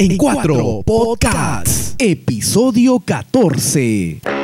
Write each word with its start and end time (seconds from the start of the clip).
En 0.00 0.16
cuatro 0.16 0.84
podcasts, 0.84 1.96
episodio 1.98 3.00
14. 3.00 4.37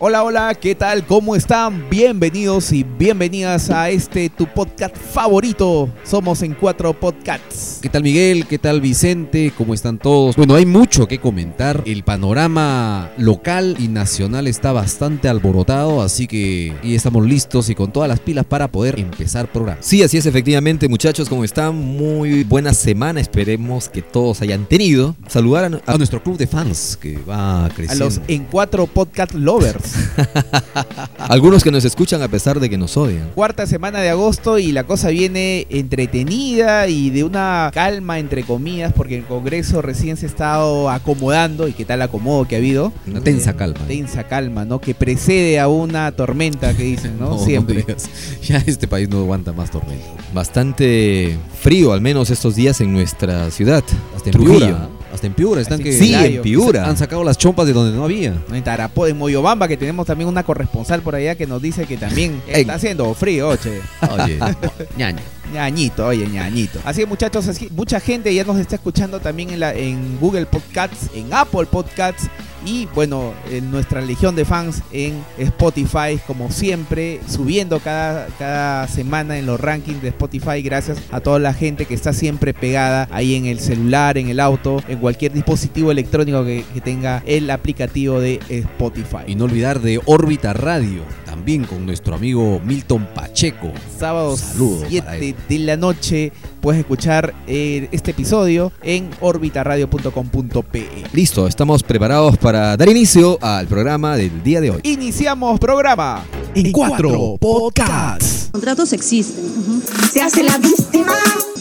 Hola, 0.00 0.22
hola, 0.22 0.54
¿qué 0.54 0.76
tal? 0.76 1.04
¿Cómo 1.04 1.34
están? 1.34 1.90
Bienvenidos 1.90 2.70
y 2.72 2.84
bienvenidas 2.84 3.68
a 3.68 3.90
este 3.90 4.28
tu 4.30 4.46
podcast 4.46 4.96
favorito. 4.96 5.88
Somos 6.04 6.42
en 6.42 6.54
cuatro 6.54 6.92
podcasts. 6.92 7.80
¿Qué 7.82 7.88
tal 7.88 8.04
Miguel? 8.04 8.46
¿Qué 8.46 8.58
tal 8.58 8.80
Vicente? 8.80 9.52
¿Cómo 9.58 9.74
están 9.74 9.98
todos? 9.98 10.36
Bueno, 10.36 10.54
hay 10.54 10.66
mucho 10.66 11.08
que 11.08 11.18
comentar. 11.18 11.82
El 11.84 12.04
panorama 12.04 13.10
local 13.18 13.74
y 13.80 13.88
nacional 13.88 14.46
está 14.46 14.70
bastante 14.70 15.28
alborotado, 15.28 16.00
así 16.00 16.28
que 16.28 16.74
y 16.84 16.94
estamos 16.94 17.26
listos 17.26 17.68
y 17.68 17.74
con 17.74 17.90
todas 17.92 18.08
las 18.08 18.20
pilas 18.20 18.46
para 18.46 18.68
poder 18.68 19.00
empezar 19.00 19.50
programa. 19.50 19.78
Sí, 19.82 20.04
así 20.04 20.16
es, 20.16 20.26
efectivamente, 20.26 20.88
muchachos, 20.88 21.28
¿cómo 21.28 21.42
están? 21.42 21.74
Muy 21.74 22.44
buena 22.44 22.72
semana, 22.72 23.20
esperemos 23.20 23.88
que 23.88 24.02
todos 24.02 24.42
hayan 24.42 24.64
tenido. 24.66 25.16
Saludar 25.26 25.64
a, 25.86 25.92
A 25.92 25.96
nuestro 25.98 26.22
club 26.22 26.36
de 26.38 26.46
fans 26.46 26.96
que 27.00 27.18
va 27.28 27.64
A 27.64 27.68
creciendo. 27.70 28.04
los 28.04 28.20
en 28.28 28.44
cuatro 28.44 28.86
podcast 28.86 29.34
lovers. 29.34 29.87
algunos 31.18 31.62
que 31.62 31.70
nos 31.70 31.84
escuchan 31.84 32.22
a 32.22 32.28
pesar 32.28 32.60
de 32.60 32.70
que 32.70 32.78
nos 32.78 32.96
odian. 32.96 33.30
Cuarta 33.34 33.66
semana 33.66 34.00
de 34.00 34.10
agosto 34.10 34.58
y 34.58 34.72
la 34.72 34.84
cosa 34.84 35.08
viene 35.08 35.66
entretenida 35.70 36.88
y 36.88 37.10
de 37.10 37.24
una 37.24 37.70
calma 37.72 38.18
entre 38.18 38.42
comillas 38.44 38.92
porque 38.92 39.16
el 39.16 39.24
Congreso 39.24 39.82
recién 39.82 40.16
se 40.16 40.26
ha 40.26 40.28
estado 40.28 40.90
acomodando 40.90 41.68
y 41.68 41.72
qué 41.72 41.84
tal 41.84 42.02
acomodo 42.02 42.46
que 42.46 42.56
ha 42.56 42.58
habido. 42.58 42.92
Una 43.06 43.20
tensa 43.20 43.54
calma. 43.54 43.80
Tensa 43.86 44.24
calma, 44.24 44.64
¿no? 44.64 44.80
Que 44.80 44.94
precede 44.94 45.58
a 45.58 45.68
una 45.68 46.10
tormenta 46.12 46.76
que 46.76 46.82
dicen, 46.84 47.18
¿no? 47.18 47.30
No, 47.30 47.38
Siempre. 47.44 47.84
no 47.86 47.94
ya 48.42 48.58
este 48.66 48.88
país 48.88 49.08
no 49.08 49.18
aguanta 49.18 49.52
más 49.52 49.70
tormenta. 49.70 50.04
Bastante 50.32 51.36
frío, 51.60 51.92
al 51.92 52.00
menos 52.00 52.30
esestos 52.30 52.56
días 52.56 52.80
en 52.80 52.92
nuestra 52.92 53.50
ciudad. 53.50 53.84
Hasta 54.14 54.30
en 54.30 54.32
Trujillo. 54.32 54.97
Hasta 55.12 55.26
en 55.26 55.32
Piura 55.34 55.60
están 55.60 55.80
Así 55.80 55.84
que 55.84 55.92
Sí, 55.92 56.14
en 56.14 56.42
Piura. 56.42 56.86
han 56.86 56.96
sacado 56.96 57.24
las 57.24 57.38
chompas 57.38 57.66
de 57.66 57.72
donde 57.72 57.96
no 57.96 58.04
había. 58.04 58.34
¿no? 58.48 58.54
En 58.54 58.62
Tarapó, 58.62 59.06
en 59.06 59.16
Moyobamba, 59.16 59.66
que 59.68 59.76
tenemos 59.76 60.06
también 60.06 60.28
una 60.28 60.42
corresponsal 60.42 61.00
por 61.02 61.14
allá 61.14 61.34
que 61.34 61.46
nos 61.46 61.62
dice 61.62 61.86
que 61.86 61.96
también 61.96 62.42
Ey. 62.46 62.60
está 62.62 62.74
haciendo 62.74 63.12
frío, 63.14 63.48
oche. 63.48 63.80
Oye, 64.10 64.38
ñaño. 64.96 65.18
Ñañito, 65.52 66.06
oye, 66.06 66.26
ñañito. 66.26 66.78
Así 66.84 67.00
que 67.00 67.06
muchachos, 67.06 67.48
así- 67.48 67.68
mucha 67.74 68.00
gente 68.00 68.34
ya 68.34 68.44
nos 68.44 68.58
está 68.58 68.74
escuchando 68.74 69.18
también 69.18 69.48
en, 69.50 69.60
la, 69.60 69.72
en 69.74 70.18
Google 70.20 70.44
Podcasts, 70.44 71.06
en 71.14 71.32
Apple 71.32 71.64
Podcasts 71.70 72.28
y 72.68 72.86
bueno, 72.94 73.32
en 73.50 73.70
nuestra 73.70 74.02
legión 74.02 74.36
de 74.36 74.44
fans 74.44 74.82
en 74.92 75.24
Spotify, 75.38 76.20
como 76.26 76.50
siempre, 76.50 77.18
subiendo 77.26 77.80
cada, 77.80 78.26
cada 78.38 78.86
semana 78.88 79.38
en 79.38 79.46
los 79.46 79.58
rankings 79.58 80.02
de 80.02 80.08
Spotify, 80.08 80.60
gracias 80.60 80.98
a 81.10 81.20
toda 81.20 81.38
la 81.38 81.54
gente 81.54 81.86
que 81.86 81.94
está 81.94 82.12
siempre 82.12 82.52
pegada 82.52 83.08
ahí 83.10 83.36
en 83.36 83.46
el 83.46 83.58
celular, 83.58 84.18
en 84.18 84.28
el 84.28 84.38
auto, 84.38 84.82
en 84.86 84.98
cualquier 84.98 85.32
dispositivo 85.32 85.90
electrónico 85.90 86.44
que, 86.44 86.62
que 86.74 86.82
tenga 86.82 87.22
el 87.24 87.50
aplicativo 87.50 88.20
de 88.20 88.38
Spotify. 88.50 89.24
Y 89.26 89.34
no 89.34 89.46
olvidar 89.46 89.80
de 89.80 90.02
Órbita 90.04 90.52
Radio, 90.52 91.04
también 91.24 91.64
con 91.64 91.86
nuestro 91.86 92.16
amigo 92.16 92.60
Milton 92.62 93.08
Pacheco. 93.14 93.72
sábado 93.98 94.36
Saludos 94.36 94.82
para 94.82 95.16
7 95.16 95.28
él. 95.28 95.36
de 95.48 95.58
la 95.60 95.76
noche 95.78 96.32
puedes 96.68 96.80
escuchar 96.80 97.32
eh, 97.46 97.88
este 97.92 98.10
episodio 98.10 98.70
en 98.82 99.08
orbitaradio.com.pe. 99.20 100.88
Listo, 101.14 101.46
estamos 101.46 101.82
preparados 101.82 102.36
para 102.36 102.76
dar 102.76 102.90
inicio 102.90 103.38
al 103.40 103.66
programa 103.66 104.18
del 104.18 104.42
día 104.42 104.60
de 104.60 104.72
hoy. 104.72 104.80
Iniciamos 104.82 105.58
programa. 105.58 106.26
En 106.54 106.70
cuatro 106.70 107.38
podcasts. 107.40 108.50
Contratos 108.52 108.92
existen. 108.92 109.82
Se 110.12 110.20
hace 110.20 110.42
la 110.42 110.58
víctima, 110.58 111.14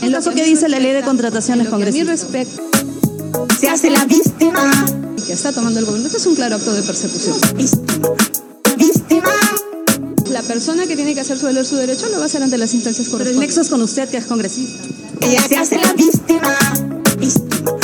Es 0.04 0.26
lo 0.26 0.34
que 0.34 0.44
dice 0.44 0.68
la 0.68 0.78
ley 0.78 0.92
de 0.92 1.04
contrataciones 1.04 1.70
congresistas. 1.70 2.30
respecta, 2.30 2.62
se 3.58 3.70
hace 3.70 3.90
la 3.90 4.04
víctima, 4.04 4.86
que 5.26 5.32
está 5.32 5.54
tomando 5.54 5.80
el 5.80 5.86
gobierno. 5.86 6.08
Este 6.08 6.18
es 6.18 6.26
un 6.26 6.36
claro 6.36 6.58
acto 6.58 6.74
de 6.74 6.82
persecución. 6.82 7.38
víctima, 7.56 8.10
víctima, 8.78 9.32
persona 10.48 10.88
que 10.88 10.96
tiene 10.96 11.14
que 11.14 11.22
hacer 11.22 11.38
su 11.38 11.46
valer 11.46 11.66
su 11.66 11.76
derecho 11.76 12.08
lo 12.10 12.18
va 12.18 12.24
a 12.24 12.26
hacer 12.26 12.42
ante 12.42 12.58
las 12.58 12.74
instancias 12.74 13.08
correspondientes. 13.10 13.34
Pero 13.34 13.42
el 13.42 13.48
nexo 13.48 13.62
es 13.62 13.70
con 13.70 13.82
usted, 13.82 14.10
que 14.10 14.18
es 14.18 14.26
congresista. 14.26 14.88
ella 15.22 15.42
se 15.42 15.58
hace 15.58 15.78
la 15.78 15.94
víctima, 15.94 16.58
víctima. 17.20 17.78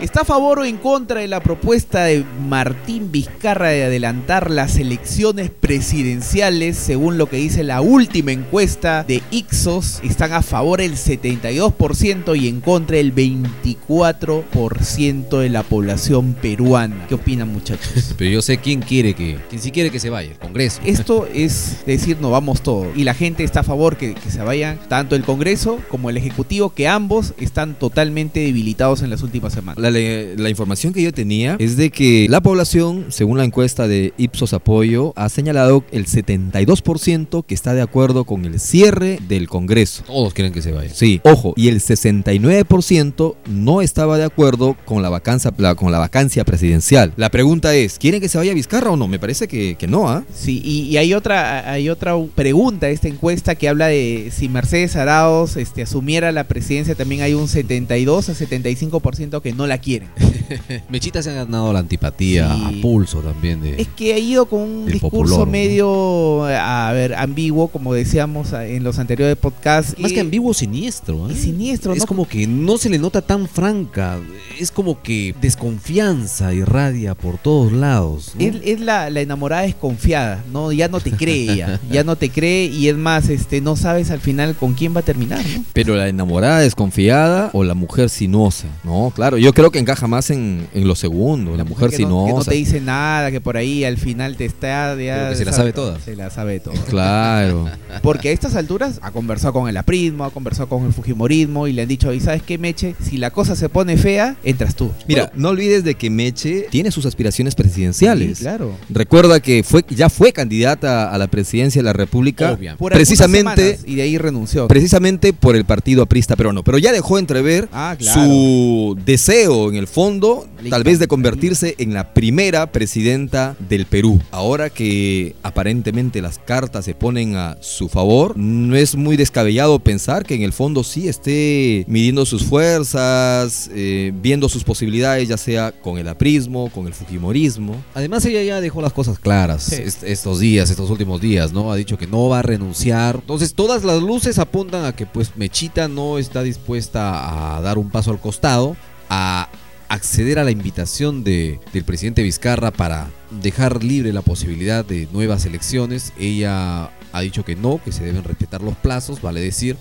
¿Está 0.00 0.22
a 0.22 0.24
favor 0.24 0.60
o 0.60 0.64
en 0.64 0.78
contra 0.78 1.20
de 1.20 1.28
la 1.28 1.42
propuesta 1.42 2.04
de 2.04 2.24
Martín 2.48 3.12
Vizcarra 3.12 3.68
de 3.68 3.84
adelantar 3.84 4.50
las 4.50 4.78
elecciones 4.78 5.50
presidenciales? 5.50 6.78
Según 6.78 7.18
lo 7.18 7.28
que 7.28 7.36
dice 7.36 7.64
la 7.64 7.82
última 7.82 8.32
encuesta 8.32 9.04
de 9.04 9.22
Ixos, 9.30 10.00
están 10.02 10.32
a 10.32 10.40
favor 10.40 10.80
el 10.80 10.94
72% 10.94 12.40
y 12.40 12.48
en 12.48 12.62
contra 12.62 12.96
el 12.96 13.14
24% 13.14 15.38
de 15.38 15.50
la 15.50 15.64
población 15.64 16.32
peruana. 16.32 17.04
¿Qué 17.06 17.16
opinan 17.16 17.52
muchachos? 17.52 18.14
Pero 18.16 18.30
yo 18.30 18.40
sé 18.40 18.56
quién 18.56 18.80
quiere 18.80 19.12
que, 19.12 19.36
quién 19.50 19.60
sí 19.60 19.70
quiere 19.70 19.90
que 19.90 20.00
se 20.00 20.08
vaya, 20.08 20.30
el 20.30 20.38
Congreso. 20.38 20.80
Esto 20.82 21.28
es 21.34 21.84
decir, 21.84 22.16
no 22.22 22.30
vamos 22.30 22.62
todos. 22.62 22.86
Y 22.96 23.04
la 23.04 23.12
gente 23.12 23.44
está 23.44 23.60
a 23.60 23.64
favor 23.64 23.98
que, 23.98 24.14
que 24.14 24.30
se 24.30 24.40
vayan 24.40 24.78
tanto 24.88 25.14
el 25.14 25.24
Congreso 25.24 25.78
como 25.90 26.08
el 26.08 26.16
Ejecutivo, 26.16 26.70
que 26.70 26.88
ambos 26.88 27.34
están 27.38 27.74
totalmente 27.74 28.40
debilitados 28.40 29.02
en 29.02 29.10
las 29.10 29.22
últimas 29.22 29.52
semanas. 29.52 29.82
La, 29.82 29.89
la 29.90 30.50
información 30.50 30.92
que 30.92 31.02
yo 31.02 31.12
tenía 31.12 31.56
es 31.58 31.76
de 31.76 31.90
que 31.90 32.26
la 32.28 32.40
población, 32.40 33.06
según 33.08 33.38
la 33.38 33.44
encuesta 33.44 33.88
de 33.88 34.12
Ipsos 34.18 34.52
Apoyo, 34.52 35.12
ha 35.16 35.28
señalado 35.28 35.84
el 35.92 36.06
72% 36.06 37.44
que 37.46 37.54
está 37.54 37.74
de 37.74 37.82
acuerdo 37.82 38.24
con 38.24 38.44
el 38.44 38.60
cierre 38.60 39.18
del 39.28 39.48
Congreso. 39.48 40.02
Todos 40.06 40.34
quieren 40.34 40.52
que 40.52 40.62
se 40.62 40.72
vaya. 40.72 40.90
Sí, 40.94 41.20
ojo, 41.24 41.54
y 41.56 41.68
el 41.68 41.80
69% 41.80 43.34
no 43.48 43.82
estaba 43.82 44.18
de 44.18 44.24
acuerdo 44.24 44.76
con 44.84 45.02
la 45.02 45.08
vacancia, 45.08 45.52
la- 45.58 45.74
con 45.74 45.92
la 45.92 45.98
vacancia 45.98 46.44
presidencial. 46.44 47.12
La 47.16 47.30
pregunta 47.30 47.74
es, 47.74 47.98
¿quieren 47.98 48.20
que 48.20 48.28
se 48.28 48.38
vaya 48.38 48.54
Vizcarra 48.54 48.90
o 48.90 48.96
no? 48.96 49.08
Me 49.08 49.18
parece 49.18 49.48
que, 49.48 49.76
que 49.76 49.86
no, 49.86 50.08
¿ah? 50.08 50.24
Sí, 50.34 50.60
y, 50.64 50.82
y 50.82 50.96
hay 50.96 51.14
otra 51.14 51.70
hay 51.70 51.88
otra 51.88 52.14
pregunta 52.34 52.86
de 52.86 52.92
esta 52.92 53.08
encuesta 53.08 53.54
que 53.54 53.68
habla 53.68 53.86
de 53.88 54.30
si 54.34 54.48
Mercedes 54.48 54.96
Arauz 54.96 55.56
este, 55.56 55.82
asumiera 55.82 56.32
la 56.32 56.44
presidencia, 56.44 56.94
también 56.94 57.22
hay 57.22 57.34
un 57.34 57.48
72 57.48 58.28
a 58.28 58.34
75% 58.34 59.40
que 59.40 59.52
no 59.52 59.66
la 59.66 59.79
quieren. 59.80 60.08
Mechita 60.88 61.22
se 61.22 61.30
ha 61.30 61.34
ganado 61.34 61.72
la 61.72 61.78
antipatía 61.80 62.54
Sí. 62.54 62.78
a 62.78 62.82
pulso 62.82 63.18
también 63.20 63.60
de... 63.62 63.80
Es 63.80 63.88
que 63.88 64.14
ha 64.14 64.18
ido 64.18 64.46
con 64.46 64.60
un 64.62 64.86
discurso 64.86 65.10
popular, 65.10 65.38
¿no? 65.40 65.46
medio, 65.46 66.44
a 66.44 66.90
ver, 66.92 67.14
ambiguo, 67.14 67.68
como 67.68 67.94
decíamos 67.94 68.52
a- 68.52 68.66
en 68.66 68.82
los 68.82 68.98
anteriores 68.98 69.36
podcasts. 69.36 69.96
Más 69.98 70.10
y- 70.10 70.14
que 70.14 70.20
ambiguo, 70.20 70.52
siniestro. 70.54 71.28
¿eh? 71.28 71.32
y 71.32 71.36
siniestro, 71.36 71.92
Es 71.92 72.00
¿no? 72.00 72.06
como 72.06 72.26
que 72.28 72.46
no 72.46 72.78
se 72.78 72.88
le 72.90 72.98
nota 72.98 73.22
tan 73.22 73.46
franca. 73.48 74.18
Es 74.58 74.70
como 74.70 75.00
que 75.02 75.34
desconfianza 75.40 76.52
irradia 76.52 77.14
por 77.14 77.38
todos 77.38 77.72
lados. 77.72 78.32
¿no? 78.38 78.44
Es, 78.44 78.56
es 78.64 78.80
la, 78.80 79.08
la 79.10 79.20
enamorada 79.20 79.62
desconfiada, 79.62 80.44
¿no? 80.52 80.72
Ya 80.72 80.88
no 80.88 81.00
te 81.00 81.12
cree 81.12 81.52
ella, 81.52 81.80
ya 81.90 82.04
no 82.04 82.16
te 82.16 82.30
cree 82.30 82.66
y 82.66 82.88
es 82.88 82.96
más, 82.96 83.28
este, 83.28 83.60
no 83.60 83.76
sabes 83.76 84.10
al 84.10 84.20
final 84.20 84.54
con 84.56 84.74
quién 84.74 84.94
va 84.94 85.00
a 85.00 85.04
terminar, 85.04 85.44
¿no? 85.56 85.64
Pero 85.72 85.94
la 85.96 86.08
enamorada 86.08 86.58
desconfiada 86.60 87.50
o 87.52 87.64
la 87.64 87.74
mujer 87.74 88.10
sinuosa. 88.10 88.66
No, 88.84 89.12
claro, 89.14 89.38
yo 89.38 89.52
creo 89.52 89.69
que 89.70 89.78
encaja 89.78 90.06
más 90.06 90.30
en, 90.30 90.66
en 90.74 90.86
lo 90.88 90.94
segundo, 90.94 91.56
la 91.56 91.64
mujer 91.64 91.90
que 91.90 92.04
no, 92.04 92.26
que 92.26 92.32
no 92.32 92.44
te 92.44 92.54
dice 92.54 92.80
nada, 92.80 93.30
que 93.30 93.40
por 93.40 93.56
ahí 93.56 93.84
al 93.84 93.96
final 93.96 94.36
te 94.36 94.44
está... 94.44 94.96
Ya 95.00 95.30
que 95.30 95.36
se 95.36 95.44
la 95.44 95.52
sabe 95.52 95.72
toda. 95.72 95.98
Se 96.00 96.16
la 96.16 96.30
sabe 96.30 96.60
toda. 96.60 96.76
Claro. 96.90 97.66
Porque 98.02 98.28
a 98.30 98.32
estas 98.32 98.54
alturas 98.56 98.98
ha 99.02 99.10
conversado 99.10 99.52
con 99.52 99.68
el 99.68 99.76
aprismo, 99.76 100.24
ha 100.24 100.30
conversado 100.30 100.68
con 100.68 100.84
el 100.86 100.92
fujimorismo 100.92 101.66
y 101.68 101.72
le 101.72 101.82
han 101.82 101.88
dicho, 101.88 102.12
¿y 102.12 102.20
sabes 102.20 102.42
qué, 102.42 102.58
Meche? 102.58 102.94
Si 103.02 103.16
la 103.16 103.30
cosa 103.30 103.56
se 103.56 103.68
pone 103.68 103.96
fea, 103.96 104.36
entras 104.44 104.74
tú. 104.74 104.90
Mira, 105.06 105.30
no 105.34 105.50
olvides 105.50 105.84
de 105.84 105.94
que 105.94 106.10
Meche 106.10 106.66
tiene 106.70 106.90
sus 106.90 107.06
aspiraciones 107.06 107.54
presidenciales. 107.54 108.38
Sí, 108.38 108.44
claro. 108.44 108.72
Recuerda 108.88 109.40
que 109.40 109.62
fue, 109.62 109.84
ya 109.88 110.08
fue 110.10 110.32
candidata 110.32 111.10
a 111.12 111.18
la 111.18 111.26
presidencia 111.28 111.80
de 111.80 111.84
la 111.84 111.92
República. 111.92 112.58
Por 112.78 112.92
precisamente, 112.92 113.78
y 113.86 113.94
de 113.96 114.02
ahí 114.02 114.18
renunció. 114.18 114.68
precisamente 114.68 115.32
por 115.32 115.56
el 115.56 115.64
partido 115.64 116.02
aprista 116.02 116.36
peruano. 116.36 116.62
Pero 116.64 116.78
ya 116.78 116.92
dejó 116.92 117.18
entrever 117.18 117.68
Ah, 117.72 117.94
claro. 117.98 118.20
su 118.22 118.98
deseo 119.04 119.59
en 119.68 119.76
el 119.76 119.86
fondo, 119.86 120.46
tal 120.70 120.82
vez 120.84 120.98
de 120.98 121.08
convertirse 121.08 121.74
en 121.78 121.92
la 121.92 122.14
primera 122.14 122.72
presidenta 122.72 123.56
del 123.68 123.84
Perú. 123.86 124.20
Ahora 124.30 124.70
que 124.70 125.34
aparentemente 125.42 126.22
las 126.22 126.38
cartas 126.38 126.84
se 126.84 126.94
ponen 126.94 127.36
a 127.36 127.56
su 127.60 127.88
favor, 127.88 128.36
no 128.38 128.76
es 128.76 128.94
muy 128.96 129.16
descabellado 129.16 129.78
pensar 129.80 130.24
que 130.24 130.34
en 130.34 130.42
el 130.42 130.52
fondo 130.52 130.84
sí 130.84 131.08
esté 131.08 131.84
midiendo 131.88 132.24
sus 132.24 132.44
fuerzas, 132.44 133.70
eh, 133.74 134.12
viendo 134.22 134.48
sus 134.48 134.64
posibilidades, 134.64 135.28
ya 135.28 135.36
sea 135.36 135.72
con 135.72 135.98
el 135.98 136.08
aprismo, 136.08 136.70
con 136.70 136.86
el 136.86 136.94
fujimorismo. 136.94 137.76
Además 137.94 138.24
ella 138.24 138.42
ya 138.42 138.60
dejó 138.60 138.80
las 138.82 138.92
cosas 138.92 139.18
claras 139.18 139.62
Sí. 139.64 139.76
est- 139.76 140.02
estos 140.04 140.40
días, 140.40 140.70
estos 140.70 140.90
últimos 140.90 141.20
días, 141.20 141.52
¿no? 141.52 141.70
Ha 141.72 141.76
dicho 141.76 141.98
que 141.98 142.06
no 142.06 142.28
va 142.28 142.40
a 142.40 142.42
renunciar. 142.42 143.16
Entonces 143.16 143.54
todas 143.54 143.84
las 143.84 144.02
luces 144.02 144.38
apuntan 144.38 144.84
a 144.84 144.94
que 144.94 145.06
pues 145.06 145.36
Mechita 145.36 145.88
no 145.88 146.18
está 146.18 146.42
dispuesta 146.42 147.56
a 147.56 147.60
dar 147.60 147.78
un 147.78 147.90
paso 147.90 148.10
al 148.10 148.20
costado, 148.20 148.76
a 149.10 149.48
acceder 149.88 150.38
a 150.38 150.44
la 150.44 150.50
invitación 150.52 151.24
de, 151.24 151.58
del 151.72 151.84
presidente 151.84 152.22
Vizcarra 152.22 152.70
para 152.70 153.08
dejar 153.42 153.82
libre 153.84 154.12
la 154.12 154.22
posibilidad 154.22 154.84
de 154.84 155.08
nuevas 155.12 155.44
elecciones. 155.46 156.12
Ella 156.18 156.90
ha 157.12 157.20
dicho 157.20 157.44
que 157.44 157.56
no, 157.56 157.80
que 157.84 157.90
se 157.92 158.04
deben 158.04 158.22
respetar 158.24 158.62
los 158.62 158.76
plazos, 158.76 159.20
vale 159.20 159.40
decir, 159.40 159.76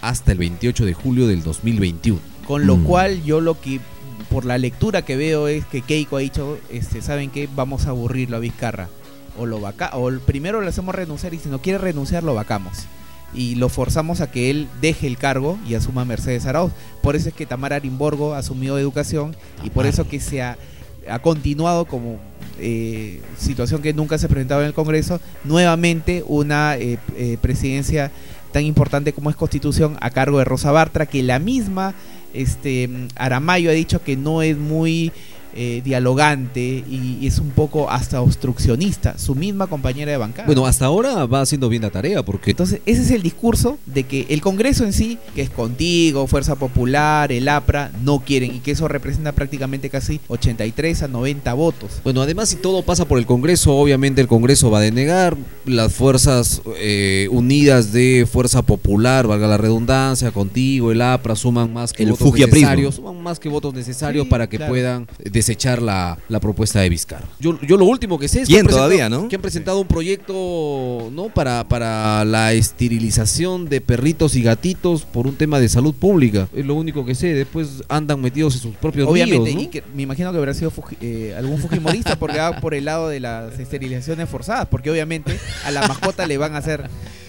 hasta 0.00 0.30
el 0.32 0.38
28 0.38 0.86
de 0.86 0.94
julio 0.94 1.26
del 1.26 1.42
2021. 1.42 2.20
Con 2.46 2.66
lo 2.66 2.76
Mm. 2.76 2.84
cual 2.84 3.24
yo 3.24 3.40
lo 3.40 3.60
que, 3.60 3.80
por 4.30 4.44
la 4.44 4.58
lectura 4.58 5.02
que 5.02 5.16
veo 5.16 5.48
es 5.48 5.66
que 5.66 5.82
Keiko 5.82 6.16
ha 6.16 6.20
dicho, 6.20 6.56
este, 6.70 7.02
¿saben 7.02 7.30
qué? 7.30 7.48
Vamos 7.54 7.86
a 7.86 7.90
aburrirlo 7.90 8.36
a 8.36 8.40
Vizcarra. 8.40 8.88
O 9.36 9.44
lo 9.46 9.60
vaca 9.60 9.90
o 9.94 10.08
el- 10.08 10.20
primero 10.20 10.60
lo 10.60 10.68
hacemos 10.68 10.94
renunciar 10.94 11.34
y 11.34 11.38
si 11.38 11.48
no 11.48 11.60
quiere 11.60 11.78
renunciar 11.78 12.22
lo 12.24 12.34
vacamos. 12.34 12.72
Y 13.34 13.56
lo 13.56 13.68
forzamos 13.68 14.20
a 14.20 14.30
que 14.30 14.50
él 14.50 14.68
deje 14.80 15.06
el 15.06 15.18
cargo 15.18 15.58
y 15.68 15.74
asuma 15.74 16.04
Mercedes 16.04 16.46
Arauz. 16.46 16.72
Por 17.02 17.14
eso 17.14 17.28
es 17.28 17.34
que 17.34 17.46
Tamara 17.46 17.76
Arimborgo 17.76 18.34
asumió 18.34 18.78
educación 18.78 19.36
y 19.62 19.70
por 19.70 19.86
eso 19.86 20.08
que 20.08 20.18
se 20.18 20.42
ha, 20.42 20.56
ha 21.08 21.18
continuado 21.20 21.84
como 21.84 22.18
eh, 22.60 23.20
situación 23.36 23.82
que 23.82 23.92
nunca 23.92 24.18
se 24.18 24.28
presentaba 24.28 24.62
en 24.62 24.68
el 24.68 24.74
Congreso, 24.74 25.20
nuevamente 25.44 26.24
una 26.26 26.76
eh, 26.76 26.98
eh, 27.16 27.38
presidencia 27.40 28.10
tan 28.52 28.64
importante 28.64 29.12
como 29.12 29.30
es 29.30 29.36
Constitución 29.36 29.96
a 30.00 30.10
cargo 30.10 30.38
de 30.38 30.44
Rosa 30.44 30.72
Bartra, 30.72 31.06
que 31.06 31.22
la 31.22 31.38
misma 31.38 31.94
este 32.34 32.90
Aramayo 33.14 33.70
ha 33.70 33.74
dicho 33.74 34.02
que 34.02 34.16
no 34.16 34.42
es 34.42 34.56
muy 34.56 35.12
eh, 35.54 35.82
dialogante 35.84 36.60
y, 36.60 37.18
y 37.20 37.26
es 37.26 37.38
un 37.38 37.50
poco 37.50 37.90
hasta 37.90 38.20
obstruccionista, 38.20 39.18
su 39.18 39.34
misma 39.34 39.66
compañera 39.66 40.12
de 40.12 40.18
bancada. 40.18 40.46
Bueno, 40.46 40.66
hasta 40.66 40.86
ahora 40.86 41.26
va 41.26 41.40
haciendo 41.40 41.68
bien 41.68 41.82
la 41.82 41.90
tarea 41.90 42.22
porque 42.24 42.50
Entonces, 42.50 42.80
ese 42.86 43.02
es 43.02 43.10
el 43.10 43.22
discurso 43.22 43.78
de 43.86 44.04
que 44.04 44.26
el 44.30 44.40
Congreso 44.40 44.84
en 44.84 44.92
sí, 44.92 45.18
que 45.34 45.42
es 45.42 45.50
contigo, 45.50 46.26
Fuerza 46.26 46.56
Popular, 46.56 47.32
el 47.32 47.48
APRA, 47.48 47.90
no 48.02 48.20
quieren 48.20 48.54
y 48.54 48.60
que 48.60 48.72
eso 48.72 48.88
representa 48.88 49.32
prácticamente 49.32 49.90
casi 49.90 50.20
83 50.28 51.02
a 51.02 51.08
90 51.08 51.54
votos. 51.54 52.00
Bueno, 52.04 52.22
además 52.22 52.48
si 52.48 52.56
todo 52.56 52.82
pasa 52.82 53.06
por 53.06 53.18
el 53.18 53.26
Congreso, 53.26 53.74
obviamente 53.76 54.20
el 54.20 54.28
Congreso 54.28 54.70
va 54.70 54.78
a 54.78 54.82
denegar, 54.82 55.36
las 55.64 55.92
fuerzas 55.92 56.62
eh, 56.78 57.28
unidas 57.30 57.92
de 57.92 58.26
Fuerza 58.30 58.62
Popular, 58.62 59.26
valga 59.26 59.46
la 59.46 59.56
redundancia, 59.56 60.30
contigo, 60.30 60.92
el 60.92 61.02
APRA, 61.02 61.36
suman 61.36 61.72
más 61.72 61.92
que 61.92 62.04
El 62.04 62.10
votos 62.10 62.32
necesarios, 62.32 62.94
suman 62.96 63.22
más 63.22 63.38
que 63.38 63.48
votos 63.48 63.74
necesarios 63.74 64.24
Sí, 64.24 64.30
para 64.30 64.48
que 64.48 64.56
claro. 64.56 64.72
puedan 64.72 65.06
desechar 65.38 65.80
la, 65.82 66.18
la 66.28 66.40
propuesta 66.40 66.80
de 66.80 66.88
Vizcarra. 66.88 67.26
Yo, 67.40 67.58
yo 67.62 67.76
lo 67.76 67.84
último 67.86 68.18
que 68.18 68.28
sé 68.28 68.42
es 68.42 68.48
que 68.48 68.54
¿Quién 68.54 68.60
han 68.60 68.66
presentado- 68.66 68.88
todavía, 68.88 69.08
no? 69.08 69.28
que 69.28 69.36
han 69.36 69.42
presentado 69.42 69.80
un 69.80 69.86
proyecto 69.88 71.10
no 71.12 71.28
para, 71.28 71.64
para 71.68 72.24
la 72.24 72.52
esterilización 72.52 73.68
de 73.68 73.80
perritos 73.80 74.36
y 74.36 74.42
gatitos 74.42 75.02
por 75.04 75.26
un 75.26 75.34
tema 75.36 75.58
de 75.60 75.68
salud 75.68 75.94
pública. 75.94 76.48
Es 76.54 76.64
lo 76.66 76.74
único 76.74 77.04
que 77.04 77.14
sé, 77.14 77.34
después 77.34 77.82
andan 77.88 78.20
metidos 78.20 78.54
en 78.54 78.60
sus 78.60 78.74
propios 78.76 79.08
Obviamente, 79.08 79.54
¿no? 79.54 79.60
y 79.60 79.66
que 79.68 79.82
me 79.94 80.02
imagino 80.02 80.30
que 80.32 80.38
habrá 80.38 80.54
sido 80.54 80.70
fuji- 80.70 80.96
eh, 81.00 81.34
algún 81.36 81.58
fujimorista 81.58 82.16
porque 82.18 82.38
va 82.38 82.60
por 82.60 82.74
el 82.74 82.84
lado 82.84 83.08
de 83.08 83.20
las 83.20 83.58
esterilizaciones 83.58 84.28
forzadas, 84.28 84.66
porque 84.68 84.90
obviamente 84.90 85.38
a 85.64 85.70
la 85.70 85.86
mascota 85.86 86.26
le 86.26 86.38
van 86.38 86.54
a 86.54 86.58
hacer 86.58 86.88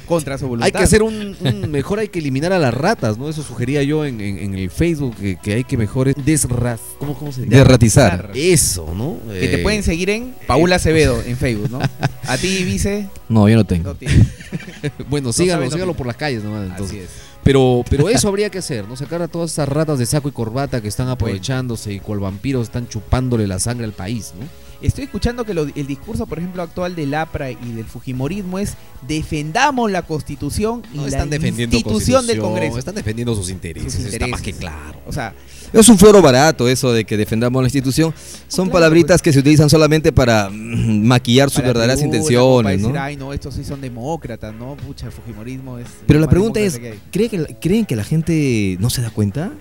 contra 0.09 0.38
su 0.38 0.47
voluntad. 0.47 0.65
Hay 0.65 0.71
que 0.73 0.79
hacer 0.83 1.03
un, 1.03 1.38
un- 1.39 1.71
mejor 1.71 2.00
hay 2.00 2.09
que 2.09 2.19
eliminar 2.19 2.51
a 2.51 2.59
las 2.59 2.73
ratas, 2.73 3.17
¿no? 3.17 3.29
Eso 3.29 3.44
sugería 3.44 3.81
yo 3.83 4.03
en, 4.06 4.19
en- 4.19 4.39
en 4.39 4.56
el 4.56 4.69
Facebook 4.69 5.15
que, 5.15 5.38
que 5.38 5.53
hay 5.53 5.63
que 5.63 5.77
mejor 5.77 6.13
desras 6.15 6.81
¿cómo, 6.97 7.13
cómo 7.17 7.31
se 7.31 7.44
dice? 7.44 7.56
Derratizar. 7.56 8.31
Eso, 8.35 8.91
¿no? 8.94 9.17
Que 9.31 9.47
te 9.47 9.56
Eh, 9.59 9.63
pueden 9.63 9.83
seguir 9.83 10.09
en 10.09 10.33
Paula 10.47 10.75
Acevedo 10.77 11.21
en 11.25 11.38
Facebook, 11.38 11.69
¿no? 11.71 11.79
A 12.27 12.38
ti, 12.38 12.63
Vice, 12.65 13.07
No, 13.29 13.47
yo 13.47 13.56
no 13.56 13.63
tengo. 13.65 13.94
no. 13.94 13.97
Bueno, 15.09 15.31
síganlo, 15.31 15.65
no 15.65 15.71
síganlo 15.71 15.94
por 15.94 16.07
las 16.07 16.15
calles 16.15 16.44
nomás. 16.44 16.67
Entonces. 16.69 16.97
Así 16.97 17.00
es. 17.06 17.09
Pero, 17.44 17.83
pero 17.89 18.09
eso 18.09 18.27
habría 18.27 18.50
que 18.50 18.57
hacer, 18.57 18.88
¿no? 18.88 18.95
Sacar 18.97 19.21
a 19.21 19.27
todas 19.27 19.51
esas 19.51 19.67
ratas 19.69 19.97
de 19.97 20.06
saco 20.06 20.27
y 20.27 20.31
corbata 20.31 20.81
que 20.81 20.88
están 20.89 21.07
aprovechándose 21.07 21.94
y 21.94 22.00
cual 22.00 22.19
vampiros 22.19 22.63
están 22.67 22.88
chupándole 22.89 23.47
la 23.47 23.59
sangre 23.59 23.85
al 23.85 23.94
país, 23.94 24.33
¿no? 24.39 24.45
Estoy 24.81 25.03
escuchando 25.03 25.43
que 25.45 25.53
lo- 25.53 25.63
el 25.65 25.87
discurso, 25.87 26.25
por 26.25 26.37
ejemplo, 26.39 26.61
actual 26.61 26.95
del 26.95 27.13
APRA 27.13 27.51
y 27.51 27.71
del 27.73 27.85
Fujimorismo 27.85 28.59
es 28.59 28.75
defendamos 29.07 29.91
la 29.91 30.03
Constitución 30.03 30.83
y 30.93 30.97
No 30.97 31.01
la 31.03 31.07
están 31.09 31.29
defendiendo 31.29 31.75
institución 31.75 32.25
del 32.27 32.39
Congreso. 32.39 32.77
Están 32.79 32.95
defendiendo 32.95 33.35
sus 33.35 33.49
intereses, 33.49 33.93
Sus 33.93 34.05
está 34.05 34.27
más 34.27 34.41
que 34.41 34.53
claro. 34.53 35.01
O 35.05 35.11
sea, 35.13 35.33
Es 35.73 35.87
un 35.89 35.97
floro 35.99 36.21
barato 36.21 36.67
eso 36.67 36.91
de 36.93 37.05
que 37.05 37.15
defendamos 37.17 37.61
la 37.61 37.67
institución. 37.67 38.13
Son 38.47 38.65
claro, 38.65 38.73
palabritas 38.73 39.21
que 39.21 39.31
se 39.33 39.39
utilizan 39.39 39.69
solamente 39.69 40.11
para 40.11 40.49
mm, 40.49 41.03
maquillar 41.05 41.49
sus 41.49 41.57
para 41.57 41.67
verdaderas 41.67 41.97
tribuna, 41.99 42.17
intenciones, 42.17 42.63
para 42.63 42.77
¿no? 42.77 42.87
decir, 42.87 42.97
Ay, 42.99 43.17
no, 43.17 43.33
estos 43.33 43.53
sí 43.55 43.63
son 43.63 43.79
demócratas, 43.81 44.55
¿no? 44.55 44.75
Pucha, 44.77 45.05
el 45.07 45.11
Fujimorismo 45.11 45.77
es. 45.77 45.87
Pero 46.07 46.19
la 46.19 46.27
pregunta 46.29 46.59
es, 46.59 46.79
que 46.79 46.91
hay. 46.91 46.99
¿creen 47.11 47.29
que, 47.29 47.37
la- 47.37 47.59
¿creen 47.59 47.85
que 47.85 47.95
la 47.95 48.03
gente 48.03 48.77
no 48.79 48.89
se 48.89 49.01
da 49.01 49.09
cuenta? 49.11 49.51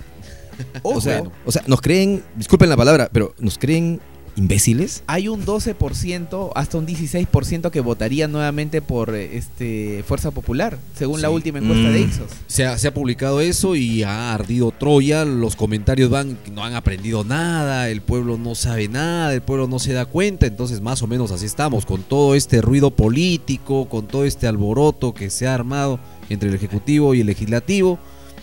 Ojo, 0.82 0.96
O 0.98 1.00
sea, 1.00 1.22
o 1.44 1.52
sea, 1.52 1.62
nos 1.66 1.80
creen, 1.80 2.22
disculpen 2.36 2.68
la 2.70 2.76
palabra, 2.76 3.10
pero 3.12 3.34
nos 3.38 3.58
creen 3.58 4.00
imbéciles. 4.38 5.02
hay 5.06 5.28
un 5.28 5.44
12%, 5.44 6.52
hasta 6.54 6.78
un 6.78 6.86
16% 6.86 7.70
que 7.70 7.80
votaría 7.80 8.28
nuevamente 8.28 8.80
por 8.80 9.14
eh, 9.14 9.36
este 9.36 10.04
Fuerza 10.06 10.30
Popular, 10.30 10.78
según 10.94 11.20
la 11.20 11.30
última 11.30 11.58
encuesta 11.58 11.90
de 11.90 11.98
Mm. 11.98 12.02
Ipsos. 12.02 12.30
Se 12.46 12.64
ha, 12.64 12.78
se 12.78 12.88
ha 12.88 12.94
publicado 12.94 13.40
eso 13.40 13.74
y 13.74 14.02
ha 14.04 14.32
ardido 14.32 14.70
Troya. 14.70 15.24
Los 15.24 15.56
comentarios 15.56 16.10
van 16.10 16.38
no 16.52 16.64
han 16.64 16.74
aprendido 16.74 17.24
nada, 17.24 17.88
el 17.88 18.00
pueblo 18.00 18.38
no 18.38 18.54
sabe 18.54 18.88
nada, 18.88 19.34
el 19.34 19.42
pueblo 19.42 19.66
no 19.66 19.78
se 19.78 19.92
da 19.92 20.06
cuenta. 20.06 20.46
Entonces, 20.46 20.80
más 20.80 21.02
o 21.02 21.06
menos 21.06 21.32
así 21.32 21.46
estamos, 21.46 21.84
con 21.84 22.02
todo 22.02 22.34
este 22.34 22.60
ruido 22.60 22.90
político, 22.90 23.88
con 23.88 24.06
todo 24.06 24.24
este 24.24 24.46
alboroto 24.46 25.12
que 25.12 25.30
se 25.30 25.46
ha 25.46 25.54
armado 25.54 25.98
entre 26.28 26.48
el 26.48 26.54
Ejecutivo 26.54 27.14
y 27.14 27.20
el 27.20 27.26
Legislativo. 27.26 27.98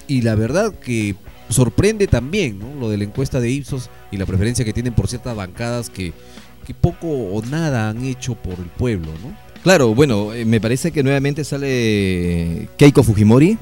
Y 0.07 0.21
la 0.21 0.36
verdad 0.36 0.74
que 0.74 1.15
sorprende 1.50 2.07
también 2.07 2.59
¿no? 2.59 2.74
lo 2.80 2.89
de 2.89 2.97
la 2.97 3.03
encuesta 3.03 3.39
de 3.39 3.50
Ipsos 3.51 3.89
y 4.12 4.18
la 4.18 4.25
preferencia 4.25 4.65
que 4.65 4.74
tienen 4.74 4.94
por 4.94 5.07
ciertas 5.07 5.36
bancadas 5.36 5.89
que, 5.89 6.13
que 6.65 6.74
poco 6.74 7.07
o 7.07 7.42
nada 7.44 7.89
han 7.89 8.03
hecho 8.06 8.36
por 8.36 8.53
el 8.59 8.65
pueblo, 8.65 9.12
¿no? 9.24 9.36
Claro, 9.63 9.95
bueno, 9.95 10.31
eh, 10.33 10.45
me 10.45 10.62
parece 10.62 10.92
que 10.92 11.01
nuevamente 11.01 11.44
sale 11.44 12.69
Keiko 12.77 13.01
Fujimori 13.03 13.57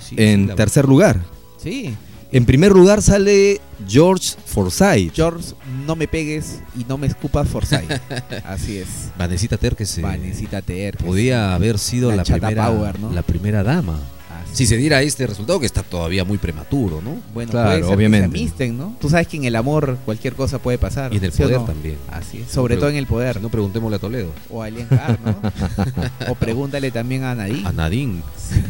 sí, 0.10 0.14
en 0.18 0.48
sí, 0.48 0.54
tercer 0.56 0.86
lugar. 0.86 1.20
Sí, 1.60 1.94
En 2.32 2.44
primer 2.44 2.70
lugar 2.72 3.02
sale 3.02 3.60
George 3.88 4.36
Forsyth. 4.46 5.12
George, 5.14 5.54
no 5.86 5.96
me 5.96 6.06
pegues 6.06 6.60
y 6.78 6.84
no 6.84 6.96
me 6.98 7.06
escupas 7.08 7.48
Forsyth. 7.48 7.90
Así 8.44 8.76
es. 8.78 9.10
Vanesita 9.18 9.56
Ter 9.56 9.74
que 9.74 9.86
se 9.86 10.02
Vanesita 10.02 10.62
Ter. 10.62 10.96
podía 10.98 11.54
haber 11.54 11.78
sido 11.78 12.12
La 12.12 12.22
primera, 12.24 12.66
power, 12.68 13.00
¿no? 13.00 13.10
la 13.12 13.22
primera 13.22 13.62
dama. 13.64 13.98
Si 14.52 14.66
se 14.66 14.76
diera 14.76 15.00
este 15.02 15.26
resultado, 15.26 15.60
que 15.60 15.66
está 15.66 15.82
todavía 15.82 16.24
muy 16.24 16.38
prematuro, 16.38 17.00
¿no? 17.02 17.16
Bueno, 17.34 17.50
Claro, 17.52 17.68
puede 17.70 17.82
ser 17.84 17.94
obviamente. 17.94 18.28
que 18.30 18.36
se 18.36 18.42
amisten, 18.44 18.78
¿no? 18.78 18.96
Tú 19.00 19.08
sabes 19.08 19.26
que 19.28 19.36
en 19.36 19.44
el 19.44 19.56
amor 19.56 19.96
cualquier 20.04 20.34
cosa 20.34 20.58
puede 20.58 20.78
pasar. 20.78 21.12
Y 21.12 21.18
en 21.18 21.24
el 21.24 21.32
¿sí 21.32 21.42
o 21.42 21.46
poder 21.46 21.60
no? 21.60 21.66
también. 21.66 21.96
Así 22.10 22.38
es, 22.38 22.50
sobre 22.50 22.74
Pero- 22.74 22.80
todo 22.80 22.90
en 22.90 22.96
el 22.96 23.06
poder. 23.06 23.36
Si 23.36 23.42
no, 23.42 23.48
preguntémosle 23.48 23.96
a 23.96 23.98
Toledo. 24.00 24.30
O 24.50 24.62
a 24.62 24.66
Alien 24.66 24.86
Carr, 24.88 25.18
¿no? 25.24 25.36
o 26.30 26.34
pregúntale 26.34 26.90
también 26.90 27.24
a 27.24 27.34
Nadine. 27.34 27.66
A 27.66 27.72
Nadine, 27.72 28.22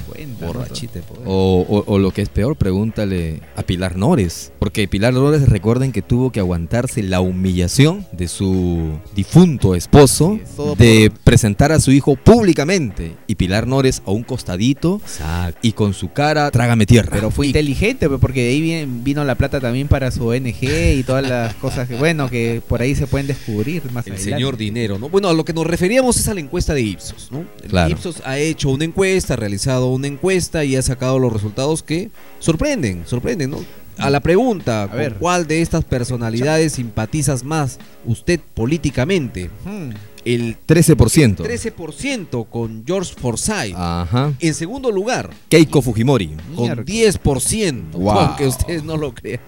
50, 0.07 0.47
¿no? 0.47 0.53
borrachita 0.53 0.95
de 0.95 1.03
poder. 1.03 1.23
O, 1.27 1.65
o- 1.69 1.85
o 1.87 1.99
lo 1.99 2.11
que 2.13 2.23
es 2.23 2.29
peor, 2.29 2.57
pregúntale 2.57 3.41
a 3.57 3.63
Pilar 3.63 3.97
Nores. 3.97 4.53
Porque 4.59 4.87
Pilar 4.89 5.15
Nores, 5.15 5.49
recuerden 5.49 5.93
que 5.93 6.03
tuvo 6.03 6.31
que 6.31 6.41
aguantarse 6.41 7.03
la 7.03 7.21
humillación 7.21 8.07
de 8.13 8.29
su 8.29 8.99
difunto 9.15 9.75
esposo 9.75 10.39
es, 10.43 10.79
de 10.79 11.11
por- 11.11 11.21
presentar 11.21 11.73
a 11.73 11.81
su 11.81 11.91
hijo 11.93 12.17
públicamente. 12.17 13.17
Y 13.27 13.37
Pilar 13.37 13.67
Nores 13.67 14.03
a 14.07 14.11
un 14.11 14.23
costadito 14.23 15.01
Exacto. 15.05 15.59
y 15.63 15.70
con 15.73 15.95
su 15.95 16.13
cara, 16.13 16.51
trágame 16.51 16.87
tierra. 16.87 17.11
Pero 17.13 17.31
fue 17.31 17.47
Y- 17.47 17.49
inteligente, 17.51 18.09
pues, 18.09 18.21
porque 18.21 18.43
de 18.45 18.49
ahí 18.51 18.61
vin- 18.63 19.03
vino 19.03 19.25
la 19.25 19.35
plata 19.35 19.61
también 19.61 19.89
para 19.89 20.11
su 20.11 20.27
ONG 20.27 20.97
y 20.99 21.03
todas 21.03 21.29
las 21.29 21.55
cosas 21.55 21.89
que, 21.89 21.97
bueno, 21.97 22.29
que 22.29 22.63
por 22.67 22.81
ahí 22.83 22.95
se 22.95 23.07
pueden 23.07 23.27
descubrir 23.27 23.83
más 23.93 24.07
El 24.07 24.13
adelante. 24.15 24.37
señor 24.37 24.57
dinero, 24.57 24.99
¿no? 24.99 25.09
Bueno, 25.09 25.29
a 25.29 25.33
lo 25.35 25.45
que 25.45 25.53
nos 25.53 25.67
referíamos 25.67 26.17
es 26.17 26.29
a 26.29 26.35
la 26.35 26.41
encuesta 26.41 26.75
de 26.75 26.83
Ipsos, 26.83 27.29
¿no? 27.31 27.45
Claro. 27.69 27.91
Ipsos 27.91 28.23
ha 28.25 28.39
hecho 28.39 28.71
una 28.71 28.85
encuesta, 28.85 29.35
ha 29.35 29.37
realizado 29.37 29.89
una 29.93 30.07
encuesta 30.07 30.65
y 30.65 30.77
ha 30.77 30.83
sacado 30.83 31.19
los 31.19 31.33
resultados 31.33 31.83
que 31.83 32.11
sorprenden, 32.39 33.03
sorprenden, 33.07 33.51
¿no? 33.51 33.65
A 33.99 34.09
la 34.09 34.21
pregunta, 34.21 34.87
¿con 34.89 34.99
ver. 34.99 35.15
cuál 35.17 35.47
de 35.47 35.61
estas 35.61 35.85
personalidades 35.85 36.73
simpatizas 36.73 37.45
más 37.45 37.79
usted 38.07 38.41
políticamente? 38.55 39.51
Hmm. 39.65 39.91
El 40.25 40.57
13%. 40.67 41.37
13% 41.39 42.47
con 42.49 42.85
George 42.87 43.15
Forsyth. 43.19 43.75
Ajá. 43.75 44.33
En 44.41 44.55
segundo 44.55 44.91
lugar, 44.91 45.31
Keiko 45.49 45.81
Fujimori. 45.83 46.31
con 46.55 46.65
Miércoles. 46.65 47.19
10%. 47.23 47.93
Wow. 47.93 48.11
Aunque 48.19 48.47
ustedes 48.47 48.85
no 48.85 48.97
lo 48.97 49.15
crean. 49.15 49.41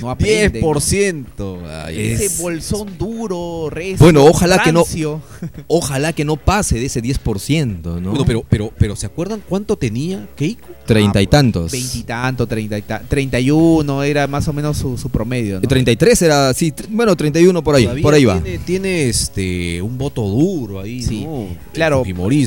No 0.00 0.10
aprenden. 0.10 0.62
10%. 0.62 1.58
Ay, 1.84 2.00
Es- 2.12 2.20
Ese 2.20 2.42
bolsón 2.42 2.98
duro, 2.98 3.68
recio, 3.70 3.98
Bueno, 3.98 4.24
ojalá 4.24 4.58
que 4.62 4.72
no-. 4.72 4.84
Ojalá 5.68 6.12
que 6.12 6.24
no 6.24 6.36
pase 6.36 6.76
de 6.78 6.86
ese 6.86 7.02
10%, 7.02 8.00
¿no? 8.00 8.10
Bueno, 8.10 8.24
pero, 8.26 8.44
pero, 8.48 8.72
pero 8.78 8.96
¿se 8.96 9.06
acuerdan 9.06 9.42
cuánto 9.48 9.76
tenía 9.76 10.28
Keiko? 10.36 10.66
Treinta 10.86 11.20
y 11.22 11.26
tantos. 11.26 11.72
Veintitanto, 11.72 12.46
treinta 12.46 12.78
y 12.78 12.82
ta- 12.82 13.00
treinta 13.08 13.40
y 13.40 13.50
uno 13.50 14.02
era 14.02 14.26
más 14.26 14.46
o 14.48 14.52
menos 14.52 14.76
su, 14.78 14.96
su 14.96 15.08
promedio, 15.08 15.58
Y 15.58 15.62
¿no? 15.62 15.68
33 15.68 16.22
era, 16.22 16.54
sí, 16.54 16.72
bueno, 16.90 17.16
31 17.16 17.62
por 17.64 17.74
ahí, 17.74 17.84
Todavía 17.84 18.02
por 18.02 18.14
ahí 18.14 18.24
va. 18.24 18.40
Tiene, 18.40 18.58
tiene, 18.58 19.08
este, 19.08 19.82
un 19.82 19.98
voto 19.98 20.15
duro 20.22 20.80
ahí, 20.80 21.02
Sí. 21.02 21.24
¿no? 21.24 21.46
Claro. 21.72 22.02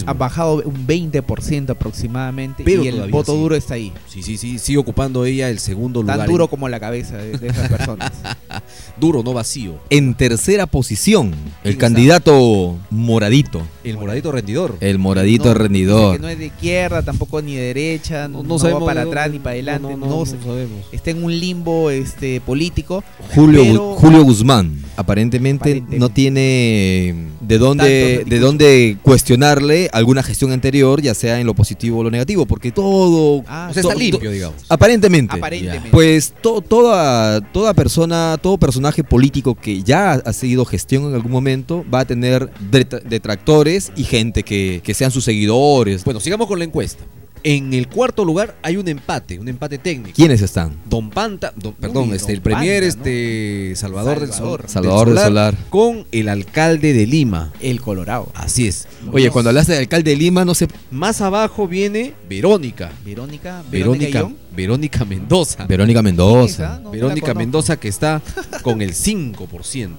Ha 0.06 0.14
bajado 0.14 0.62
un 0.66 0.86
20% 0.88 1.70
aproximadamente 1.72 2.64
Pero 2.64 2.84
y 2.84 2.88
el 2.88 3.10
voto 3.12 3.34
sí. 3.34 3.38
duro 3.40 3.56
está 3.56 3.76
ahí. 3.76 3.92
Sí, 4.08 4.22
sí, 4.24 4.38
sí, 4.38 4.60
sigue 4.60 4.78
ocupando 4.78 5.26
ella 5.26 5.50
el 5.50 5.60
segundo 5.60 6.02
lugar. 6.02 6.18
Tan 6.18 6.26
en- 6.26 6.32
duro 6.32 6.48
como 6.50 6.68
la 6.70 6.80
cabeza 6.80 7.18
de, 7.18 7.38
de 7.38 7.48
esas 7.48 7.70
personas. 7.70 8.12
Duro, 9.00 9.24
no 9.24 9.34
vacío. 9.34 9.80
En 9.90 10.14
tercera 10.14 10.66
posición, 10.66 11.34
el 11.64 11.78
candidato 11.78 12.76
moradito. 12.90 13.62
El 13.84 13.98
moradito 13.98 14.32
rendidor. 14.32 14.76
El 14.82 15.00
moradito 15.00 15.46
No, 15.46 15.54
rendidor. 15.54 16.16
que 16.16 16.22
no 16.22 16.28
es 16.30 16.38
de 16.38 16.48
izquierda, 16.48 17.02
tampoco 17.02 17.42
ni 17.42 17.56
de 17.56 17.62
derecha, 17.74 18.28
no, 18.28 18.44
no 18.44 18.58
va 18.58 18.86
para 18.86 19.04
atrás 19.04 19.32
ni 19.32 19.40
para 19.40 19.52
adelante, 19.54 19.96
no, 19.96 20.26
se- 20.26 20.40
sabemos. 20.42 20.86
está 20.92 21.12
en 21.12 21.24
un 21.24 21.40
limbo 21.40 21.90
este 21.90 22.42
político. 22.42 23.04
Julio, 23.34 23.62
Pero- 23.64 23.96
Julio 23.96 24.24
Guzmán, 24.24 24.84
aparentemente, 25.00 25.64
Aparentemente. 25.64 26.00
no 26.00 26.10
tiene 26.10 27.16
de 27.42 27.56
Tanto 27.56 27.66
dónde, 27.66 28.24
de 28.28 28.40
dónde 28.40 28.98
cuestionarle 29.02 29.90
alguna 29.94 30.24
gestión 30.24 30.52
anterior, 30.52 31.02
ya 31.02 31.14
sea 31.14 31.40
en 31.40 31.48
lo 31.48 31.54
positivo 31.54 32.00
o 32.00 32.04
lo 32.04 32.12
negativo, 32.12 32.46
porque 32.46 32.72
todo... 32.72 33.44
Ah, 33.48 33.68
O 33.70 33.74
sea, 33.74 33.82
está 33.82 33.96
limpio, 33.96 34.32
digamos. 34.32 34.64
Aparentemente. 34.70 35.36
Aparentemente. 35.38 35.90
Pues 35.92 36.34
to- 36.42 36.62
toda, 36.62 37.42
toda 37.42 37.74
persona, 37.74 38.38
todo 38.42 38.58
personaje 38.58 39.04
político 39.04 39.56
que 39.56 39.84
ya 39.84 40.14
ha 40.14 40.34
seguido 40.34 40.66
gestión 40.66 41.06
en 41.06 41.14
algún 41.16 41.32
momento 41.32 41.86
va 41.94 42.02
a 42.02 42.06
tener 42.06 42.50
detra- 42.72 43.02
detractores 43.02 43.92
y 43.96 44.04
gente 44.04 44.44
que, 44.44 44.82
que 44.84 44.94
sean 44.94 45.12
sus 45.12 45.24
seguidores. 45.24 46.04
Bueno, 46.04 46.20
sigamos 46.20 46.48
con 46.48 46.60
la 46.60 46.66
encuesta. 46.66 47.04
En 47.44 47.74
el 47.74 47.88
cuarto 47.88 48.26
lugar 48.26 48.58
hay 48.62 48.76
un 48.78 48.88
empate, 48.88 49.40
un 49.40 49.48
empate 49.48 49.78
técnico. 49.78 50.14
¿Quiénes 50.16 50.42
están? 50.42 50.78
Don 50.90 51.10
Panta, 51.10 51.54
don- 51.56 51.74
perdón, 51.74 52.10
Uy, 52.10 52.16
este, 52.18 52.34
el 52.34 52.42
premier, 52.42 52.84
Panta, 52.84 52.98
¿no? 52.98 53.06
este 53.06 53.76
Salvador, 53.76 54.20
del 54.20 54.30
Salvador. 54.34 54.62
Sol, 54.62 54.70
Salvador 54.70 55.08
del 55.10 55.18
Solar. 55.20 55.56
con 55.70 56.06
el 56.12 56.28
alcalde 56.30 56.92
de 56.94 57.08
Lima. 57.08 57.54
El 57.62 57.80
Colorado. 57.82 58.30
Así 58.36 58.68
es. 58.68 58.88
Oye, 59.12 59.30
cuando 59.32 59.50
hablaste 59.50 59.72
del 59.74 59.82
alcalde 59.82 60.12
de 60.12 60.18
Lima, 60.18 60.44
no 60.44 60.54
sé... 60.54 60.68
Más 60.92 61.22
abajo 61.22 61.68
viene 61.68 62.14
Verónica. 62.28 62.92
Verónica, 63.06 63.64
Verónica. 63.72 64.30
Verónica 64.56 65.06
Mendoza. 65.06 65.66
Verónica 65.66 66.02
Mendoza. 66.02 66.80
no, 66.84 66.92
Verónica. 66.92 67.34
Mendoza 67.34 67.78
que 67.80 67.88
está 67.88 68.22
con 68.64 68.82
el 68.82 68.94
5%. 68.94 69.92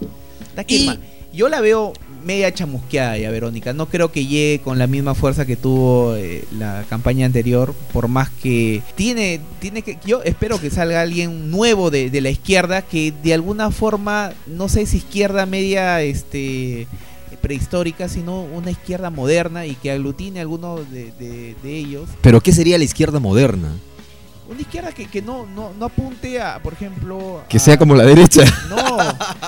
Está 0.48 0.64
que 0.64 0.74
Y- 0.76 0.98
yo 1.32 1.48
la 1.48 1.60
veo 1.60 1.92
media 2.24 2.52
chamusqueada 2.52 3.16
ya, 3.16 3.30
Verónica. 3.30 3.72
No 3.72 3.86
creo 3.86 4.12
que 4.12 4.26
llegue 4.26 4.60
con 4.62 4.78
la 4.78 4.86
misma 4.86 5.14
fuerza 5.14 5.46
que 5.46 5.56
tuvo 5.56 6.14
eh, 6.16 6.44
la 6.58 6.84
campaña 6.88 7.24
anterior, 7.26 7.74
por 7.92 8.08
más 8.08 8.28
que 8.30 8.82
tiene, 8.94 9.40
tiene 9.58 9.82
que, 9.82 9.98
yo 10.04 10.22
espero 10.22 10.60
que 10.60 10.70
salga 10.70 11.00
alguien 11.00 11.50
nuevo 11.50 11.90
de, 11.90 12.10
de 12.10 12.20
la 12.20 12.30
izquierda 12.30 12.82
que 12.82 13.12
de 13.22 13.32
alguna 13.34 13.70
forma, 13.70 14.32
no 14.46 14.68
sé 14.68 14.84
si 14.86 14.98
izquierda 14.98 15.46
media, 15.46 16.02
este 16.02 16.86
prehistórica, 17.40 18.06
sino 18.10 18.42
una 18.42 18.70
izquierda 18.70 19.08
moderna 19.08 19.64
y 19.64 19.74
que 19.74 19.90
aglutine 19.90 20.40
algunos 20.40 20.90
de- 20.90 21.10
de 21.62 21.76
ellos. 21.78 22.06
Pero 22.20 22.42
¿qué 22.42 22.52
sería 22.52 22.76
la 22.76 22.84
izquierda 22.84 23.18
moderna? 23.18 23.72
Una 24.50 24.60
izquierda 24.62 24.90
que, 24.92 25.06
que 25.06 25.22
no, 25.22 25.46
no, 25.46 25.70
no 25.78 25.86
apunte 25.86 26.40
a, 26.40 26.60
por 26.60 26.72
ejemplo... 26.72 27.42
Que 27.48 27.58
a- 27.58 27.60
sea 27.60 27.78
como 27.78 27.94
la 27.94 28.02
derecha. 28.04 28.42
No, 28.68 28.76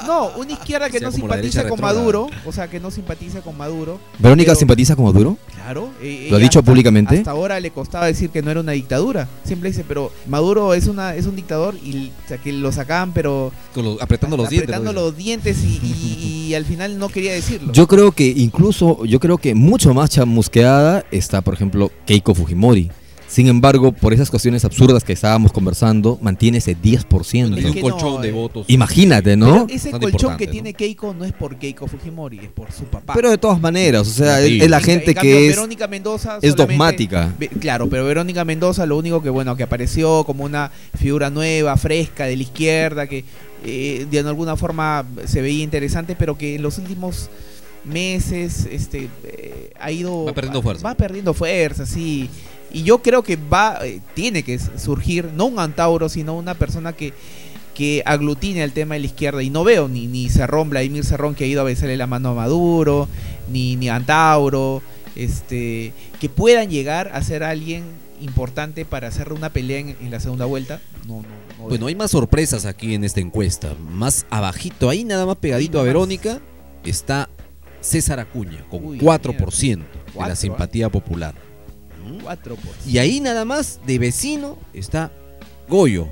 no, 0.06 0.28
una 0.38 0.52
izquierda 0.52 0.88
que 0.90 1.00
no 1.00 1.10
derecha 1.10 1.68
con. 1.68 1.80
Maduro, 1.80 2.28
o 2.46 2.52
sea, 2.52 2.68
que 2.68 2.78
no 2.78 2.90
simpatiza 2.92 3.40
con 3.40 3.56
Maduro. 3.58 3.98
¿Verónica 4.20 4.50
Pero- 4.52 4.58
simpatiza 4.60 4.94
con 4.94 5.06
Maduro? 5.06 5.36
Claro. 5.54 5.90
eh, 6.00 6.28
¿Lo 6.30 6.36
ha 6.36 6.38
dicho 6.38 6.60
hasta- 6.60 6.70
públicamente? 6.70 7.18
Hasta 7.18 7.32
ahora 7.32 7.58
le 7.58 7.70
costaba 7.72 8.06
decir 8.06 8.30
que 8.30 8.42
no 8.42 8.50
era 8.52 8.60
una 8.60 8.72
dictadura. 8.72 9.28
Siempre 9.44 9.70
dice, 9.70 9.84
pero 9.86 10.12
Maduro 10.26 10.72
es 10.74 10.86
una 10.86 11.14
es 11.16 11.26
un 11.26 11.34
dictador 11.34 11.74
y 11.74 12.12
o 12.24 12.28
sea, 12.28 12.38
que 12.38 12.52
lo 12.52 12.70
sacaban, 12.70 13.12
pero 13.12 13.52
los- 13.74 14.00
apretando 14.00 14.36
los 14.36 14.48
dientes. 14.50 14.68
apretando 14.74 14.92
los 14.92 15.16
dientes 15.16 15.58
y, 15.64 15.80
y- 15.82 16.46
y 16.48 16.54
al 16.54 16.64
final 16.64 16.98
no 16.98 17.08
quería 17.08 17.32
decirlo. 17.32 17.72
Yo 17.72 17.88
creo 17.88 18.12
que 18.12 18.26
incluso, 18.26 19.04
yo 19.04 19.18
creo 19.18 19.38
que 19.38 19.54
mucho 19.56 19.92
más 19.94 20.10
chamusqueada 20.10 21.04
está, 21.10 21.40
por 21.40 21.54
ejemplo, 21.54 21.90
Keiko 22.06 22.34
Fujimori. 22.34 22.90
Sin 23.32 23.48
embargo, 23.48 23.92
por 23.92 24.12
esas 24.12 24.28
cuestiones 24.28 24.62
absurdas 24.66 25.04
que 25.04 25.14
estábamos 25.14 25.52
conversando, 25.52 26.18
mantiene 26.20 26.58
ese 26.58 26.76
10%. 26.76 27.56
Y 27.56 27.60
Es 27.60 27.64
un 27.74 27.80
colchón 27.80 28.14
no, 28.16 28.20
de 28.20 28.28
eh. 28.28 28.32
votos. 28.32 28.66
Imagínate, 28.68 29.38
¿no? 29.38 29.46
Pero 29.46 29.66
ese 29.74 29.90
Bastante 29.90 30.10
colchón 30.10 30.36
que 30.36 30.44
¿no? 30.46 30.52
tiene 30.52 30.74
Keiko 30.74 31.14
no 31.14 31.24
es 31.24 31.32
por 31.32 31.56
Keiko 31.56 31.86
Fujimori, 31.86 32.40
es 32.40 32.48
por 32.50 32.70
su 32.72 32.84
papá. 32.84 33.14
Pero 33.14 33.30
de 33.30 33.38
todas 33.38 33.58
maneras, 33.58 34.02
o 34.06 34.10
sea, 34.10 34.38
Sí. 34.44 34.58
es, 34.58 34.64
es 34.64 34.70
la 34.70 34.76
En- 34.78 34.84
gente 34.84 35.10
en 35.12 35.14
cambio, 35.14 35.34
que 35.34 35.48
es, 35.48 35.56
Verónica 35.56 35.88
Mendoza 35.88 36.38
es 36.42 36.50
solamente- 36.50 36.72
dogmática. 36.74 37.34
Claro, 37.58 37.88
pero 37.88 38.04
Verónica 38.04 38.44
Mendoza 38.44 38.84
lo 38.84 38.98
único 38.98 39.22
que 39.22 39.30
bueno 39.30 39.56
que 39.56 39.62
apareció 39.62 40.24
como 40.24 40.44
una 40.44 40.70
figura 40.98 41.30
nueva, 41.30 41.74
fresca 41.78 42.26
de 42.26 42.36
la 42.36 42.42
izquierda 42.42 43.06
que 43.06 43.24
eh, 43.64 44.06
de 44.10 44.18
alguna 44.18 44.56
forma 44.56 45.06
se 45.24 45.40
veía 45.40 45.64
interesante, 45.64 46.16
pero 46.18 46.36
que 46.36 46.56
en 46.56 46.62
los 46.62 46.76
últimos 46.76 47.30
meses 47.84 48.66
este 48.70 49.08
eh, 49.24 49.70
ha 49.80 49.90
ido 49.90 50.24
Va 50.26 50.32
perdiendo 50.32 50.62
fuerza. 50.62 50.82
Va 50.86 50.94
perdiendo 50.94 51.34
fuerza, 51.34 51.86
sí. 51.86 52.28
Y 52.72 52.82
yo 52.82 53.02
creo 53.02 53.22
que 53.22 53.36
va 53.36 53.78
eh, 53.82 54.00
tiene 54.14 54.42
que 54.42 54.58
surgir 54.58 55.30
no 55.34 55.46
un 55.46 55.58
antauro, 55.58 56.08
sino 56.08 56.34
una 56.34 56.54
persona 56.54 56.92
que 56.92 57.12
que 57.74 58.02
aglutine 58.04 58.62
el 58.62 58.72
tema 58.72 58.94
de 58.94 59.00
la 59.00 59.06
izquierda 59.06 59.42
y 59.42 59.50
no 59.50 59.64
veo 59.64 59.88
ni 59.88 60.06
ni 60.06 60.28
Cerrón, 60.28 60.70
Vladimir 60.70 61.04
Cerrón 61.04 61.34
que 61.34 61.44
ha 61.44 61.46
ido 61.46 61.62
a 61.62 61.64
besarle 61.64 61.96
la 61.96 62.06
mano 62.06 62.30
a 62.30 62.34
Maduro, 62.34 63.08
ni 63.50 63.76
ni 63.76 63.88
Antauro, 63.88 64.82
este 65.16 65.92
que 66.20 66.28
puedan 66.28 66.70
llegar 66.70 67.10
a 67.14 67.22
ser 67.22 67.42
alguien 67.42 67.84
importante 68.20 68.84
para 68.84 69.08
hacer 69.08 69.32
una 69.32 69.50
pelea 69.50 69.78
en, 69.80 69.96
en 70.00 70.10
la 70.10 70.20
segunda 70.20 70.44
vuelta. 70.44 70.80
No, 71.06 71.16
no, 71.16 71.22
no 71.58 71.68
Bueno, 71.68 71.86
hay 71.86 71.94
más 71.94 72.12
sorpresas 72.12 72.66
aquí 72.66 72.94
en 72.94 73.04
esta 73.04 73.20
encuesta. 73.20 73.74
Más 73.90 74.26
abajito, 74.30 74.88
ahí 74.88 75.04
nada 75.04 75.26
más 75.26 75.36
pegadito 75.36 75.80
a. 75.80 75.82
Verónica, 75.82 76.40
está 76.84 77.28
César 77.80 78.20
Acuña, 78.20 78.64
con 78.70 78.84
Uy, 78.84 78.98
4% 78.98 79.78
de 79.78 80.20
la 80.20 80.36
simpatía 80.36 80.88
popular. 80.88 81.34
Cuatro 82.22 82.56
por 82.56 82.74
Y 82.86 82.98
ahí 82.98 83.20
nada 83.20 83.44
más 83.44 83.80
de 83.86 83.98
vecino 83.98 84.58
está 84.72 85.12
Goyo, 85.68 86.08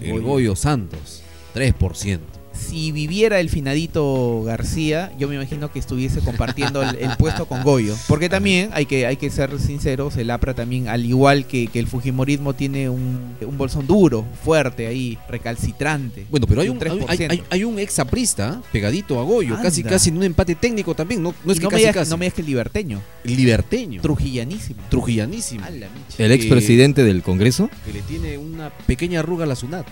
el. 0.00 0.20
Goyo 0.22 0.56
Santos, 0.56 1.22
3%. 1.54 2.39
Si 2.68 2.92
viviera 2.92 3.40
el 3.40 3.48
finadito 3.48 4.42
García, 4.44 5.12
yo 5.18 5.28
me 5.28 5.34
imagino 5.36 5.72
que 5.72 5.78
estuviese 5.78 6.20
compartiendo 6.20 6.82
el, 6.82 6.96
el 6.96 7.16
puesto 7.16 7.46
con 7.46 7.62
Goyo. 7.62 7.96
Porque 8.08 8.28
también, 8.28 8.70
hay 8.72 8.86
que, 8.86 9.06
hay 9.06 9.16
que 9.16 9.30
ser 9.30 9.58
sinceros, 9.58 10.16
el 10.16 10.30
APRA 10.30 10.54
también, 10.54 10.88
al 10.88 11.04
igual 11.04 11.46
que, 11.46 11.66
que 11.68 11.78
el 11.78 11.86
Fujimorismo, 11.86 12.54
tiene 12.54 12.88
un, 12.88 13.34
un 13.40 13.58
bolsón 13.58 13.86
duro, 13.86 14.24
fuerte 14.44 14.86
ahí, 14.86 15.18
recalcitrante. 15.28 16.26
Bueno, 16.30 16.46
pero 16.46 16.60
hay 16.60 16.68
de 16.68 16.72
un, 16.72 16.78
hay, 17.08 17.18
3%. 17.18 17.30
hay- 17.30 17.42
hay 17.50 17.64
un 17.64 17.78
ex 17.78 17.98
aprista 17.98 18.62
pegadito 18.72 19.18
a 19.18 19.24
Goyo, 19.24 19.56
casi 19.62 19.80
Anda. 19.80 19.90
casi 19.90 20.10
en 20.10 20.18
un 20.18 20.22
empate 20.24 20.54
técnico 20.54 20.94
también. 20.94 21.22
No, 21.22 21.34
no 21.44 21.52
es 21.52 21.58
Y 21.58 21.60
que 21.60 21.64
no, 21.64 21.70
me 21.70 21.78
digas, 21.78 21.94
casi. 21.94 22.10
no 22.10 22.16
me 22.16 22.26
digas 22.26 22.34
que 22.34 22.40
el 22.42 22.46
liberteño, 22.46 23.00
Liberteño, 23.24 24.00
trujillanísimo. 24.02 24.82
trujillanísimo. 24.88 25.64
El 26.18 26.32
expresidente 26.32 27.02
del 27.04 27.22
Congreso. 27.22 27.68
que 27.84 27.92
le 27.92 28.02
tiene 28.02 28.38
una 28.38 28.70
pequeña 28.86 29.20
arruga 29.20 29.44
a 29.44 29.48
la 29.48 29.56
SUNAT. 29.56 29.86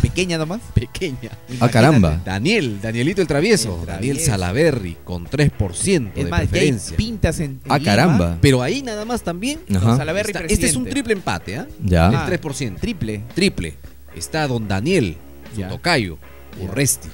Pequeña 0.00 0.38
nomás. 0.38 0.60
Pequeña. 0.74 1.30
Ah, 1.60 1.68
caramba. 1.68 2.20
Daniel, 2.24 2.80
Danielito 2.80 3.20
el 3.20 3.26
travieso, 3.28 3.78
El 3.80 3.86
Daniel. 3.86 4.20
Salaberry, 4.20 4.96
con 5.04 5.26
3% 5.26 6.12
Es 6.16 6.24
de 6.24 6.30
más, 6.30 6.40
ya 6.40 6.42
hay 6.42 6.48
preferencia. 6.48 6.96
pintas 6.96 7.40
en, 7.40 7.50
en 7.52 7.60
Ah, 7.68 7.78
Lima. 7.78 7.90
caramba. 7.90 8.38
Pero 8.40 8.62
ahí 8.62 8.82
nada 8.82 9.04
más 9.04 9.22
también. 9.22 9.60
Ajá. 9.74 9.96
Salaverry 9.96 10.30
está- 10.32 10.44
este 10.46 10.66
es 10.66 10.76
un 10.76 10.84
triple 10.86 11.12
empate, 11.12 11.56
¿ah? 11.58 11.66
Ya. 11.84 12.08
Ah. 12.08 12.24
El 12.24 12.40
3%. 12.40 12.78
Triple. 12.80 13.22
Triple. 13.34 13.74
Está 14.16 14.46
don 14.46 14.66
Daniel, 14.68 15.16
su 15.54 15.60
Ya. 15.60 15.68
tocayo, 15.68 16.18
Ya. 16.58 16.64
Urresti. 16.64 17.08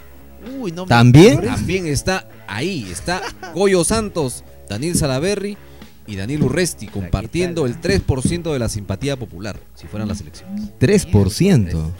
Uy, 0.61 0.71
no 0.73 0.85
me- 0.85 0.89
¿También? 0.89 1.41
También 1.43 1.87
está 1.87 2.29
ahí, 2.47 2.89
está 2.91 3.21
Goyo 3.55 3.83
Santos, 3.85 4.45
Daniel 4.69 4.95
Salaberry 4.95 5.59
y 6.07 6.15
Daniel 6.17 6.45
Urresti 6.45 6.87
compartiendo 6.87 7.65
¿qué 7.65 7.71
el 7.71 7.81
3% 7.81 8.53
de 8.53 8.59
la 8.61 8.69
simpatía 8.69 9.17
popular, 9.17 9.59
si 9.75 9.89
fueran 9.89 10.09
las 10.09 10.21
elecciones. 10.21 10.71
3%. 10.79 11.11
3%. 11.11 11.91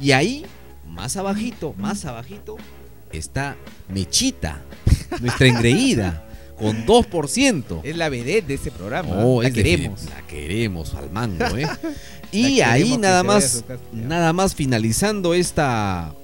Y 0.00 0.12
ahí, 0.12 0.46
más 0.86 1.16
abajito, 1.16 1.74
más 1.76 2.04
abajito, 2.06 2.56
está 3.12 3.56
Mechita, 3.88 4.62
nuestra 5.20 5.46
engreída, 5.46 6.26
con 6.58 6.86
2%. 6.86 7.80
Es 7.82 7.96
la 7.96 8.08
vedette 8.08 8.46
de 8.46 8.54
ese 8.54 8.70
programa. 8.70 9.10
Oh, 9.24 9.42
la 9.42 9.48
es 9.48 9.54
queremos. 9.54 10.04
La 10.04 10.26
queremos 10.26 10.94
al 10.94 11.10
mango, 11.10 11.56
¿eh? 11.56 11.68
Y 12.32 12.60
ahí 12.60 12.96
nada 12.96 13.24
más, 13.24 13.64
nada 13.92 14.32
más 14.32 14.54
finalizando 14.54 15.34
esta, 15.34 16.14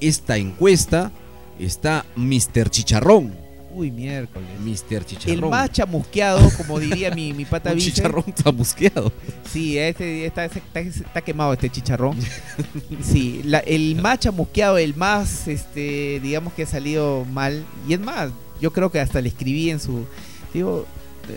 esta 0.00 0.38
encuesta, 0.38 1.12
está 1.58 2.06
Mr. 2.16 2.70
Chicharrón. 2.70 3.34
Uy, 3.72 3.90
miércoles. 3.90 4.48
El 4.90 5.04
Chicharrón. 5.06 5.50
más 5.50 5.70
chamusqueado, 5.70 6.50
como 6.56 6.80
diría 6.80 7.10
mi, 7.14 7.32
mi 7.32 7.44
pata 7.46 7.70
Un 7.70 7.76
Vice. 7.76 7.92
chicharrón 7.92 8.24
chamusqueado. 8.34 9.12
Sí, 9.50 9.78
este, 9.78 10.26
está, 10.26 10.44
está, 10.46 10.80
está 10.80 11.20
quemado 11.22 11.52
este 11.52 11.70
chicharrón. 11.70 12.16
Sí, 13.02 13.42
la- 13.44 13.60
el 13.60 13.96
más 14.02 14.18
chamusqueado, 14.20 14.76
el 14.78 14.94
más, 14.96 15.46
este, 15.48 16.20
digamos 16.22 16.52
que 16.52 16.64
ha 16.64 16.66
salido 16.66 17.24
mal. 17.30 17.64
Y 17.88 17.94
es 17.94 18.00
más, 18.00 18.30
yo 18.60 18.72
creo 18.72 18.90
que 18.90 19.00
hasta 19.00 19.20
le 19.20 19.28
escribí 19.28 19.70
en 19.70 19.78
su, 19.80 20.04
digo, 20.52 20.86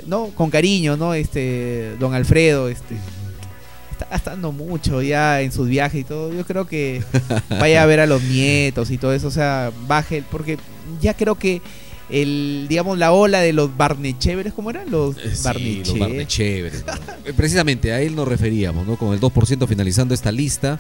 no, 0.07 0.27
con 0.29 0.49
cariño, 0.49 0.97
¿no? 0.97 1.13
Este, 1.13 1.95
don 1.99 2.13
Alfredo, 2.15 2.67
este, 2.67 2.95
está 3.91 4.07
gastando 4.09 4.51
mucho 4.51 5.03
ya 5.03 5.41
en 5.41 5.51
sus 5.51 5.67
viajes 5.67 6.01
y 6.01 6.03
todo. 6.03 6.33
Yo 6.33 6.45
creo 6.45 6.65
que 6.65 7.03
vaya 7.59 7.83
a 7.83 7.85
ver 7.85 7.99
a 7.99 8.07
los 8.07 8.23
nietos 8.23 8.89
y 8.89 8.97
todo 8.97 9.13
eso, 9.13 9.27
o 9.27 9.31
sea, 9.31 9.71
baje, 9.87 10.23
porque 10.31 10.57
ya 10.99 11.13
creo 11.13 11.35
que 11.35 11.61
el, 12.21 12.67
digamos, 12.69 12.97
la 12.97 13.11
ola 13.11 13.39
de 13.41 13.51
los 13.53 13.75
Barnechéveres, 13.75 14.53
¿cómo 14.53 14.69
eran? 14.69 14.89
Los 14.91 15.17
Eh, 15.17 15.35
Sí, 15.35 15.83
los 15.85 15.99
Barnechéveres, 15.99 16.85
¿no? 16.85 16.93
Eh, 17.25 17.33
Precisamente 17.35 17.91
a 17.91 18.01
él 18.01 18.15
nos 18.15 18.27
referíamos, 18.27 18.85
¿no? 18.87 18.95
Con 18.97 19.13
el 19.13 19.19
2% 19.19 19.67
finalizando 19.67 20.13
esta 20.13 20.31
lista. 20.31 20.79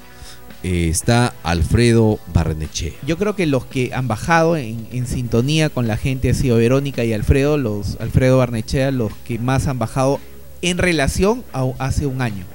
eh, 0.65 0.87
está 0.89 1.33
Alfredo 1.43 2.19
Barrenechea. 2.33 2.93
Yo 3.05 3.17
creo 3.17 3.35
que 3.35 3.45
los 3.47 3.65
que 3.65 3.91
han 3.93 4.07
bajado 4.07 4.55
en, 4.55 4.87
en 4.93 5.07
sintonía 5.07 5.69
con 5.69 5.87
la 5.87 5.97
gente 5.97 6.29
ha 6.29 6.33
sido 6.33 6.55
Verónica 6.57 7.03
y 7.03 7.11
Alfredo, 7.11 7.57
los 7.57 7.97
Alfredo 7.99 8.37
Barnechea, 8.37 8.91
los 8.91 9.11
que 9.25 9.39
más 9.39 9.67
han 9.67 9.77
bajado 9.79 10.21
en 10.61 10.77
relación 10.77 11.43
a 11.51 11.65
hace 11.79 12.05
un 12.05 12.21
año. 12.21 12.45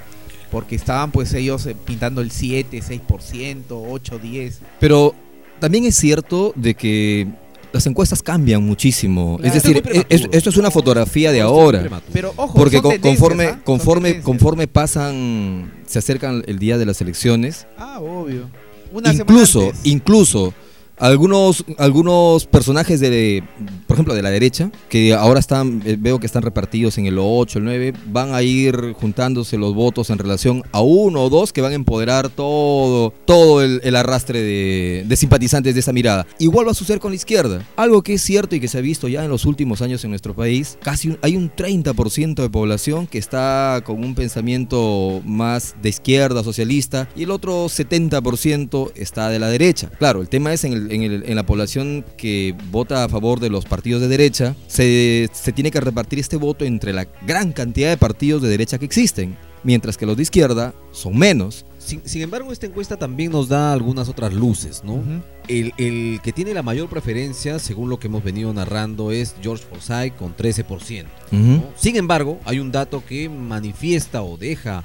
Porque 0.50 0.74
estaban 0.76 1.10
pues 1.12 1.34
ellos 1.34 1.68
pintando 1.84 2.22
el 2.22 2.30
7, 2.30 2.80
6%, 2.80 3.64
8, 3.70 4.18
10. 4.18 4.60
Pero 4.80 5.14
también 5.60 5.84
es 5.84 5.94
cierto 5.96 6.54
de 6.56 6.74
que 6.74 7.28
las 7.72 7.86
encuestas 7.86 8.22
cambian 8.22 8.62
muchísimo. 8.62 9.38
Claro. 9.38 9.54
es 9.56 9.62
decir, 9.62 9.82
es- 10.08 10.28
esto 10.32 10.50
es 10.50 10.56
una 10.56 10.70
fotografía 10.70 11.32
de 11.32 11.40
ahora. 11.40 12.00
Pero 12.12 12.32
ojo, 12.36 12.54
Porque 12.56 12.80
conforme, 13.00 13.44
¿ah? 13.46 13.60
Conforme, 13.64 14.20
conforme 14.20 14.66
pasan, 14.68 15.72
se 15.86 15.98
acercan 15.98 16.42
el 16.46 16.58
día 16.58 16.78
de 16.78 16.86
las 16.86 17.00
elecciones, 17.00 17.66
Ah, 17.76 17.98
obvio. 18.00 18.48
Una 18.92 19.12
incluso, 19.12 19.70
incluso 19.84 20.54
algunos, 21.00 21.64
algunos 21.78 22.46
personajes 22.46 23.00
de, 23.00 23.42
por 23.86 23.94
ejemplo, 23.96 24.14
de 24.14 24.22
la 24.22 24.30
derecha, 24.30 24.70
que 24.88 25.14
ahora 25.14 25.40
están, 25.40 25.82
eh, 25.84 25.96
veo 25.98 26.18
que 26.18 26.26
están 26.26 26.42
repartidos 26.42 26.98
en 26.98 27.06
el 27.06 27.18
8, 27.18 27.58
el 27.58 27.64
9, 27.64 27.92
van 28.06 28.34
a 28.34 28.42
ir 28.42 28.92
juntándose 28.94 29.56
los 29.58 29.74
votos 29.74 30.10
en 30.10 30.18
relación 30.18 30.62
a 30.72 30.80
uno 30.80 31.22
o 31.24 31.30
dos 31.30 31.52
que 31.52 31.60
van 31.60 31.72
a 31.72 31.76
empoderar 31.76 32.28
todo, 32.28 33.12
todo 33.24 33.62
el, 33.62 33.96
arrastre 33.96 34.40
de, 34.42 35.04
de 35.06 35.16
simpatizantes 35.16 35.74
de 35.74 35.80
esa 35.80 35.92
mirada. 35.92 36.26
Igual 36.38 36.66
va 36.66 36.72
a 36.72 36.74
suceder 36.74 37.00
con 37.00 37.10
la 37.12 37.16
izquierda. 37.16 37.66
Algo 37.76 38.02
que 38.02 38.14
es 38.14 38.22
cierto 38.22 38.54
y 38.56 38.60
que 38.60 38.68
se 38.68 38.78
ha 38.78 38.80
visto 38.82 39.08
ya 39.08 39.24
en 39.24 39.30
los 39.30 39.44
últimos 39.44 39.82
años 39.82 40.04
en 40.04 40.10
nuestro 40.10 40.34
país, 40.34 40.78
casi 40.82 41.08
un- 41.10 41.18
hay 41.22 41.36
un 41.36 41.50
30% 41.50 42.42
de 42.42 42.50
población 42.50 43.06
que 43.06 43.18
está 43.18 43.82
con 43.84 44.02
un 44.04 44.14
pensamiento 44.14 45.20
más 45.24 45.74
de 45.82 45.88
izquierda, 45.88 46.42
socialista, 46.44 47.08
y 47.16 47.24
el 47.24 47.30
otro 47.30 47.68
70% 47.68 48.92
está 48.94 49.28
de 49.30 49.38
la 49.38 49.48
derecha. 49.48 49.90
Claro, 49.98 50.20
el 50.20 50.28
tema 50.28 50.52
es 50.52 50.64
en, 50.64 50.72
el- 50.72 50.87
en 50.92 51.02
el- 51.02 51.24
en 51.26 51.36
la 51.36 51.44
población 51.46 52.04
que 52.16 52.54
vota 52.70 53.04
a 53.04 53.08
favor 53.08 53.40
de 53.40 53.50
los 53.50 53.64
partidos 53.64 54.00
de 54.00 54.08
derecha, 54.08 54.54
se, 54.66 55.28
se 55.32 55.52
tiene 55.52 55.70
que 55.70 55.80
repartir 55.80 56.18
este 56.18 56.36
voto 56.36 56.64
entre 56.64 56.92
la 56.92 57.06
gran 57.26 57.52
cantidad 57.52 57.88
de 57.90 57.96
partidos 57.96 58.42
de 58.42 58.48
derecha 58.48 58.78
que 58.78 58.84
existen, 58.84 59.36
mientras 59.64 59.96
que 59.96 60.06
los 60.06 60.16
de 60.16 60.22
izquierda 60.22 60.74
son 60.92 61.16
menos. 61.18 61.64
Sin, 61.78 62.02
sin 62.06 62.22
embargo, 62.22 62.52
esta 62.52 62.66
encuesta 62.66 62.96
también 62.96 63.32
nos 63.32 63.48
da 63.48 63.72
algunas 63.72 64.08
otras 64.08 64.34
luces, 64.34 64.82
¿no? 64.84 65.02
El, 65.48 65.72
el 65.78 66.20
que 66.22 66.32
tiene 66.32 66.52
la 66.52 66.62
mayor 66.62 66.88
preferencia, 66.88 67.58
según 67.58 67.88
lo 67.88 67.98
que 67.98 68.08
hemos 68.08 68.22
venido 68.22 68.52
narrando, 68.52 69.10
es 69.10 69.34
George 69.42 69.64
Forsyth 69.64 70.14
con 70.16 70.36
13%. 70.36 71.06
¿no? 71.30 71.64
Sin 71.76 71.96
embargo, 71.96 72.38
hay 72.44 72.58
un 72.60 72.70
dato 72.72 73.02
que 73.06 73.28
manifiesta 73.30 74.22
o 74.22 74.36
deja, 74.36 74.84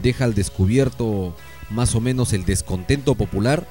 deja 0.00 0.24
al 0.24 0.34
descubierto 0.34 1.34
más 1.70 1.94
o 1.94 2.00
menos 2.00 2.32
el 2.32 2.44
descontento 2.44 3.14
popular, 3.16 3.66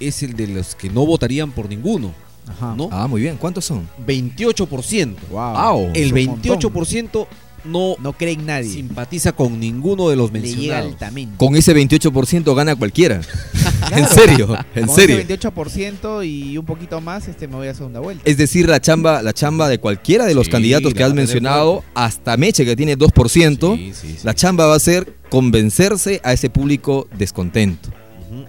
es 0.00 0.22
el 0.22 0.34
de 0.34 0.46
los 0.48 0.74
que 0.74 0.90
no 0.90 1.04
votarían 1.06 1.50
por 1.52 1.68
ninguno, 1.68 2.12
Ajá. 2.48 2.74
¿no? 2.76 2.88
Ah, 2.92 3.06
muy 3.06 3.20
bien. 3.22 3.36
¿Cuántos 3.36 3.64
son? 3.64 3.88
28%. 4.06 5.14
Wow. 5.30 5.90
El 5.94 6.06
Es 6.06 6.12
un 6.12 6.26
montón. 6.26 6.58
28% 6.60 7.26
no, 7.64 7.94
No 8.00 8.12
cree 8.12 8.32
en 8.32 8.44
nadie. 8.44 8.68
simpatiza 8.68 9.30
con 9.30 9.60
ninguno 9.60 10.08
de 10.08 10.16
los 10.16 10.32
mencionados. 10.32 10.96
Con 11.36 11.54
ese 11.54 11.72
28% 11.76 12.54
gana 12.56 12.74
cualquiera. 12.74 13.20
en 13.92 14.08
serio, 14.08 14.56
en 14.74 14.86
Con 14.86 14.96
serio. 14.96 15.18
ese 15.18 15.38
28% 15.38 16.26
y 16.28 16.58
un 16.58 16.66
poquito 16.66 17.00
más, 17.00 17.28
este 17.28 17.46
me 17.46 17.54
voy 17.54 17.68
a 17.68 17.74
segunda 17.74 18.00
vuelta. 18.00 18.22
Es 18.28 18.36
decir, 18.36 18.68
la 18.68 18.80
chamba, 18.80 19.22
la 19.22 19.32
chamba 19.32 19.68
de 19.68 19.78
cualquiera 19.78 20.24
de 20.24 20.34
los 20.34 20.46
Sí, 20.46 20.50
candidatos 20.52 20.92
que 20.92 21.04
has 21.04 21.14
mencionado, 21.14 21.84
hasta 21.94 22.36
Meche 22.36 22.64
que 22.64 22.74
tiene 22.74 22.98
2%, 22.98 23.76
Sí, 23.76 23.92
sí, 23.94 24.08
sí. 24.14 24.18
la 24.24 24.34
chamba 24.34 24.66
va 24.66 24.74
a 24.74 24.80
ser 24.80 25.14
convencerse 25.30 26.20
a 26.24 26.32
ese 26.32 26.50
público 26.50 27.06
descontento. 27.16 27.90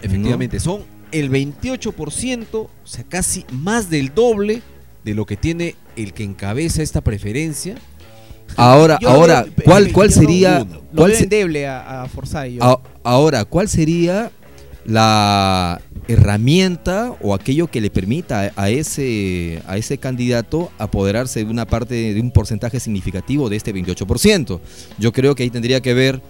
Efectivamente, 0.02 0.60
son 0.60 0.80
el 1.14 1.30
28%, 1.32 2.46
o 2.56 2.70
sea, 2.84 3.04
casi 3.08 3.46
más 3.52 3.90
del 3.90 4.14
doble 4.14 4.62
de 5.06 5.14
lo 5.16 5.26
que 5.26 5.38
tiene 5.38 5.76
el 5.96 6.14
que 6.14 6.24
encabeza 6.24 6.82
esta 6.82 7.02
preferencia. 7.02 7.76
Ahora, 8.56 8.98
Yo 9.02 9.10
ahora, 9.10 9.44
veo- 9.44 9.54
¿cuál, 9.66 9.92
cuál 9.92 10.12
sería, 10.12 10.66
cuál 10.96 11.14
se- 11.14 11.24
endeble 11.24 11.68
a, 11.68 12.04
a 12.04 12.08
Forsyth, 12.10 12.54
yo. 12.58 12.64
a- 12.64 12.82
ahora, 13.04 13.46
cuál 13.46 13.68
sería 13.70 14.32
la 14.86 15.82
herramienta 16.08 17.16
o 17.22 17.34
aquello 17.34 17.68
que 17.68 17.80
le 17.82 17.90
permita 17.90 18.52
a 18.56 18.70
ese, 18.70 19.62
a 19.66 19.78
ese 19.78 19.98
candidato 19.98 20.72
apoderarse 20.78 21.44
de 21.46 21.50
una 21.50 21.66
parte, 21.66 22.14
de 22.14 22.20
un 22.20 22.32
porcentaje 22.32 22.80
significativo 22.80 23.50
de 23.50 23.56
este 23.56 23.74
28%? 23.74 24.60
Yo 25.00 25.12
creo 25.14 25.36
que 25.36 25.44
ahí 25.44 25.50
tendría 25.50 25.82
que 25.82 25.94
ver 25.94 26.22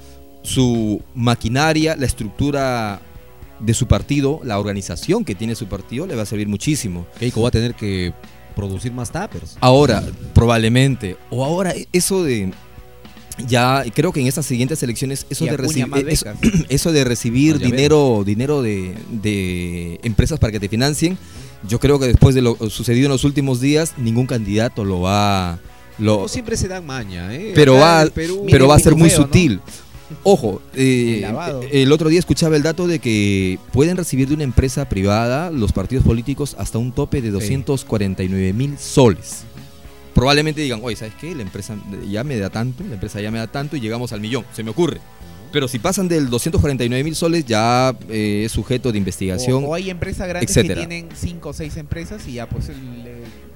su 0.43 1.01
maquinaria, 1.15 1.95
la 1.95 2.05
estructura 2.05 3.01
de 3.63 3.73
su 3.73 3.87
partido, 3.87 4.39
la 4.43 4.59
organización 4.59 5.23
que 5.25 5.35
tiene 5.35 5.55
su 5.55 5.67
partido, 5.67 6.05
le 6.07 6.15
va 6.15 6.23
a 6.23 6.25
servir 6.25 6.47
muchísimo. 6.47 7.05
Keiko 7.19 7.41
va 7.41 7.47
a 7.47 7.51
tener 7.51 7.75
que 7.75 8.13
producir 8.55 8.91
más 8.91 9.11
tappers. 9.11 9.57
Ahora, 9.59 10.03
probablemente, 10.33 11.17
o 11.29 11.43
ahora 11.43 11.73
eso 11.91 12.23
de 12.23 12.51
ya 13.47 13.83
creo 13.95 14.11
que 14.11 14.21
en 14.21 14.27
estas 14.27 14.45
siguientes 14.45 14.83
elecciones 14.83 15.25
eso 15.29 15.45
de 15.45 15.51
eso, 16.69 16.91
de 16.91 17.03
recibir 17.03 17.55
Ah, 17.55 17.57
dinero 17.65 18.23
dinero 18.23 18.61
de, 18.61 18.93
de 19.09 19.99
empresas 20.03 20.37
para 20.39 20.51
que 20.51 20.59
te 20.59 20.69
financien, 20.69 21.17
yo 21.67 21.79
creo 21.79 21.97
que 21.99 22.05
después 22.07 22.35
de 22.35 22.41
lo 22.43 22.55
sucedido 22.69 23.07
en 23.07 23.11
los 23.11 23.23
últimos 23.23 23.59
días 23.59 23.93
ningún 23.97 24.27
candidato 24.27 24.83
lo 24.85 25.01
va 25.01 25.59
lo 25.97 26.21
No 26.21 26.27
siempre 26.27 26.57
se 26.57 26.67
dan 26.67 26.85
maña, 26.85 27.33
¿eh? 27.35 27.53
pero 27.55 27.75
Acá 27.77 27.85
va 28.05 28.05
Perú- 28.11 28.45
pero 28.51 28.67
va 28.67 28.75
a 28.75 28.79
ser 28.79 28.95
muy 28.95 29.09
¿no? 29.09 29.15
Ojo, 30.23 30.61
eh, 30.75 31.25
El 31.71 31.91
otro 31.91 32.09
día 32.09 32.19
escuchaba 32.19 32.55
el 32.55 32.63
dato 32.63 32.87
de 32.87 32.99
que 32.99 33.57
pueden 33.71 33.97
recibir 33.97 34.27
de 34.27 34.35
una 34.35 34.43
empresa 34.43 34.87
privada 34.87 35.49
los 35.49 35.71
partidos 35.71 36.05
políticos 36.05 36.55
hasta 36.59 36.77
un 36.77 36.91
tope 36.91 37.21
de 37.21 37.31
249 37.31 38.53
mil 38.53 38.77
soles. 38.77 39.43
Probablemente 40.13 40.61
digan, 40.61 40.79
oye, 40.83 40.95
¿sabes 40.95 41.13
qué? 41.19 41.33
La 41.33 41.41
empresa 41.41 41.75
ya 42.09 42.23
me 42.23 42.37
da 42.37 42.49
tanto, 42.49 42.83
la 42.87 42.93
empresa 42.93 43.19
ya 43.19 43.31
me 43.31 43.39
da 43.39 43.47
tanto 43.47 43.75
y 43.75 43.79
llegamos 43.79 44.13
al 44.13 44.21
millón, 44.21 44.45
se 44.53 44.63
me 44.63 44.69
ocurre. 44.69 44.99
Pero 45.51 45.67
si 45.67 45.79
pasan 45.79 46.07
del 46.07 46.29
249 46.29 47.03
mil 47.03 47.15
soles 47.15 47.45
ya 47.45 47.95
eh, 48.09 48.43
es 48.45 48.51
sujeto 48.51 48.91
de 48.91 48.97
investigación. 48.97 49.63
O, 49.63 49.67
o 49.69 49.73
hay 49.75 49.89
empresas 49.89 50.27
grandes 50.27 50.49
etcétera. 50.49 50.81
que 50.81 50.87
tienen 50.87 51.09
5 51.15 51.49
o 51.49 51.53
6 51.53 51.77
empresas 51.77 52.27
y 52.27 52.33
ya 52.33 52.47
pues 52.49 52.69
el, 52.69 52.75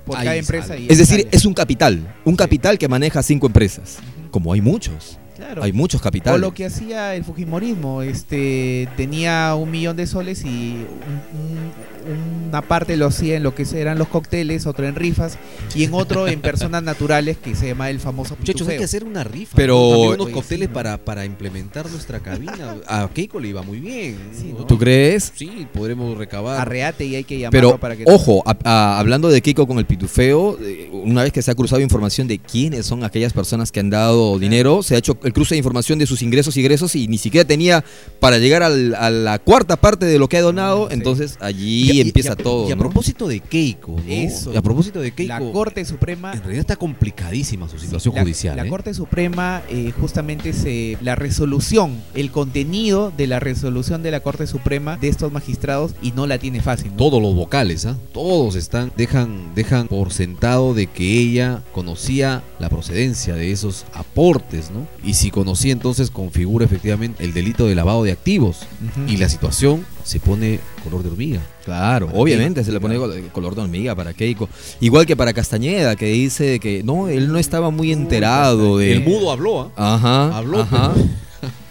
por 0.05 0.17
Ahí 0.17 0.25
cada 0.25 0.35
empresa. 0.37 0.77
y 0.77 0.87
es 0.89 0.97
decir, 0.97 1.21
sale. 1.21 1.29
es 1.31 1.45
un 1.45 1.53
capital, 1.53 2.15
un 2.23 2.35
capital 2.35 2.77
que 2.77 2.87
maneja 2.87 3.21
cinco 3.23 3.47
empresas. 3.47 3.97
Como 4.31 4.53
hay 4.53 4.61
muchos, 4.61 5.17
Claro. 5.37 5.63
hay 5.63 5.71
muchos 5.71 6.01
O 6.01 6.03
capitales. 6.03 6.41
lo 6.41 6.53
que 6.53 6.65
hacía 6.65 7.15
el 7.15 7.23
Fujimorismo, 7.23 8.01
este 8.01 8.89
tenía 8.97 9.55
un 9.55 9.71
millón 9.71 9.95
de 9.95 10.07
soles 10.07 10.43
y 10.43 10.47
un- 10.47 11.39
un- 11.39 12.47
una 12.49 12.61
parte 12.61 12.95
lo 12.95 13.07
hacía 13.07 13.35
en 13.35 13.43
lo 13.43 13.53
que 13.53 13.65
eran 13.75 13.97
los 13.99 14.07
cócteles, 14.07 14.65
otro 14.65 14.87
en 14.87 14.95
rifas 14.95 15.37
y 15.75 15.83
en 15.83 15.93
otro 15.93 16.27
en 16.27 16.39
personas 16.39 16.81
naturales 16.81 17.37
que 17.37 17.53
se 17.55 17.67
llama 17.67 17.89
el 17.89 17.99
famoso 17.99 18.35
Muchachos, 18.39 18.67
hay 18.69 18.77
que 18.77 18.83
hacer 18.85 19.03
una 19.03 19.23
rifa. 19.25 19.53
Pero- 19.55 19.75
¿no? 19.77 19.99
Unos 20.11 20.25
Oye, 20.27 20.31
cócteles 20.33 20.65
sí, 20.65 20.69
¿no? 20.69 20.73
para, 20.73 20.97
para 20.97 21.25
implementar 21.25 21.89
nuestra 21.91 22.19
cabina. 22.21 22.77
A 22.87 23.09
Keiko 23.13 23.39
le 23.39 23.49
iba 23.49 23.61
muy 23.61 23.79
bien. 23.79 24.17
Sí, 24.33 24.53
¿no? 24.57 24.65
¿Tú 24.65 24.77
crees? 24.77 25.33
Sí, 25.35 25.67
podremos 25.73 26.17
recabar. 26.17 26.59
Arreate 26.61 27.05
y 27.05 27.15
hay 27.15 27.23
que 27.25 27.37
llamarlo 27.39 27.69
Pero, 27.71 27.79
para 27.79 27.95
que 27.97 28.05
ojo, 28.07 28.41
a- 28.45 28.57
a- 28.63 28.99
hablando 28.99 29.27
de 29.29 29.41
Keiko 29.41 29.67
con 29.67 29.77
el 29.77 29.85
pitufeo, 29.85 30.57
eh, 30.61 30.89
una 30.93 31.23
vez 31.23 31.33
que 31.33 31.41
se 31.41 31.51
ha 31.51 31.55
cruzado 31.55 31.81
información 31.81 32.27
de 32.27 32.39
quiénes 32.39 32.85
son 32.85 33.03
aquellas 33.03 33.33
personas 33.33 33.71
que 33.71 33.81
han 33.81 33.89
dado 33.89 34.39
dinero, 34.39 34.81
se 34.81 34.95
ha 34.95 34.97
hecho 34.97 35.17
el 35.27 35.33
cruce 35.33 35.53
de 35.55 35.59
información 35.59 35.99
de 35.99 36.07
sus 36.07 36.21
ingresos 36.21 36.57
y 36.57 36.61
egresos 36.61 36.95
y 36.95 37.07
ni 37.07 37.17
siquiera 37.17 37.47
tenía 37.47 37.83
para 38.19 38.37
llegar 38.39 38.63
al- 38.63 38.95
a 38.95 39.09
la 39.09 39.39
cuarta 39.39 39.75
parte 39.77 40.05
de 40.05 40.17
lo 40.17 40.27
que 40.27 40.37
ha 40.37 40.41
donado, 40.41 40.87
Sí. 40.87 40.93
entonces 40.95 41.37
allí 41.39 41.91
Y 41.91 42.01
empieza 42.01 42.29
y 42.29 42.31
a- 42.33 42.35
todo. 42.35 42.67
Y 42.69 42.71
a 42.71 42.75
¿no? 42.75 42.81
propósito 42.81 43.27
de 43.27 43.39
Keiko, 43.39 43.91
¿no? 43.91 44.03
Eso. 44.07 44.53
Y 44.53 44.57
a 44.57 44.61
propósito 44.61 44.99
de 45.01 45.11
Keiko, 45.11 45.33
la 45.33 45.51
Corte 45.51 45.85
Suprema 45.85 46.31
en 46.33 46.39
realidad 46.39 46.61
está 46.61 46.75
complicadísima 46.75 47.69
su 47.69 47.77
situación 47.79 48.15
la, 48.15 48.21
judicial. 48.21 48.55
la 48.55 48.65
¿eh? 48.65 48.69
Corte 48.69 48.93
Suprema 48.93 49.61
eh, 49.69 49.91
justamente 49.99 50.53
se 50.53 50.97
la 51.01 51.15
resolución, 51.15 52.01
el 52.15 52.31
contenido 52.31 53.11
de 53.15 53.27
la 53.27 53.39
resolución 53.39 54.03
de 54.03 54.11
la 54.11 54.19
Corte 54.21 54.47
Suprema 54.47 54.97
de 54.97 55.07
estos 55.09 55.31
magistrados 55.31 55.91
y 56.01 56.11
no 56.11 56.27
la 56.27 56.37
tiene 56.39 56.61
fácil. 56.61 56.91
¿no? 56.91 56.97
Todos 56.97 57.21
los 57.21 57.35
vocales, 57.35 57.85
¿ah? 57.85 57.97
Todos 58.13 58.55
están, 58.55 58.91
dejan, 58.97 59.53
dejan 59.55 59.87
por 59.87 60.11
sentado 60.11 60.73
de 60.73 60.87
que 60.87 61.19
ella 61.19 61.61
conocía 61.73 62.43
la 62.59 62.69
procedencia 62.69 63.35
de 63.35 63.51
esos 63.51 63.85
aportes, 63.93 64.71
¿no? 64.71 64.87
Y 65.03 65.13
si 65.13 65.31
conocía, 65.31 65.71
entonces 65.71 66.09
configura 66.09 66.65
efectivamente 66.65 67.23
el 67.23 67.33
delito 67.33 67.67
de 67.67 67.75
lavado 67.75 68.03
de 68.03 68.11
activos. 68.11 68.59
Y 69.07 69.17
la 69.17 69.29
situación 69.29 69.85
se 70.03 70.19
pone 70.19 70.59
color 70.83 71.03
de 71.03 71.09
hormiga. 71.09 71.41
Claro, 71.65 72.09
obviamente 72.13 72.63
se 72.63 72.71
le 72.71 72.79
pone 72.79 72.95
claro. 72.95 73.13
color 73.31 73.55
de 73.55 73.61
hormiga 73.61 73.93
para 73.93 74.13
Keiko. 74.13 74.49
Igual 74.79 75.05
que 75.05 75.15
para 75.15 75.33
Castañeda, 75.33 75.95
que 75.95 76.07
dice 76.07 76.59
que 76.59 76.81
no, 76.83 77.09
él 77.09 77.31
no 77.31 77.37
estaba 77.37 77.69
muy 77.69 77.91
enterado 77.91 78.77
de... 78.77 78.93
El 78.93 79.03
mudo 79.03 79.31
habló, 79.31 79.71
¿ah? 79.75 79.95
Ajá, 79.95 80.37
Habló, 80.37 80.61
ajá. 80.61 80.93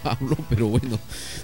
Pablo, 0.03 0.37
pero 0.49 0.68
bueno, 0.68 0.99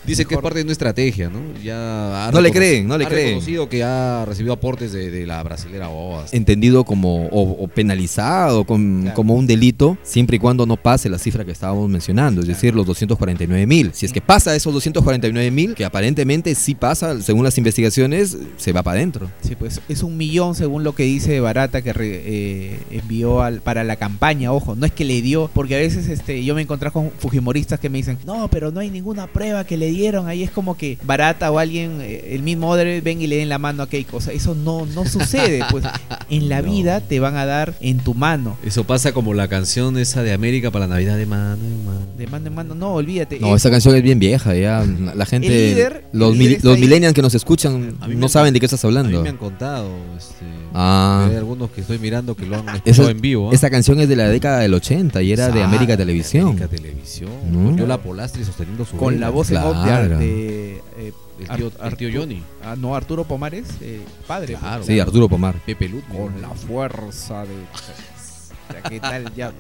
dice 0.07 0.25
que 0.25 0.35
es 0.35 0.41
parte 0.41 0.59
de 0.59 0.65
una 0.65 0.73
estrategia, 0.73 1.29
¿no? 1.31 1.41
Ya 1.63 2.29
ha 2.29 2.31
No 2.33 2.41
le 2.41 2.51
creen, 2.51 2.87
no 2.89 2.99
le 2.99 3.05
ha 3.05 3.09
creen. 3.09 3.27
reconocido 3.29 3.69
que 3.69 3.83
ha 3.85 4.25
recibido 4.27 4.53
aportes 4.55 4.93
de, 4.93 5.11
de 5.11 5.27
la 5.27 5.43
brasilera 5.43 5.89
Boas. 5.89 6.33
entendido 6.35 6.85
como 6.85 7.27
o, 7.27 7.65
o 7.65 7.69
penalizado 7.69 8.65
con- 8.65 9.03
Claro. 9.03 9.15
como 9.17 9.35
un 9.35 9.47
delito 9.47 9.97
siempre 10.03 10.37
y 10.37 10.39
cuando 10.39 10.67
no 10.67 10.77
pase 10.77 11.09
la 11.09 11.19
cifra 11.19 11.45
que 11.45 11.51
estábamos 11.53 11.89
mencionando, 11.89 12.41
es 12.41 12.47
decir, 12.47 12.75
los 12.75 12.87
249 12.87 13.67
mil. 13.67 13.91
Si 13.95 14.07
es 14.07 14.13
que 14.13 14.21
pasa 14.21 14.55
esos 14.57 14.73
249 14.73 15.51
mil, 15.51 15.75
que 15.75 15.85
aparentemente 15.85 16.55
sí 16.55 16.75
pasa, 16.75 17.21
según 17.21 17.45
las 17.45 17.57
investigaciones, 17.59 18.37
se 18.57 18.73
va 18.73 18.83
para 18.83 18.99
adentro. 18.99 19.31
Sí, 19.43 19.55
pues 19.57 19.81
es 19.89 20.03
un 20.03 20.17
millón 20.17 20.55
según 20.55 20.85
lo 20.85 20.95
que 20.95 21.05
dice 21.05 21.41
Barata 21.41 21.83
que 21.83 21.93
re- 21.93 22.23
eh, 22.25 22.79
envió 22.91 23.43
al, 23.43 23.61
para 23.61 23.85
la 23.85 23.97
campaña, 23.97 24.53
ojo, 24.53 24.75
no 24.75 24.87
es 24.87 24.93
que 24.93 25.05
le 25.05 25.23
dio, 25.23 25.51
porque 25.55 25.75
a 25.77 25.79
veces 25.79 26.09
este, 26.09 26.45
yo 26.45 26.55
me 26.55 26.63
encontré 26.63 26.91
con 26.91 27.11
fujimoristas 27.19 27.79
que 27.81 27.89
me 27.89 27.99
dicen, 27.99 28.19
no, 28.27 28.49
pero 28.49 28.71
no 28.73 28.81
hay 28.81 28.91
ninguna 28.91 29.27
prueba 29.27 29.65
que 29.65 29.77
le 29.77 29.91
dieron, 29.93 30.29
ahí 30.29 30.43
es 30.43 30.51
como 30.51 30.77
que 30.77 30.99
Barata 31.05 31.51
o 31.53 31.59
alguien, 31.59 31.99
eh, 32.01 32.35
el 32.35 32.43
mismo 32.43 32.69
Odebrecht, 32.71 33.05
ven 33.05 33.23
y 33.23 33.27
le 33.27 33.37
den 33.37 33.49
la 33.49 33.59
mano 33.59 33.83
a 33.85 33.89
Keiko, 33.89 34.17
o 34.17 34.21
sea, 34.21 34.33
eso 34.33 34.55
no, 34.55 34.87
no 34.87 35.05
sucede, 35.07 35.63
pues 35.71 35.85
en 36.31 36.49
la 36.49 36.61
No. 36.63 36.71
vida 36.73 37.01
te 37.01 37.21
van 37.21 37.37
a 37.37 37.47
dar 37.47 37.75
en 37.81 37.99
tu 37.99 38.15
mano. 38.15 38.57
Eso 38.65 38.85
pasa 38.85 39.13
como 39.13 39.35
la 39.35 39.49
canción 39.49 39.97
esa 39.99 40.23
de 40.23 40.33
América 40.33 40.71
para 40.71 40.87
la 40.87 40.95
Navidad 40.95 41.17
de 41.17 41.27
mano 41.27 41.65
en 41.65 41.85
mano. 41.85 42.01
De 42.17 42.27
mano 42.27 42.47
en 42.47 42.55
mano, 42.55 42.75
no, 42.75 42.93
olvídate. 42.95 43.39
No, 43.41 43.49
Eh, 43.53 43.57
esa 43.57 43.71
canción 43.71 43.95
es 43.97 44.03
bien 44.03 44.19
vieja, 44.19 44.55
ya 44.55 44.85
la 45.15 45.27
gente, 45.27 45.47
El 45.71 45.75
líder- 45.77 46.05
los, 46.13 46.37
mil- 46.37 46.59
los 46.63 46.79
millennials 46.79 47.15
que 47.15 47.23
nos 47.23 47.35
escuchan 47.35 47.97
A 48.01 48.09
no 48.09 48.29
saben 48.29 48.53
de 48.55 48.61
qué 48.61 48.67
estás 48.67 48.85
A 48.85 48.89
mí 48.89 48.97
hablando. 48.97 49.23
me 49.23 49.29
han 49.29 49.37
contado, 49.37 49.89
este, 50.17 50.45
Ah. 50.75 51.27
hay 51.31 51.37
algunos 51.37 51.71
que 51.71 51.83
estoy 51.83 51.99
mirando 51.99 52.35
que 52.35 52.47
lo 52.47 52.57
han 52.57 52.69
Esa- 52.69 52.77
escuchado 52.79 53.11
en 53.11 53.21
vivo. 53.21 53.51
¿ah? 53.51 53.55
Esta 53.55 53.69
canción 53.71 54.01
es 54.01 54.09
de 54.09 54.17
la 54.17 54.29
década 54.29 54.61
del 54.61 54.73
80 54.75 55.21
y 55.23 55.33
era 55.33 55.51
de 55.51 55.63
Ah, 55.63 55.67
América 55.67 55.97
Televisión. 55.97 56.47
América 56.49 56.69
Televisión. 56.69 57.31
¿No? 57.51 57.65
Con 57.65 57.77
Yola 57.79 57.99
Polastri 57.99 58.45
sosteniendo 58.45 58.85
su 58.87 58.97
con 58.97 59.15
vela. 59.15 59.27
la 59.27 59.31
voz 59.31 59.51
en 59.51 59.57
off 59.59 59.82
Claro. 59.85 60.19
de, 60.19 60.77
eh, 60.99 61.13
El 61.41 61.49
tío, 61.57 61.73
Ar- 61.81 61.97
tío 61.97 62.09
Artu- 62.09 62.17
Johnny. 62.19 62.43
ah, 62.65 62.77
no, 62.77 62.95
Arturo 62.95 63.25
Pomares, 63.25 63.67
eh, 63.81 64.01
padre. 64.27 64.55
Claro. 64.55 64.85
Sí, 64.85 64.99
Arturo 65.01 65.29
Pomar. 65.29 65.55
Pepe 65.67 65.89
Lut. 65.89 66.05
Con 66.09 66.41
la 66.41 66.51
fuerza 66.51 67.45
de... 67.45 67.55
O 67.55 68.73
sea, 68.73 68.83
¿Qué 68.89 69.01
tal? 69.01 69.35
Ya. 69.35 69.53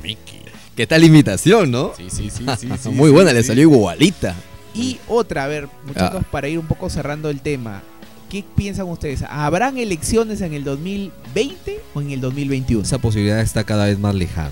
¿Qué 0.77 0.87
tal 0.87 1.05
imitación, 1.05 1.71
no? 1.71 1.93
Sí, 1.97 2.09
sí, 2.09 2.31
sí. 2.31 2.45
sí, 2.59 2.69
sí, 2.81 2.89
Muy 2.91 3.09
sí, 3.09 3.13
buena, 3.15 3.31
sí. 3.31 3.37
le 3.37 3.43
salió 3.43 3.63
igualita. 3.65 4.35
Y 4.75 4.99
otra, 5.09 5.45
a 5.45 5.49
ver, 5.49 5.69
muchachos, 5.87 6.23
Ah. 6.25 6.29
para 6.31 6.49
ir 6.49 6.59
un 6.59 6.67
poco 6.67 6.89
cerrando 6.89 7.29
el 7.31 7.41
tema. 7.41 7.83
¿Qué 8.31 8.43
piensan 8.57 8.89
ustedes? 8.89 9.23
¿Habrán 9.29 9.77
elecciones 9.77 10.41
en 10.41 10.55
el 10.55 10.65
2020 10.65 11.81
o 11.95 12.01
en 12.01 12.13
el 12.13 12.21
2021? 12.23 12.83
Esa 12.83 12.97
posibilidad 12.99 13.41
está 13.41 13.65
cada 13.65 13.85
vez 13.87 13.99
más 13.99 14.15
lejana. 14.15 14.51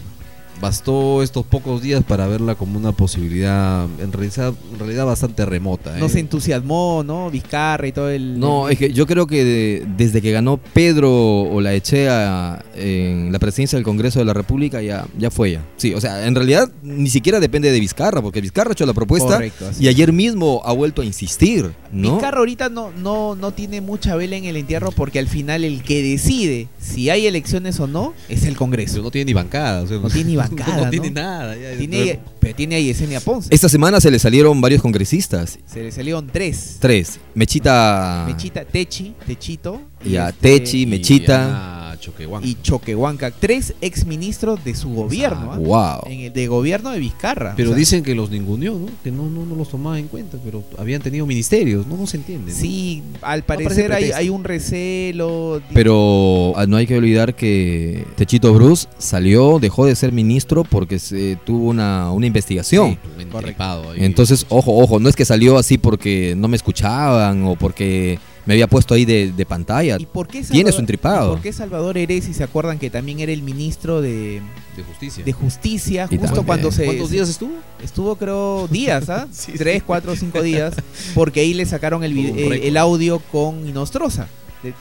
Bastó 0.61 1.23
estos 1.23 1.47
pocos 1.47 1.81
días 1.83 2.03
para 2.05 2.27
verla 2.27 2.55
como 2.55 2.79
una 2.79 2.93
posibilidad 2.93 3.87
en 4.01 4.13
realidad, 4.13 4.53
en 4.73 4.79
realidad 4.79 5.07
bastante 5.07 5.47
remota. 5.47 5.97
No 5.99 6.07
¿eh? 6.07 6.09
se 6.11 6.21
entusiasmó, 6.21 7.03
¿no? 7.05 7.31
Vizcarra 7.31 7.87
y 7.87 7.93
todo 7.93 8.11
el... 8.11 8.39
No, 8.39 8.69
es 8.69 8.79
que 8.79 8.93
yo 8.93 9.07
creo 9.07 9.27
que 9.27 9.45
de- 9.45 9.87
desde 9.97 10.21
que 10.21 10.33
ganó 10.33 10.59
Pedro 10.59 11.11
Olaechea 11.43 12.65
en 12.75 13.33
la 13.33 13.39
presidencia 13.39 13.77
del 13.77 13.85
Congreso 13.85 14.19
de 14.19 14.25
la 14.25 14.35
República 14.35 14.83
ya, 14.83 15.07
ya 15.19 15.31
fue 15.31 15.53
ya. 15.53 15.65
Sí, 15.77 15.95
o 15.95 16.01
sea, 16.01 16.27
en 16.27 16.35
realidad 16.35 16.71
ni 16.83 17.09
siquiera 17.09 17.41
depende 17.41 17.71
de 17.73 17.81
Vizcarra, 17.81 18.21
porque 18.21 18.41
Vizcarra 18.41 18.71
ha 18.71 18.73
hecho 18.73 18.87
la 18.87 18.95
propuesta 18.95 19.35
Correcto, 19.35 19.71
y 19.81 19.89
ayer 19.89 20.13
mismo 20.13 20.61
ha 20.65 20.73
vuelto 20.73 21.03
a 21.03 21.05
insistir, 21.05 21.71
¿no? 21.93 22.13
Vizcarra 22.15 22.39
ahorita 22.39 22.69
no, 22.69 22.91
no, 22.93 23.35
no 23.35 23.53
tiene 23.53 23.81
mucha 23.81 24.17
vela 24.17 24.37
en 24.37 24.45
el 24.45 24.57
entierro 24.57 24.91
porque 24.93 25.19
al 25.19 25.27
final 25.29 25.65
el 25.65 25.83
que 25.83 26.03
decide 26.03 26.69
si 26.81 27.11
hay 27.11 27.27
elecciones 27.27 27.79
o 27.81 27.87
no 27.87 28.15
es 28.29 28.43
el 28.45 28.51
Eso 28.51 28.59
Congreso. 28.59 29.03
no 29.03 29.11
tiene 29.11 29.27
ni 29.27 29.33
bancada. 29.35 29.83
o 29.83 29.87
sea, 29.87 29.99
No 29.99 30.09
tiene 30.09 30.31
ni 30.31 30.37
bancada, 30.37 30.77
No, 30.79 30.85
¿no? 30.85 30.91
tiene 30.91 31.11
nada. 31.11 31.57
ya- 31.57 31.77
Tiene, 31.77 32.21
pero 32.41 32.55
tiene 32.55 32.77
a 32.77 32.81
Yesenia 32.81 33.21
Ponce. 33.21 33.49
Esta 33.55 33.69
semana 33.69 34.01
se 34.01 34.11
le 34.11 34.19
salieron 34.19 34.61
varios 34.61 34.81
congresistas. 34.83 35.59
Se 35.67 35.83
le 35.83 35.93
salieron 35.93 36.27
tres. 36.33 36.77
Tres. 36.81 37.21
Mechita. 37.35 38.25
Mechita, 38.27 38.65
Techi, 38.65 39.15
Techito. 39.27 39.83
Y 40.05 40.17
a 40.17 40.31
este, 40.31 40.41
Techi, 40.59 40.83
y 40.83 40.87
Mechita. 40.87 41.80
Choquehuanca. 42.01 42.47
y 42.47 42.57
Choquehuanca. 42.63 43.31
Tres 43.31 43.75
exministros 43.81 44.65
de 44.65 44.75
su 44.75 44.91
gobierno. 44.91 45.53
¿ah? 45.53 45.59
Wow. 45.59 46.13
En 46.13 46.21
el 46.21 46.33
de 46.33 46.47
gobierno 46.47 46.91
de 46.91 46.99
Vizcarra. 46.99 47.55
Pero 47.57 47.71
O 47.71 47.73
sea, 47.73 47.79
dicen 47.79 48.03
que 48.03 48.15
los 48.15 48.31
ninguneó, 48.31 48.75
¿no? 48.75 48.87
Que 49.05 49.11
no, 49.11 49.29
no, 49.29 49.47
no 49.47 49.55
los 49.55 49.69
tomaba 49.69 49.99
en 49.99 50.09
cuenta, 50.09 50.39
pero 50.45 50.65
habían 50.79 51.03
tenido 51.03 51.27
ministerios, 51.27 51.87
¿no? 51.87 51.97
No 51.97 52.07
se 52.07 52.17
entiende. 52.17 52.53
¿no? 52.53 52.59
Sí, 52.59 53.03
al 53.21 53.43
parece 53.45 53.89
parecer 53.89 54.15
hay, 54.15 54.29
un 54.29 54.45
recelo. 54.45 55.61
Pero 55.75 56.55
ah, 56.57 56.67
no 56.67 56.77
hay 56.77 56.87
que 56.87 56.97
olvidar 56.97 57.35
que 57.35 58.07
Techito 58.17 58.53
Bruce 58.55 58.89
salió, 58.99 59.59
dejó 59.59 59.87
de 59.87 59.95
ser 59.95 60.13
ministro 60.13 60.65
porque 60.65 60.99
se 60.99 61.37
tuvo 61.45 61.69
una, 61.69 62.11
una 62.13 62.27
investigación. 62.27 62.99
Un 63.17 63.47
ahí. 63.93 63.99
Entonces, 63.99 64.47
ojo, 64.49 64.77
ojo, 64.77 64.99
no 64.99 65.09
es 65.09 65.17
que 65.17 65.25
salió 65.25 65.59
así 65.59 65.79
porque 65.79 66.35
no 66.37 66.49
me 66.49 66.57
escuchaban 66.57 67.45
o 67.45 67.57
porque 67.57 68.19
me 68.47 68.55
había 68.55 68.67
puesto 68.67 68.95
ahí 68.95 69.05
de, 69.05 69.33
de 69.33 69.47
pantalla. 69.47 69.97
¿Y 69.99 70.07
por 70.07 70.27
qué 70.27 70.43
Tiene 70.43 70.71
Salvador- 70.71 70.73
su 70.75 70.81
entripado. 70.81 71.29
¿y 71.29 71.35
¿Por 71.35 71.43
qué 71.43 71.53
Salvador 71.53 71.99
Eresi 71.99 72.33
se 72.35 72.43
acuerdan 72.45 72.79
que 72.79 72.91
también 72.91 73.21
era 73.21 73.33
el 73.33 73.43
ministro 73.43 74.01
de, 74.01 74.41
de 74.77 74.83
justicia. 74.83 75.25
de 75.25 75.33
Justicia? 75.33 76.05
Y 76.11 76.17
Justo 76.17 76.27
también. 76.27 76.47
cuando 76.47 76.73
se. 76.73 76.85
¿Cuántos 76.85 77.11
días 77.11 77.29
estuvo? 77.29 77.53
Estuvo, 77.83 78.17
creo, 78.17 78.67
días, 78.69 79.09
¿ah? 79.09 79.29
Sí, 79.33 79.53
Tres, 79.57 79.77
sí. 79.79 79.83
cuatro, 79.87 80.15
cinco 80.17 80.43
días. 80.43 80.75
Porque 81.15 81.41
ahí 81.41 81.55
le 81.55 81.67
sacaron 81.67 82.03
el, 82.05 82.17
Un 82.17 82.53
el 82.55 82.77
audio 82.77 83.19
con 83.19 83.67
Inostroza. 83.69 84.27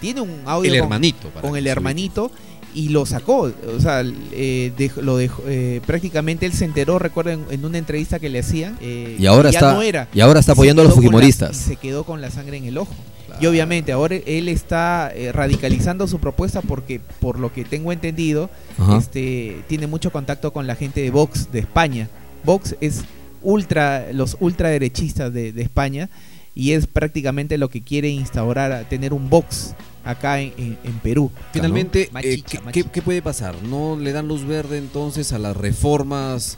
Tiene 0.02 0.22
un 0.22 0.41
audio 0.45 0.72
El 0.74 0.80
con, 0.80 0.86
hermanito. 0.86 1.30
para 1.30 1.41
con 1.41 1.54
que 1.54 1.60
el 1.60 1.67
hermanito 1.67 2.32
y 2.76 2.89
lo 2.89 3.06
sacó. 3.06 3.52
O 3.76 3.80
sea, 3.80 4.04
eh, 4.32 4.72
dej- 4.78 5.02
lo 5.02 5.15
dejó, 5.17 5.41
eh, 5.48 5.80
prácticamente 5.86 6.45
él 6.45 6.52
se 6.54 6.65
enteró, 6.65 7.00
recuerdo, 7.00 7.32
en, 7.32 7.45
en 7.50 7.63
una 7.65 7.78
entrevista 7.78 8.19
que 8.19 8.28
le 8.30 8.39
hacían. 8.39 8.78
eh, 8.82 9.15
Y 9.17 9.26
ahora 9.26 9.50
está- 9.50 9.74
no 9.74 9.82
era. 9.82 10.08
Y 10.13 10.19
ahora 10.19 10.39
está 10.41 10.52
apoyando 10.52 10.82
a 10.82 10.86
los 10.86 10.91
la- 10.93 10.95
fujimoristas. 10.98 11.58
y 11.62 11.63
se 11.63 11.76
quedó 11.78 12.04
con 12.04 12.19
la 12.22 12.30
sangre 12.30 12.58
en 12.58 12.65
el 12.65 12.78
ojo. 12.78 12.93
Y 13.39 13.45
obviamente 13.45 13.91
ahora 13.91 14.15
él 14.25 14.49
está 14.49 15.12
eh, 15.15 15.32
radicalizando 15.32 16.08
su 16.08 16.19
propuesta 16.19 16.62
porque, 16.62 16.99
por 17.19 17.39
lo 17.39 17.54
que 17.54 17.63
tengo 17.65 17.91
entendido, 17.91 18.49
Ajá. 18.78 18.97
este 18.97 19.62
tiene 19.67 19.88
mucho 19.88 20.12
contacto 20.12 20.52
con 20.52 20.67
la 20.67 20.75
gente 20.75 21.02
de 21.02 21.10
Vox 21.12 21.52
de 21.52 21.60
España. 21.60 22.10
Vox 22.43 22.75
es 22.82 23.04
ultra, 23.41 24.12
los 24.12 24.36
ultraderechistas 24.41 25.34
de, 25.34 25.54
de 25.54 25.62
España 25.62 26.10
y 26.56 26.73
es 26.73 26.88
prácticamente 26.88 27.58
lo 27.58 27.69
que 27.69 27.82
quiere 27.82 28.10
instaurar, 28.10 28.71
a 28.73 28.84
tener 28.84 29.13
un 29.13 29.30
Vox 29.30 29.73
acá 30.04 30.41
en, 30.41 30.52
en- 30.58 30.78
en 30.84 30.93
Perú. 30.99 31.32
Finalmente, 31.54 32.04
eh, 32.04 32.10
Machicha, 32.12 32.43
¿qué, 32.49 32.60
machicha. 32.65 32.71
qué- 32.88 32.91
qué 32.91 33.02
puede 33.02 33.21
pasar? 33.21 33.56
¿No 33.63 33.95
le 33.97 34.12
dan 34.12 34.28
luz 34.28 34.45
verde 34.45 34.78
entonces 34.78 35.32
a 35.32 35.39
las 35.39 35.56
reformas 35.56 36.58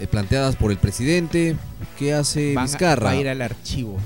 eh, 0.00 0.06
planteadas 0.06 0.56
por 0.56 0.70
el 0.70 0.78
presidente? 0.78 1.56
¿Qué 1.98 2.14
hace 2.14 2.54
Van 2.54 2.62
a- 2.64 2.66
Vizcarra? 2.66 3.04
va 3.06 3.10
a 3.10 3.16
ir 3.16 3.28
al 3.28 3.42
archivo. 3.42 3.98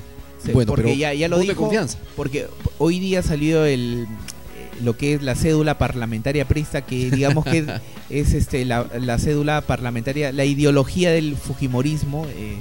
Bueno, 0.53 0.71
porque 0.71 0.83
pero 0.85 0.95
ya, 0.95 1.15
ya 1.15 1.29
lo 1.29 1.39
de 1.39 1.45
dijo. 1.45 1.57
confianza. 1.63 1.99
Porque 2.17 2.47
hoy 2.79 2.99
día 2.99 3.23
salió 3.23 3.65
el 3.65 4.05
eh, 4.05 4.83
lo 4.83 4.97
que 4.97 5.15
es 5.15 5.23
la 5.23 5.35
cédula 5.35 5.79
parlamentaria 5.79 6.47
prista, 6.47 6.83
que 6.83 7.11
digamos 7.11 7.45
que 7.45 7.59
es, 8.11 8.29
es, 8.29 8.35
este 8.35 8.65
la, 8.65 8.87
la 9.01 9.19
cédula 9.19 9.61
parlamentaria, 9.63 10.33
la 10.33 10.45
ideología 10.45 11.11
del 11.11 11.37
fujimorismo 11.37 12.27
eh, 12.37 12.57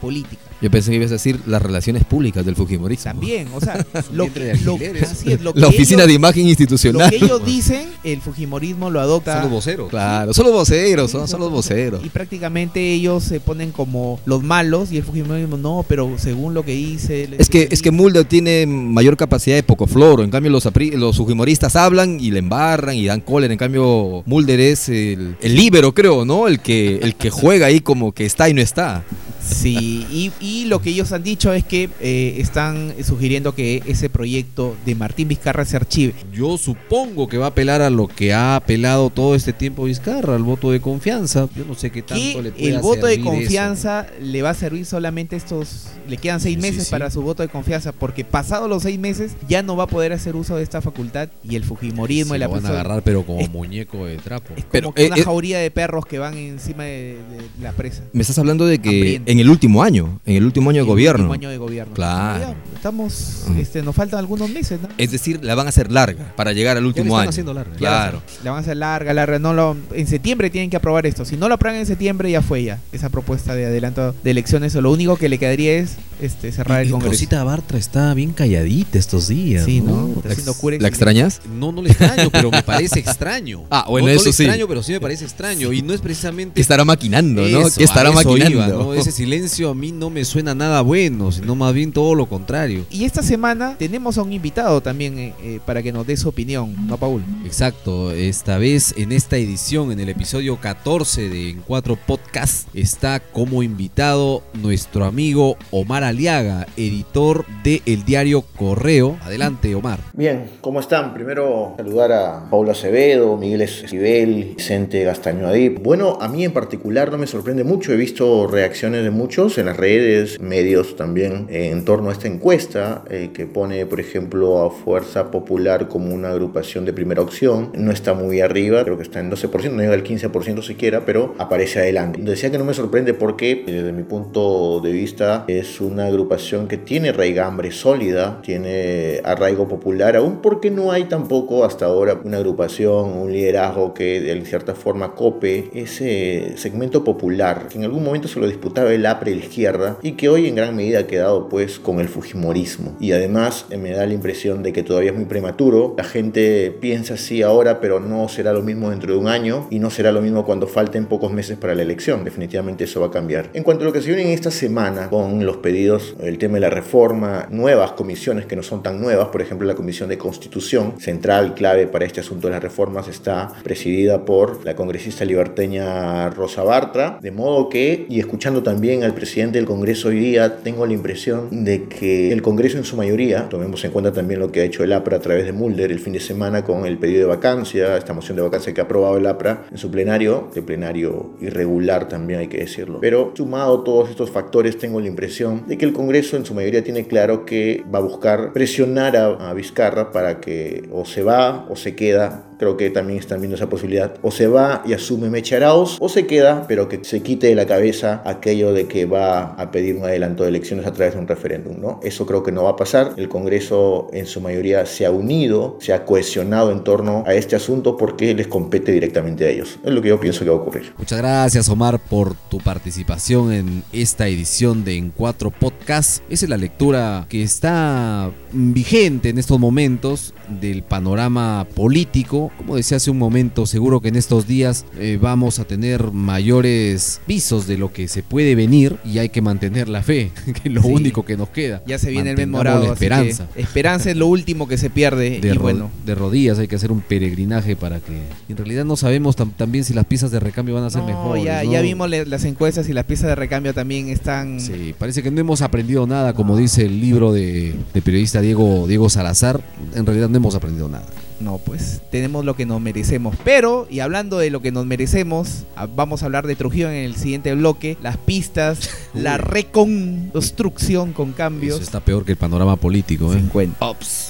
política. 0.00 0.40
Yo 0.60 0.70
pensé 0.70 0.90
que 0.90 0.96
ibas 0.96 1.10
a 1.10 1.14
decir 1.14 1.40
las 1.46 1.62
relaciones 1.62 2.04
públicas 2.04 2.44
del 2.44 2.54
fujimorismo. 2.54 3.04
También, 3.04 3.48
o 3.54 3.60
sea, 3.60 3.84
lo, 4.12 4.32
que- 4.32 4.54
lo- 4.64 4.72
alquileres. 4.72 5.10
así 5.10 5.32
es, 5.32 5.40
lo 5.40 5.54
que 5.54 5.60
La 5.60 5.68
oficina 5.68 6.00
ellos- 6.02 6.08
de 6.08 6.12
imagen 6.14 6.42
Lo 6.44 6.48
institucional. 6.50 7.10
que 7.10 7.16
ellos 7.16 7.44
dicen, 7.44 7.88
el 8.04 8.20
fujimorismo 8.20 8.90
lo 8.90 9.00
adopta. 9.00 9.34
Son 9.34 9.42
los 9.44 9.50
voceros. 9.52 9.88
Claro, 9.88 10.34
son 10.34 10.44
los 10.46 10.54
voceros, 10.54 11.10
son, 11.10 11.26
son 11.28 11.40
los 11.40 11.50
voceros. 11.50 12.04
Y 12.04 12.08
prácticamente 12.10 12.92
ellos 12.92 13.24
se 13.24 13.40
ponen 13.40 13.70
como 13.72 14.20
los 14.26 14.42
malos 14.42 14.92
y 14.92 14.98
el 14.98 15.02
fujimorismo 15.02 15.56
no, 15.56 15.84
pero 15.88 16.14
según 16.18 16.52
lo 16.54 16.62
que 16.64 16.72
dice... 16.72 17.28
Es 17.38 17.48
que, 17.48 17.68
es 17.70 17.80
que 17.82 17.90
Mulder 17.90 18.24
tiene 18.26 18.66
mayor 18.66 19.16
capacidad 19.16 19.56
de 19.56 19.62
poco 19.62 19.86
floro. 19.86 20.22
En 20.24 20.30
cambio, 20.30 20.50
los, 20.52 20.66
apri- 20.66 20.92
los 20.94 21.16
fujimoristas 21.16 21.76
hablan 21.76 22.20
y 22.20 22.30
le 22.30 22.38
embarran 22.40 22.96
y 22.96 23.06
dan 23.06 23.20
cólera. 23.20 23.52
En 23.54 23.58
cambio, 23.58 24.22
Mulder 24.26 24.60
es 24.60 24.88
el, 24.90 25.36
el 25.40 25.54
líbero, 25.54 25.94
creo, 25.94 26.24
¿no? 26.24 26.48
El 26.48 26.60
que, 26.60 26.96
el 27.02 27.14
que 27.14 27.30
juega 27.30 27.66
ahí 27.66 27.80
como 27.80 28.12
que 28.12 28.26
está 28.26 28.48
y 28.48 28.54
no 28.54 28.60
está. 28.60 29.04
Sí, 29.42 30.06
y, 30.10 30.32
y 30.40 30.64
lo 30.66 30.80
que 30.82 30.90
ellos 30.90 31.12
han 31.12 31.22
dicho 31.22 31.52
es 31.52 31.64
que 31.64 31.88
eh, 32.00 32.36
están 32.38 32.94
sugiriendo 33.04 33.54
que 33.54 33.82
ese 33.86 34.10
proyecto 34.10 34.76
de 34.84 34.94
Martín 34.94 35.28
Vizcarra 35.28 35.64
se 35.64 35.76
archive. 35.76 36.14
Yo 36.32 36.58
supongo 36.58 37.28
que 37.28 37.38
va 37.38 37.46
a 37.46 37.48
apelar 37.48 37.80
a 37.82 37.90
lo 37.90 38.06
que 38.06 38.32
ha 38.34 38.56
apelado 38.56 39.10
todo 39.10 39.34
este 39.34 39.52
tiempo 39.52 39.84
Vizcarra, 39.84 40.34
al 40.36 40.42
voto 40.42 40.70
de 40.70 40.80
confianza. 40.80 41.48
Yo 41.56 41.64
no 41.64 41.74
sé 41.74 41.90
qué 41.90 42.02
tanto 42.02 42.22
Que 42.22 42.42
le 42.42 42.50
puede 42.52 42.68
el 42.68 42.78
voto 42.80 43.06
de 43.06 43.14
eso. 43.14 43.24
confianza 43.24 44.06
le 44.20 44.42
va 44.42 44.50
a 44.50 44.54
servir 44.54 44.84
solamente 44.86 45.36
estos... 45.36 45.86
Le 46.08 46.16
quedan 46.16 46.40
seis 46.40 46.56
Sí, 46.56 46.60
meses 46.62 46.84
sí. 46.84 46.90
para 46.90 47.10
su 47.10 47.22
voto 47.22 47.42
de 47.42 47.48
confianza, 47.48 47.92
porque 47.92 48.24
pasados 48.24 48.68
los 48.68 48.82
seis 48.82 48.98
meses 48.98 49.32
ya 49.48 49.62
no 49.62 49.76
va 49.76 49.84
a 49.84 49.86
poder 49.86 50.12
hacer 50.12 50.34
uso 50.36 50.56
de 50.56 50.62
esta 50.64 50.80
facultad 50.82 51.28
y 51.48 51.54
el 51.56 51.64
fujimorismo 51.64 52.32
Se 52.32 52.36
y 52.36 52.40
la 52.40 52.46
lo 52.46 52.52
van 52.52 52.66
a 52.66 52.68
agarrar, 52.70 53.02
pero 53.02 53.24
como 53.24 53.38
es- 53.40 53.50
muñeco 53.50 54.04
de 54.06 54.16
trapo. 54.16 54.52
Es 54.56 54.64
como 54.64 54.70
Pero, 54.72 54.92
que 54.92 55.02
eh, 55.04 55.06
una 55.06 55.16
eh, 55.16 55.22
jauría 55.22 55.58
de 55.60 55.70
perros 55.70 56.04
que 56.06 56.18
van 56.18 56.36
encima 56.36 56.84
de, 56.84 57.14
de 57.58 57.62
la 57.62 57.72
presa. 57.72 58.02
Me 58.12 58.22
estás 58.22 58.38
hablando 58.38 58.66
de 58.66 58.78
que. 58.80 59.22
En 59.30 59.38
el 59.38 59.48
último 59.48 59.82
año, 59.82 60.20
en 60.26 60.36
el 60.36 60.44
último 60.44 60.70
año 60.70 60.78
de 60.78 60.80
el 60.82 60.86
gobierno. 60.86 61.24
último 61.24 61.34
año 61.34 61.50
de 61.50 61.58
gobierno. 61.58 61.94
Claro. 61.94 62.40
Ya, 62.48 62.56
estamos, 62.74 63.44
este, 63.58 63.82
nos 63.82 63.94
faltan 63.94 64.18
algunos 64.18 64.50
meses, 64.50 64.80
¿no? 64.82 64.88
Es 64.98 65.10
decir, 65.12 65.38
la 65.44 65.54
van 65.54 65.66
a 65.66 65.68
hacer 65.68 65.92
larga 65.92 66.32
para 66.36 66.52
llegar 66.52 66.76
al 66.76 66.82
Ya 66.82 66.82
le 66.82 66.88
último 66.88 67.06
están 67.14 67.20
año. 67.20 67.30
haciendo 67.30 67.54
larga. 67.54 67.76
Claro. 67.76 68.22
La 68.44 68.50
van 68.50 68.58
a 68.58 68.62
hacer 68.62 68.76
larga, 68.76 69.14
larga. 69.14 69.38
No 69.38 69.52
lo, 69.54 69.76
en 69.94 70.06
septiembre 70.06 70.50
tienen 70.50 70.68
que 70.70 70.76
aprobar 70.76 71.06
esto. 71.06 71.24
Si 71.24 71.36
no 71.36 71.48
lo 71.48 71.54
aprueban 71.54 71.78
en 71.80 71.86
septiembre, 71.86 72.30
ya 72.30 72.42
fue 72.42 72.64
ya. 72.64 72.78
Esa 72.92 73.08
propuesta 73.08 73.54
de 73.54 73.66
adelanto 73.66 74.14
de 74.24 74.30
elecciones. 74.30 74.74
Lo 74.74 74.90
único 74.90 75.16
que 75.16 75.28
le 75.28 75.38
quedaría 75.38 75.74
es 75.74 75.92
este, 76.20 76.50
cerrar 76.52 76.80
Y- 76.80 76.82
el 76.82 76.88
y 76.88 76.90
Congreso. 76.92 77.12
Rosita 77.12 77.44
Bartra 77.44 77.78
está 77.78 78.12
bien 78.14 78.32
calladita 78.32 78.98
estos 78.98 79.28
días. 79.28 79.64
Sí, 79.64 79.80
¿no? 79.80 80.08
Está 80.26 80.52
¿La, 80.70 80.78
¿la 80.78 80.88
extrañas? 80.88 81.40
No, 81.54 81.70
no 81.72 81.82
le 81.82 81.90
extraño, 81.90 82.30
pero 82.30 82.50
me 82.50 82.62
parece 82.64 82.98
extraño. 82.98 83.64
Ah, 83.70 83.86
bueno, 83.88 84.08
no, 84.08 84.12
no 84.14 84.16
eso 84.20 84.26
le 84.28 84.32
sí. 84.32 84.42
extraño, 84.44 84.66
pero 84.68 84.82
sí 84.82 84.92
me 84.92 85.00
parece 85.00 85.24
extraño. 85.24 85.72
Y 85.72 85.82
no 85.82 85.94
es 85.94 86.00
precisamente. 86.00 86.54
Que 86.54 86.60
estará 86.60 86.84
maquinando, 86.84 87.42
¿no? 87.42 87.66
Eso, 87.66 87.78
que 87.78 87.84
estará 87.84 88.10
maquinando. 88.10 88.50
iba, 88.50 88.66
¿no? 88.68 88.94
Ese 88.94 89.12
silencio 89.20 89.68
a 89.68 89.74
mí 89.74 89.92
no 89.92 90.08
me 90.08 90.24
suena 90.24 90.54
nada 90.54 90.80
bueno, 90.80 91.30
sino 91.30 91.54
más 91.54 91.74
bien 91.74 91.92
todo 91.92 92.14
lo 92.14 92.24
contrario. 92.24 92.86
Y 92.90 93.04
esta 93.04 93.22
semana 93.22 93.76
tenemos 93.78 94.16
a 94.16 94.22
un 94.22 94.32
invitado 94.32 94.80
también 94.80 95.18
eh, 95.18 95.34
eh, 95.42 95.60
para 95.66 95.82
que 95.82 95.92
nos 95.92 96.06
dé 96.06 96.16
su 96.16 96.30
opinión, 96.30 96.74
¿no, 96.86 96.96
Paul? 96.96 97.22
Exacto, 97.44 98.12
esta 98.12 98.56
vez 98.56 98.94
en 98.96 99.12
esta 99.12 99.36
edición, 99.36 99.92
en 99.92 100.00
el 100.00 100.08
episodio 100.08 100.56
14 100.56 101.28
de 101.28 101.50
En 101.50 101.60
Cuatro 101.60 101.96
Podcast, 101.96 102.66
está 102.74 103.20
como 103.20 103.62
invitado 103.62 104.42
nuestro 104.54 105.04
amigo 105.04 105.58
Omar 105.70 106.02
Aliaga, 106.02 106.66
editor 106.78 107.44
de 107.62 107.82
el 107.84 108.06
diario 108.06 108.40
Correo. 108.56 109.18
Adelante, 109.20 109.74
Omar. 109.74 110.00
Bien, 110.14 110.48
¿cómo 110.62 110.80
están? 110.80 111.12
Primero 111.12 111.74
saludar 111.76 112.12
a 112.12 112.48
Paula 112.48 112.72
Acevedo, 112.72 113.36
Miguel 113.36 113.60
Esquivel, 113.60 114.54
Vicente 114.56 115.04
Gastaño 115.04 115.46
Adip. 115.46 115.82
Bueno, 115.82 116.16
a 116.22 116.28
mí 116.28 116.42
en 116.42 116.54
particular 116.54 117.10
no 117.10 117.18
me 117.18 117.26
sorprende 117.26 117.64
mucho, 117.64 117.92
he 117.92 117.96
visto 117.96 118.46
reacciones 118.46 119.04
de 119.04 119.09
muchos 119.10 119.58
en 119.58 119.66
las 119.66 119.76
redes, 119.76 120.40
medios 120.40 120.96
también, 120.96 121.46
eh, 121.50 121.70
en 121.70 121.84
torno 121.84 122.10
a 122.10 122.12
esta 122.12 122.28
encuesta 122.28 123.04
eh, 123.10 123.30
que 123.32 123.46
pone, 123.46 123.86
por 123.86 124.00
ejemplo, 124.00 124.62
a 124.62 124.70
Fuerza 124.70 125.30
Popular 125.30 125.88
como 125.88 126.14
una 126.14 126.30
agrupación 126.30 126.84
de 126.84 126.92
primera 126.92 127.22
opción. 127.22 127.70
No 127.74 127.92
está 127.92 128.14
muy 128.14 128.40
arriba, 128.40 128.84
creo 128.84 128.96
que 128.96 129.02
está 129.02 129.20
en 129.20 129.30
12%, 129.30 129.70
no 129.70 129.82
llega 129.82 129.94
al 129.94 130.04
15% 130.04 130.62
siquiera, 130.62 131.04
pero 131.04 131.34
aparece 131.38 131.80
adelante. 131.80 132.20
Decía 132.22 132.50
que 132.50 132.58
no 132.58 132.64
me 132.64 132.74
sorprende 132.74 133.14
porque, 133.14 133.52
eh, 133.52 133.64
desde 133.66 133.92
mi 133.92 134.02
punto 134.02 134.80
de 134.80 134.92
vista, 134.92 135.44
es 135.48 135.80
una 135.80 136.06
agrupación 136.06 136.68
que 136.68 136.76
tiene 136.76 137.12
raigambre 137.12 137.70
sólida, 137.70 138.40
tiene 138.42 139.20
arraigo 139.24 139.68
popular, 139.68 140.16
aún 140.16 140.40
porque 140.42 140.70
no 140.70 140.92
hay 140.92 141.04
tampoco 141.04 141.64
hasta 141.64 141.86
ahora 141.86 142.20
una 142.24 142.38
agrupación, 142.38 143.10
un 143.16 143.32
liderazgo 143.32 143.94
que 143.94 144.20
de 144.20 144.40
cierta 144.44 144.74
forma 144.74 145.14
cope 145.14 145.70
ese 145.74 146.54
segmento 146.56 147.04
popular, 147.04 147.68
que 147.68 147.78
en 147.78 147.84
algún 147.84 148.04
momento 148.04 148.28
se 148.28 148.40
lo 148.40 148.46
disputaba 148.46 148.92
el 148.92 148.99
la 149.00 149.20
izquierda, 149.28 149.98
y 150.02 150.12
que 150.12 150.28
hoy 150.28 150.48
en 150.48 150.54
gran 150.54 150.74
medida 150.74 151.00
ha 151.00 151.06
quedado 151.06 151.48
pues 151.48 151.78
con 151.78 152.00
el 152.00 152.08
Fujimorismo. 152.08 152.96
Y 153.00 153.12
además 153.12 153.66
eh, 153.70 153.76
me 153.76 153.90
da 153.90 154.06
la 154.06 154.14
impresión 154.14 154.62
de 154.62 154.72
que 154.72 154.82
todavía 154.82 155.10
es 155.10 155.16
muy 155.16 155.26
prematuro, 155.26 155.94
la 155.96 156.04
gente 156.04 156.76
piensa 156.80 157.14
así 157.14 157.42
ahora, 157.42 157.80
pero 157.80 158.00
no 158.00 158.28
será 158.28 158.52
lo 158.52 158.62
mismo 158.62 158.90
dentro 158.90 159.12
de 159.12 159.18
un 159.18 159.28
año, 159.28 159.66
y 159.70 159.78
no 159.78 159.90
será 159.90 160.12
lo 160.12 160.22
mismo 160.22 160.44
cuando 160.44 160.66
falten 160.66 161.06
pocos 161.06 161.32
meses 161.32 161.58
para 161.58 161.74
la 161.74 161.82
elección, 161.82 162.24
definitivamente 162.24 162.84
eso 162.84 163.00
va 163.00 163.08
a 163.08 163.10
cambiar. 163.10 163.50
En 163.54 163.62
cuanto 163.62 163.84
a 163.84 163.86
lo 163.86 163.92
que 163.92 164.00
se 164.00 164.08
viene 164.08 164.22
en 164.22 164.30
esta 164.30 164.50
semana 164.50 165.08
con 165.08 165.44
los 165.44 165.58
pedidos, 165.58 166.14
el 166.22 166.38
tema 166.38 166.54
de 166.54 166.60
la 166.60 166.70
reforma, 166.70 167.46
nuevas 167.50 167.92
comisiones 167.92 168.46
que 168.46 168.56
no 168.56 168.62
son 168.62 168.82
tan 168.82 169.00
nuevas, 169.00 169.28
por 169.28 169.42
ejemplo 169.42 169.66
la 169.66 169.74
Comisión 169.74 170.08
de 170.08 170.18
Constitución, 170.18 170.94
central, 170.98 171.54
clave 171.54 171.86
para 171.86 172.04
este 172.04 172.20
asunto 172.20 172.48
de 172.48 172.52
las 172.54 172.62
reformas, 172.62 173.08
está 173.08 173.52
presidida 173.62 174.24
por 174.24 174.64
la 174.64 174.74
congresista 174.74 175.24
liberteña 175.24 176.30
Rosa 176.30 176.62
Bartra, 176.62 177.18
de 177.20 177.30
modo 177.30 177.68
que, 177.68 178.06
y 178.08 178.18
escuchando 178.18 178.62
también 178.62 178.89
al 178.90 179.14
presidente 179.14 179.58
del 179.58 179.66
Congreso 179.66 180.08
hoy 180.08 180.18
día, 180.18 180.56
tengo 180.64 180.84
la 180.84 180.92
impresión 180.92 181.64
de 181.64 181.84
que 181.84 182.32
el 182.32 182.42
Congreso 182.42 182.76
en 182.76 182.82
su 182.82 182.96
mayoría, 182.96 183.48
tomemos 183.48 183.84
en 183.84 183.92
cuenta 183.92 184.12
también 184.12 184.40
lo 184.40 184.50
que 184.50 184.60
ha 184.60 184.64
hecho 184.64 184.82
el 184.82 184.92
APRA 184.92 185.18
a 185.18 185.20
través 185.20 185.44
de 185.44 185.52
Mulder 185.52 185.92
el 185.92 186.00
fin 186.00 186.12
de 186.12 186.18
semana 186.18 186.64
con 186.64 186.84
el 186.84 186.98
pedido 186.98 187.20
de 187.20 187.26
vacancia, 187.26 187.96
esta 187.96 188.12
moción 188.12 188.36
de 188.36 188.42
vacancia 188.42 188.74
que 188.74 188.80
ha 188.80 188.84
aprobado 188.84 189.16
el 189.16 189.26
APRA 189.26 189.66
en 189.70 189.78
su 189.78 189.92
plenario, 189.92 190.50
de 190.52 190.62
plenario 190.62 191.36
irregular 191.40 192.08
también 192.08 192.40
hay 192.40 192.48
que 192.48 192.58
decirlo. 192.58 192.98
Pero 193.00 193.32
sumado 193.36 193.84
todos 193.84 194.10
estos 194.10 194.32
factores, 194.32 194.76
tengo 194.76 195.00
la 195.00 195.06
impresión 195.06 195.62
de 195.68 195.78
que 195.78 195.84
el 195.84 195.92
Congreso 195.92 196.36
en 196.36 196.44
su 196.44 196.52
mayoría 196.54 196.82
tiene 196.82 197.06
claro 197.06 197.46
que 197.46 197.84
va 197.94 198.00
a 198.00 198.02
buscar 198.02 198.52
presionar 198.52 199.16
a, 199.16 199.50
a 199.50 199.54
Vizcarra 199.54 200.10
para 200.10 200.40
que 200.40 200.88
o 200.90 201.04
se 201.04 201.22
va 201.22 201.64
o 201.70 201.76
se 201.76 201.94
queda. 201.94 202.46
Creo 202.58 202.76
que 202.76 202.90
también 202.90 203.18
están 203.18 203.40
viendo 203.40 203.56
esa 203.56 203.70
posibilidad. 203.70 204.16
O 204.20 204.30
se 204.30 204.46
va 204.46 204.82
y 204.84 204.92
asume 204.92 205.30
Mecharaos, 205.30 205.96
o 205.98 206.10
se 206.10 206.26
queda, 206.26 206.66
pero 206.68 206.88
que 206.88 207.02
se 207.04 207.22
quite 207.22 207.46
de 207.46 207.54
la 207.54 207.66
cabeza 207.66 208.22
aquello 208.26 208.74
de 208.74 208.79
que 208.86 209.06
va 209.06 209.54
a 209.54 209.70
pedir 209.70 209.96
un 209.96 210.04
adelanto 210.04 210.42
de 210.42 210.50
elecciones 210.50 210.86
a 210.86 210.92
través 210.92 211.14
de 211.14 211.20
un 211.20 211.28
referéndum. 211.28 211.80
¿no? 211.80 212.00
Eso 212.02 212.26
creo 212.26 212.42
que 212.42 212.52
no 212.52 212.64
va 212.64 212.70
a 212.70 212.76
pasar. 212.76 213.14
El 213.16 213.28
Congreso 213.28 214.08
en 214.12 214.26
su 214.26 214.40
mayoría 214.40 214.86
se 214.86 215.06
ha 215.06 215.10
unido, 215.10 215.76
se 215.80 215.92
ha 215.92 216.04
cohesionado 216.04 216.72
en 216.72 216.84
torno 216.84 217.24
a 217.26 217.34
este 217.34 217.56
asunto 217.56 217.96
porque 217.96 218.34
les 218.34 218.46
compete 218.46 218.92
directamente 218.92 219.46
a 219.46 219.48
ellos. 219.48 219.78
Es 219.84 219.92
lo 219.92 220.02
que 220.02 220.08
yo 220.08 220.20
pienso 220.20 220.44
que 220.44 220.50
va 220.50 220.56
a 220.56 220.60
ocurrir. 220.60 220.92
Muchas 220.98 221.18
gracias 221.18 221.68
Omar 221.68 221.98
por 221.98 222.34
tu 222.34 222.58
participación 222.58 223.52
en 223.52 223.84
esta 223.92 224.28
edición 224.28 224.84
de 224.84 224.96
En 224.96 225.10
Cuatro 225.10 225.50
Podcast. 225.50 226.22
Esa 226.30 226.46
es 226.46 226.50
la 226.50 226.56
lectura 226.56 227.26
que 227.28 227.42
está 227.42 228.30
vigente 228.52 229.28
en 229.28 229.38
estos 229.38 229.58
momentos 229.58 230.34
del 230.60 230.82
panorama 230.82 231.66
político. 231.74 232.50
Como 232.56 232.76
decía 232.76 232.96
hace 232.96 233.10
un 233.10 233.18
momento, 233.18 233.66
seguro 233.66 234.00
que 234.00 234.08
en 234.08 234.16
estos 234.16 234.46
días 234.46 234.84
eh, 234.98 235.18
vamos 235.20 235.58
a 235.58 235.64
tener 235.64 236.12
mayores 236.12 237.20
visos 237.26 237.66
de 237.66 237.78
lo 237.78 237.92
que 237.92 238.08
se 238.08 238.22
puede 238.22 238.54
venir 238.54 238.69
y 239.04 239.18
hay 239.18 239.28
que 239.28 239.42
mantener 239.42 239.88
la 239.88 240.02
fe, 240.02 240.30
que 240.62 240.68
es 240.68 240.72
lo 240.74 240.82
Sí. 240.82 240.88
único 240.88 241.24
que 241.24 241.36
nos 241.36 241.48
queda. 241.50 241.82
Ya 241.86 241.98
se 241.98 242.10
viene 242.10 242.30
el 242.30 242.36
memorado. 242.36 242.86
la 242.86 242.92
esperanza. 242.92 243.48
esperanza 243.56 244.10
es 244.10 244.16
lo 244.16 244.26
último 244.26 244.66
que 244.68 244.78
se 244.78 244.90
pierde. 244.90 245.40
de, 245.40 245.54
y 245.54 245.58
bueno, 245.58 245.90
de 246.06 246.14
rodillas 246.14 246.58
hay 246.58 246.68
que 246.68 246.76
hacer 246.76 246.92
un 246.92 247.00
peregrinaje 247.00 247.76
para 247.76 248.00
que 248.00 248.12
en 248.48 248.56
realidad 248.56 248.84
no 248.84 248.96
sabemos 248.96 249.36
tam- 249.36 249.52
también 249.56 249.84
si 249.84 249.92
las 249.94 250.06
piezas 250.06 250.30
de 250.30 250.40
recambio 250.40 250.74
van 250.74 250.84
a 250.84 250.90
ser 250.90 251.02
no, 251.02 251.08
mejores 251.08 251.44
ya, 251.44 251.62
¿no? 251.64 251.72
ya 251.72 251.80
vimos 251.82 252.08
las 252.10 252.44
encuestas 252.44 252.88
y 252.88 252.92
las 252.92 253.04
piezas 253.04 253.28
de 253.28 253.34
recambio 253.34 253.74
también 253.74 254.08
están. 254.08 254.60
Sí, 254.60 254.94
parece 254.98 255.22
que 255.22 255.30
no 255.30 255.40
hemos 255.40 255.62
aprendido 255.62 256.06
nada, 256.06 256.32
como 256.32 256.56
dice 256.56 256.84
el 256.86 257.00
libro 257.00 257.32
de, 257.32 257.74
de 257.92 258.02
periodista 258.02 258.40
Diego, 258.40 258.86
Diego 258.86 259.08
Salazar. 259.10 259.60
En 259.94 260.06
realidad 260.06 260.28
no 260.28 260.36
hemos 260.36 260.54
aprendido 260.54 260.88
nada. 260.88 261.06
No, 261.40 261.56
pues 261.58 262.02
tenemos 262.10 262.44
lo 262.44 262.54
que 262.54 262.66
nos 262.66 262.80
merecemos. 262.80 263.34
Pero, 263.44 263.86
y 263.90 264.00
hablando 264.00 264.36
de 264.38 264.50
lo 264.50 264.60
que 264.60 264.72
nos 264.72 264.84
merecemos, 264.84 265.64
a- 265.74 265.86
vamos 265.86 266.22
a 266.22 266.26
hablar 266.26 266.46
de 266.46 266.54
Trujillo 266.54 266.90
en 266.90 266.96
el 266.96 267.16
siguiente 267.16 267.54
bloque. 267.54 267.96
Las 268.02 268.18
pistas, 268.18 268.90
la 269.14 269.38
reconstrucción 269.38 271.12
con 271.12 271.32
cambios. 271.32 271.76
Eso 271.76 271.82
está 271.84 272.00
peor 272.00 272.24
que 272.24 272.32
el 272.32 272.38
panorama 272.38 272.76
político. 272.76 273.32
¿eh? 273.32 273.36
50. 273.38 273.78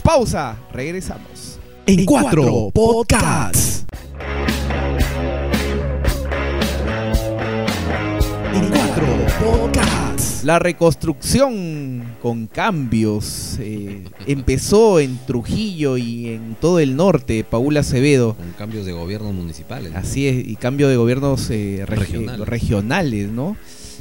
Pausa, 0.04 0.56
regresamos. 0.72 1.58
En 1.86 2.04
cuatro 2.04 2.70
podcasts. 2.72 3.84
En 8.54 8.68
cuatro 8.68 9.06
podcasts. 9.40 9.99
La 10.42 10.58
reconstrucción 10.58 12.02
con 12.22 12.46
cambios 12.46 13.56
eh, 13.60 14.04
empezó 14.26 14.98
en 14.98 15.18
Trujillo 15.26 15.98
y 15.98 16.28
en 16.28 16.56
todo 16.58 16.78
el 16.78 16.96
norte, 16.96 17.44
Paula 17.44 17.80
Acevedo. 17.80 18.34
Con 18.36 18.50
cambios 18.52 18.86
de 18.86 18.92
gobiernos 18.92 19.34
municipales. 19.34 19.92
¿no? 19.92 19.98
Así 19.98 20.26
es, 20.28 20.46
y 20.48 20.56
cambio 20.56 20.88
de 20.88 20.96
gobiernos 20.96 21.50
eh, 21.50 21.84
regi- 21.86 21.98
Regionales. 21.98 22.48
regionales, 22.48 23.28
¿no? 23.30 23.56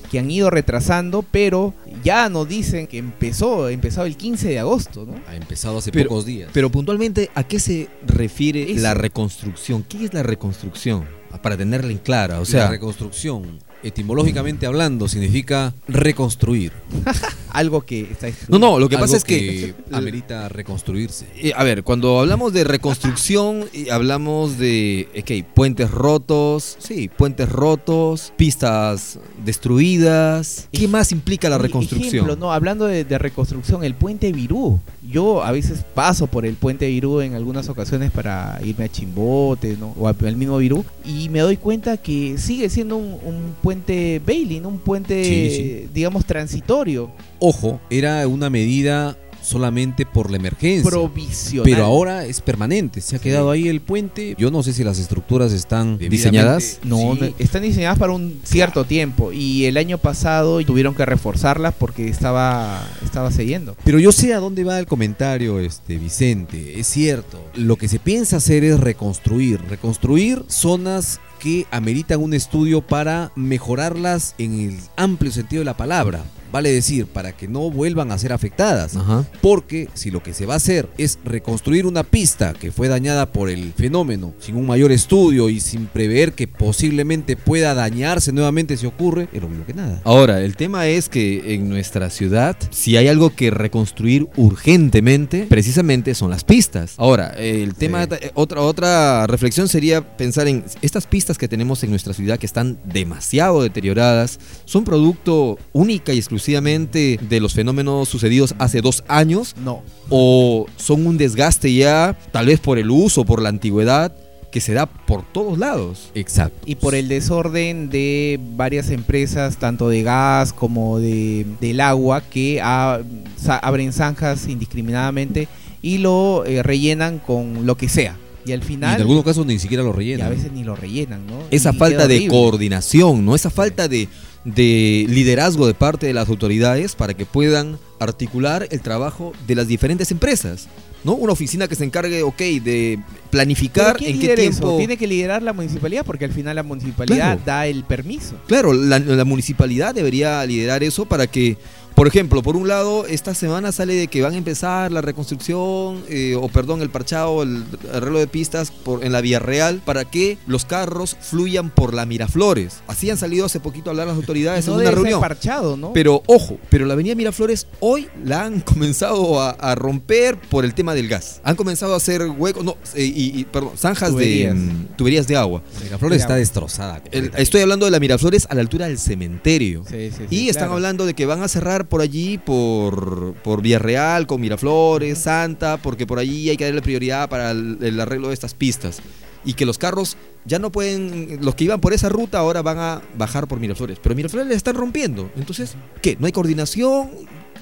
Que 0.10 0.20
han 0.20 0.32
ido 0.32 0.50
retrasando, 0.50 1.24
pero 1.30 1.74
ya 2.04 2.30
nos 2.30 2.48
dicen 2.48 2.88
que 2.88 2.98
empezó, 2.98 3.68
empezó 3.70 4.06
el 4.06 4.16
15 4.16 4.48
de 4.48 4.60
agosto, 4.60 5.06
¿no? 5.06 5.16
Ha 5.28 5.36
empezado 5.36 5.80
hace 5.80 5.92
Pero- 5.92 6.10
pocos 6.10 6.26
días. 6.26 6.50
Pero 6.54 6.70
puntualmente, 6.72 7.30
¿a 7.36 7.44
qué 7.44 7.60
se 7.60 7.90
refiere 8.08 8.72
Eso. 8.72 8.82
la 8.82 8.94
reconstrucción? 8.94 9.84
¿Qué 9.84 10.06
es 10.06 10.14
la 10.14 10.24
reconstrucción? 10.24 11.04
Para 11.44 11.56
tenerla 11.58 11.92
en 11.92 12.00
clara, 12.00 12.38
o 12.38 12.40
la 12.40 12.46
sea, 12.46 12.70
reconstrucción, 12.72 13.60
etimológicamente 13.84 14.66
hablando, 14.66 15.08
significa 15.08 15.74
reconstruir. 15.88 16.74
Algo 17.52 17.82
que 17.82 18.02
está 18.02 18.28
no, 18.48 18.60
no, 18.60 18.80
lo 18.80 18.90
que 18.90 18.98
pasa 18.98 19.18
es 19.18 19.24
que, 19.24 19.74
amerita 19.92 20.50
reconstruirse. 20.50 21.28
Eh, 21.36 21.52
a 21.56 21.64
ver, 21.64 21.84
cuando 21.84 22.20
hablamos 22.20 22.54
de 22.54 22.64
reconstrucción, 22.64 23.66
y 23.74 23.90
hablamos 23.90 24.58
de 24.58 25.08
ok, 25.18 25.54
puentes 25.54 25.92
rotos, 25.92 26.78
sí, 26.80 27.10
puentes 27.10 27.50
rotos, 27.50 28.34
pistas 28.38 29.20
destruidas. 29.46 30.68
¿Qué 30.72 30.88
más 30.88 31.12
implica 31.12 31.50
la 31.50 31.58
reconstrucción? 31.58 32.14
Ejemplo, 32.14 32.36
no, 32.36 32.52
hablando 32.52 32.86
de, 32.86 33.04
de 33.06 33.18
reconstrucción, 33.18 33.84
el 33.84 33.96
puente 33.96 34.32
Virú. 34.32 34.80
Yo 35.10 35.44
a 35.44 35.52
veces 35.52 35.84
paso 35.96 36.28
por 36.28 36.46
el 36.46 36.56
puente 36.56 36.88
Virú 36.88 37.22
en 37.22 37.34
algunas 37.34 37.68
ocasiones 37.70 38.12
para 38.12 38.60
irme 38.64 38.86
a 38.86 38.90
Chimbote, 38.90 39.76
¿no? 39.80 39.94
O 39.98 40.08
al 40.08 40.36
mismo 40.36 40.58
Virú. 40.58 40.86
Y 41.06 41.30
me 41.30 41.40
doy 41.40 41.58
cuenta 41.58 41.98
que 41.98 42.38
sigue 42.38 42.70
siendo 42.70 42.98
un, 42.98 43.18
un 43.26 43.56
puente 43.62 44.22
Bailey, 44.26 44.60
¿no? 44.60 44.70
Un 44.70 44.80
puente, 44.80 45.24
Sí, 45.24 45.56
sí. 45.56 45.90
digamos, 45.94 46.26
transitorio. 46.26 47.10
Ojo, 47.40 47.80
era 47.90 48.28
una 48.28 48.50
medida 48.50 49.18
solamente 49.42 50.06
por 50.06 50.30
la 50.30 50.36
emergencia. 50.38 50.90
Provisional. 50.92 51.64
Pero 51.64 51.86
ahora 51.86 52.26
es 52.26 52.42
permanente, 52.42 53.00
se 53.00 53.16
ha 53.16 53.20
quedado 53.20 53.50
ahí 53.50 53.70
el 53.70 53.80
puente. 53.80 54.36
Yo 54.38 54.52
no 54.52 54.62
sé 54.64 54.74
si 54.74 54.84
las 54.84 55.00
estructuras 55.00 55.54
están 55.54 55.98
¿Diseñadas? 55.98 56.80
debidamente- 56.84 56.88
No, 56.88 57.26
Sí. 57.26 57.32
no, 57.40 57.44
están 57.44 57.62
diseñadas 57.64 57.98
para 57.98 58.12
un 58.12 58.42
cierto 58.44 58.84
tiempo 58.84 59.32
y 59.32 59.64
el 59.66 59.78
año 59.78 59.98
pasado 59.98 60.62
tuvieron 60.66 60.94
que 60.94 61.06
reforzarlas 61.06 61.74
porque 61.74 62.10
estaba 62.10 62.86
estaba 63.04 63.32
cediendo. 63.32 63.78
Pero 63.86 63.98
yo 63.98 64.12
sé 64.12 64.34
a 64.34 64.40
dónde 64.40 64.66
va 64.66 64.78
el 64.78 64.86
comentario, 64.86 65.60
este 65.62 65.98
Vicente. 65.98 66.78
Es 66.80 66.88
cierto. 66.88 67.42
Lo 67.56 67.78
que 67.78 67.88
se 67.88 67.98
piensa 68.00 68.38
hacer 68.38 68.66
es 68.66 68.78
reconstruir, 68.80 69.62
reconstruir 69.70 70.44
zonas 70.48 71.22
que 71.40 71.66
ameritan 71.72 72.20
un 72.22 72.34
estudio 72.34 72.82
para 72.82 73.32
mejorarlas 73.36 74.36
en 74.38 74.60
el 74.60 74.78
amplio 74.98 75.32
sentido 75.32 75.62
de 75.62 75.66
la 75.66 75.78
palabra. 75.78 76.24
Vale 76.52 76.72
decir, 76.72 77.06
para 77.06 77.32
que 77.32 77.48
no 77.48 77.70
vuelvan 77.70 78.12
a 78.12 78.18
ser 78.18 78.34
afectadas. 78.34 78.96
Ajá. 78.96 79.26
Porque 79.42 79.88
si 79.94 80.10
lo 80.10 80.24
que 80.24 80.34
se 80.34 80.46
va 80.46 80.56
a 80.56 80.58
hacer 80.58 80.90
es 80.98 81.20
reconstruir 81.24 81.86
una 81.86 82.04
pista 82.04 82.54
que 82.54 82.72
fue 82.72 82.88
dañada 82.88 83.32
por 83.32 83.50
el 83.50 83.74
fenómeno 83.74 84.34
sin 84.40 84.56
un 84.56 84.66
mayor 84.66 84.92
estudio 84.92 85.50
y 85.50 85.60
sin 85.60 85.86
prever 85.86 86.34
que 86.34 86.48
posiblemente 86.48 87.36
pueda 87.36 87.74
dañarse 87.74 88.32
nuevamente 88.32 88.78
si 88.78 88.86
ocurre, 88.86 89.30
es 89.32 89.42
lo 89.42 89.48
mismo 89.48 89.66
que 89.66 89.74
nada. 89.74 90.02
Ahora, 90.04 90.42
el 90.42 90.56
tema 90.56 90.88
es 90.88 91.08
que 91.08 91.54
en 91.54 91.70
nuestra 91.70 92.10
ciudad, 92.10 92.58
si 92.72 92.98
hay 92.98 93.08
algo 93.08 93.36
que 93.36 93.52
reconstruir 93.52 94.28
urgentemente, 94.36 95.46
precisamente 95.48 96.16
son 96.16 96.32
las 96.32 96.44
pistas. 96.44 96.96
Ahora, 96.98 97.30
el 97.38 97.76
tema, 97.76 98.04
eh, 98.04 98.32
otra, 98.34 98.62
otra 98.62 99.28
reflexión 99.28 99.68
sería 99.68 100.18
pensar 100.18 100.48
en 100.48 100.64
estas 100.82 101.06
pistas 101.06 101.38
que 101.38 101.48
tenemos 101.48 101.84
en 101.84 101.92
nuestra 101.92 102.14
ciudad 102.14 102.40
que 102.40 102.46
están 102.46 102.80
demasiado 102.86 103.62
deterioradas, 103.62 104.40
son 104.66 104.84
producto 104.84 105.58
única 105.74 106.14
y 106.14 106.18
exclusivamente 106.18 106.39
de 106.48 107.40
los 107.40 107.54
fenómenos 107.54 108.08
sucedidos 108.10 108.56
hace 108.60 108.82
dos 108.82 109.04
años 109.08 109.56
No. 109.64 109.82
o 110.10 110.66
son 110.78 111.06
un 111.08 111.18
desgaste 111.18 111.74
ya, 111.74 112.18
tal 112.32 112.48
vez 112.48 112.60
por 112.60 112.78
el 112.80 112.90
uso, 112.92 113.26
por 113.26 113.42
la 113.42 113.50
antigüedad, 113.50 114.14
que 114.52 114.62
se 114.62 114.74
da 114.74 114.88
por 114.88 115.24
todos 115.32 115.60
lados. 115.60 116.10
Exacto. 116.16 116.58
Y 116.66 116.76
por 116.76 116.96
el 116.96 117.08
desorden 117.08 117.90
de 117.92 118.40
varias 118.56 118.90
empresas, 118.90 119.58
tanto 119.58 119.90
de 119.90 120.02
gas 120.02 120.54
como 120.54 120.98
de, 121.00 121.46
del 121.62 121.80
agua, 121.82 122.22
que 122.22 122.58
sa- 122.58 123.60
abren 123.60 123.94
zanjas 123.94 124.48
indiscriminadamente 124.48 125.48
y 125.84 126.00
lo 126.00 126.46
eh, 126.46 126.64
rellenan 126.64 127.20
con 127.20 127.66
lo 127.68 127.78
que 127.78 127.90
sea. 127.90 128.18
Y 128.46 128.52
al 128.54 128.62
Y 128.62 128.64
final, 128.64 128.96
en 128.96 129.02
algunos 129.02 129.24
casos 129.24 129.46
ni 129.46 129.60
siquiera 129.60 129.84
lo 129.84 129.92
y 129.92 129.94
rellenan. 129.98 130.26
a 130.28 130.30
veces 130.32 130.52
ni 130.52 130.64
lo 130.64 130.76
rellenan, 130.76 131.28
¿no? 131.28 131.34
esa 131.52 131.72
Y 131.72 131.78
falta 131.78 132.08
de 132.08 132.16
horrible. 132.16 132.28
coordinación, 132.36 133.24
¿no? 133.26 133.36
Esa 133.36 133.52
falta 133.52 133.88
de, 133.88 134.08
de 134.46 135.06
liderazgo 135.10 135.68
de 135.68 135.74
parte 135.74 136.08
de 136.08 136.14
las 136.14 136.30
autoridades 136.30 136.96
para 136.96 137.14
que 137.14 137.26
puedan 137.26 137.78
articular 138.00 138.68
el 138.72 138.82
trabajo 138.82 139.34
de 139.48 139.56
las 139.56 139.68
diferentes 139.68 140.12
empresas. 140.12 140.68
¿No? 141.06 141.14
Una 141.14 141.32
oficina 141.32 141.70
que 141.70 141.76
se 141.76 141.86
encargue, 141.86 142.24
ok, 142.24 142.38
de 142.38 143.00
planificar 143.30 143.96
¿quién 143.96 144.12
en 144.16 144.16
qué 144.20 144.22
lidera 144.28 144.42
eso? 144.42 144.52
tiempo. 144.60 144.78
Tiene 144.78 144.98
que 144.98 145.08
liderar 145.08 145.42
la 145.42 145.54
municipalidad 145.54 146.04
porque 146.06 146.26
al 146.26 146.34
final 146.34 146.58
la 146.58 146.64
municipalidad 146.64 147.16
Claro. 147.38 147.42
da 147.46 147.68
el 147.68 147.86
permiso. 147.86 148.36
Claro, 148.48 148.74
la, 148.74 149.00
la 149.00 149.24
municipalidad 149.24 149.96
debería 149.96 150.46
liderar 150.46 150.84
eso 150.84 151.06
para 151.06 151.26
que, 151.28 151.56
por 152.00 152.08
ejemplo, 152.08 152.42
por 152.42 152.56
un 152.56 152.70
lado, 152.70 153.06
esta 153.06 153.34
semana 153.34 153.74
sale 153.74 153.94
de 153.94 154.08
que 154.08 154.22
van 154.22 154.34
a 154.34 154.38
empezar 154.38 154.90
la 154.90 155.02
reconstrucción, 155.02 156.02
eh, 156.08 156.34
o 156.40 156.48
perdón, 156.48 156.82
el 156.82 156.90
parchado, 156.90 157.44
el 157.44 157.66
arreglo 157.94 158.20
de 158.20 158.28
pistas 158.28 158.72
por, 158.72 159.04
en 159.04 159.12
la 159.12 159.20
Vía 159.20 159.40
Real, 159.40 159.82
para 159.84 160.06
que 160.06 160.38
los 160.48 160.64
carros 160.64 161.18
fluyan 161.20 161.70
por 161.70 161.94
la 161.94 162.06
Miraflores. 162.06 162.78
Así 162.88 163.10
han 163.10 163.18
salido 163.18 163.48
hace 163.48 163.60
poquito 163.60 163.90
a 163.90 163.92
hablar 163.92 164.08
las 164.08 164.16
autoridades 164.16 164.66
no 164.66 164.76
en 164.76 164.76
una 164.80 164.84
debe 164.86 164.96
ser 164.96 165.04
reunión. 165.04 165.20
parchado, 165.20 165.76
¿no? 165.76 165.92
Pero 165.92 166.24
ojo, 166.28 166.58
pero 166.70 166.86
la 166.86 166.94
avenida 166.94 167.16
Miraflores 167.16 167.68
hoy 167.82 168.08
la 168.24 168.44
han 168.46 168.62
comenzado 168.62 169.42
a, 169.42 169.50
a 169.50 169.76
romper 169.76 170.40
por 170.40 170.64
el 170.64 170.74
tema 170.74 170.96
del 170.96 171.10
gas. 171.10 171.42
Han 171.44 171.58
comenzado 171.58 171.96
a 171.96 171.98
hacer 171.98 172.22
huecos, 172.30 172.64
no, 172.64 172.78
eh, 172.96 173.04
y, 173.04 173.38
y, 173.42 173.44
perdón, 173.44 173.72
zanjas 173.78 174.12
Tuberías. 174.12 174.54
de 174.56 174.60
mm, 174.62 174.88
tuberías 174.96 175.28
de 175.28 175.36
agua. 175.36 175.64
Miraflores 175.84 176.16
Mira, 176.20 176.24
está 176.24 176.36
destrozada. 176.38 177.02
El- 177.12 177.32
estoy 177.36 177.60
hablando 177.60 177.84
de 177.84 177.92
la 177.92 178.00
Miraflores 178.00 178.48
a 178.50 178.56
la 178.56 178.62
altura 178.62 178.88
del 178.88 178.98
cementerio. 179.00 179.84
Sí, 179.90 180.12
sí, 180.18 180.24
sí, 180.30 180.36
Y 180.36 180.48
están 180.48 180.62
claro. 180.68 180.74
hablando 180.76 181.06
de 181.06 181.14
que 181.14 181.26
van 181.26 181.44
a 181.44 181.50
cerrar 181.50 181.89
por 181.90 182.02
allí, 182.02 182.38
por, 182.38 183.34
por 183.44 183.62
Villarreal, 183.62 184.28
con 184.28 184.40
Miraflores, 184.40 185.18
Santa, 185.18 185.78
porque 185.78 186.08
por 186.08 186.20
allí 186.20 186.50
hay 186.50 186.58
que 186.58 186.66
darle 186.66 186.82
prioridad 186.82 187.30
para 187.30 187.52
el, 187.52 187.78
el 187.82 188.00
arreglo 188.00 188.30
de 188.30 188.34
estas 188.34 188.54
pistas. 188.54 189.02
Y 189.46 189.54
que 189.54 189.66
los 189.66 189.78
carros 189.78 190.18
ya 190.46 190.60
no 190.60 190.72
pueden, 190.72 191.40
los 191.42 191.56
que 191.56 191.64
iban 191.64 191.80
por 191.80 191.94
esa 191.94 192.10
ruta 192.10 192.40
ahora 192.40 192.62
van 192.62 192.78
a 192.78 193.02
bajar 193.18 193.48
por 193.48 193.60
Miraflores. 193.60 194.00
Pero 194.02 194.16
Miraflores 194.16 194.48
le 194.48 194.56
están 194.56 194.76
rompiendo. 194.76 195.30
Entonces, 195.38 195.76
¿qué? 196.02 196.18
¿No 196.20 196.26
hay 196.26 196.32
coordinación? 196.32 197.10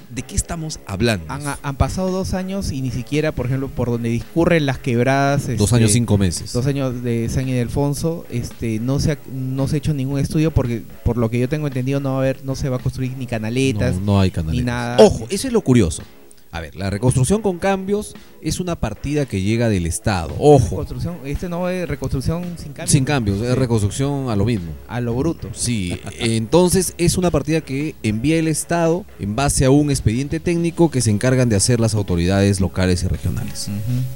¿De 0.10 0.22
qué 0.22 0.36
estamos 0.36 0.80
hablando? 0.86 1.26
Han, 1.28 1.42
han 1.62 1.76
pasado 1.76 2.10
dos 2.12 2.34
años 2.34 2.72
y 2.72 2.82
ni 2.82 2.92
siquiera, 2.92 3.34
por 3.34 3.46
ejemplo, 3.48 3.68
por 3.68 3.90
donde 3.90 4.08
discurren 4.10 4.66
las 4.66 4.78
quebradas. 4.78 5.48
Dos 5.48 5.62
este, 5.62 5.76
años, 5.76 5.92
cinco 5.92 6.18
meses. 6.18 6.54
Dos 6.54 6.66
años 6.66 7.04
de 7.04 7.28
San 7.30 7.48
Ildefonso, 7.50 8.26
este, 8.30 8.80
no 8.80 9.00
se 9.00 9.12
ha, 9.14 9.18
no 9.34 9.68
se 9.68 9.76
ha 9.76 9.78
hecho 9.80 9.94
ningún 9.94 10.20
estudio 10.20 10.52
porque, 10.52 10.82
por 11.04 11.18
lo 11.18 11.30
que 11.30 11.40
yo 11.40 11.50
tengo 11.50 11.68
entendido, 11.68 12.00
no 12.00 12.12
va 12.12 12.16
a 12.16 12.20
haber, 12.20 12.46
no 12.46 12.56
se 12.56 12.70
va 12.70 12.78
a 12.78 12.80
construir 12.80 13.18
ni 13.18 13.28
canaletas, 13.28 13.96
No, 13.96 14.02
no 14.14 14.20
hay 14.22 14.32
canales. 14.32 14.60
ni 14.62 14.66
nada. 14.66 14.98
Ojo, 15.00 15.28
eso 15.30 15.48
es 15.48 15.54
lo 15.54 15.62
curioso. 15.62 16.04
A 16.58 16.60
ver, 16.62 16.76
la 16.76 16.90
reconstrucción 16.90 17.44
con 17.44 17.60
cambios 17.60 18.16
es 18.42 18.60
una 18.60 18.76
partida 18.76 19.28
que 19.28 19.42
llega 19.44 19.70
del 19.70 19.86
Estado. 19.86 20.34
Ojo, 20.40 20.78
Construcción, 20.78 21.18
este 21.24 21.50
no 21.50 21.70
es 21.70 21.88
reconstrucción 21.88 22.44
sin 22.58 22.74
cambios. 22.74 22.90
sin 22.92 23.06
cambios, 23.06 23.42
es 23.42 23.56
reconstrucción 23.56 24.32
a 24.32 24.36
lo 24.36 24.44
mismo. 24.44 24.72
A 24.88 25.00
lo 25.00 25.14
bruto. 25.14 25.50
Sí, 25.54 26.00
entonces 26.18 26.96
es 26.98 27.16
una 27.18 27.30
partida 27.30 27.62
que 27.62 27.94
envía 28.02 28.38
el 28.40 28.48
Estado 28.48 29.06
en 29.20 29.36
base 29.36 29.66
a 29.66 29.70
un 29.70 29.92
expediente 29.92 30.40
técnico 30.40 30.90
que 30.90 31.02
se 31.02 31.12
encargan 31.12 31.48
de 31.48 31.56
hacer 31.58 31.80
las 31.80 31.94
autoridades 31.94 32.60
locales 32.60 33.04
y 33.04 33.08
regionales. 33.08 33.68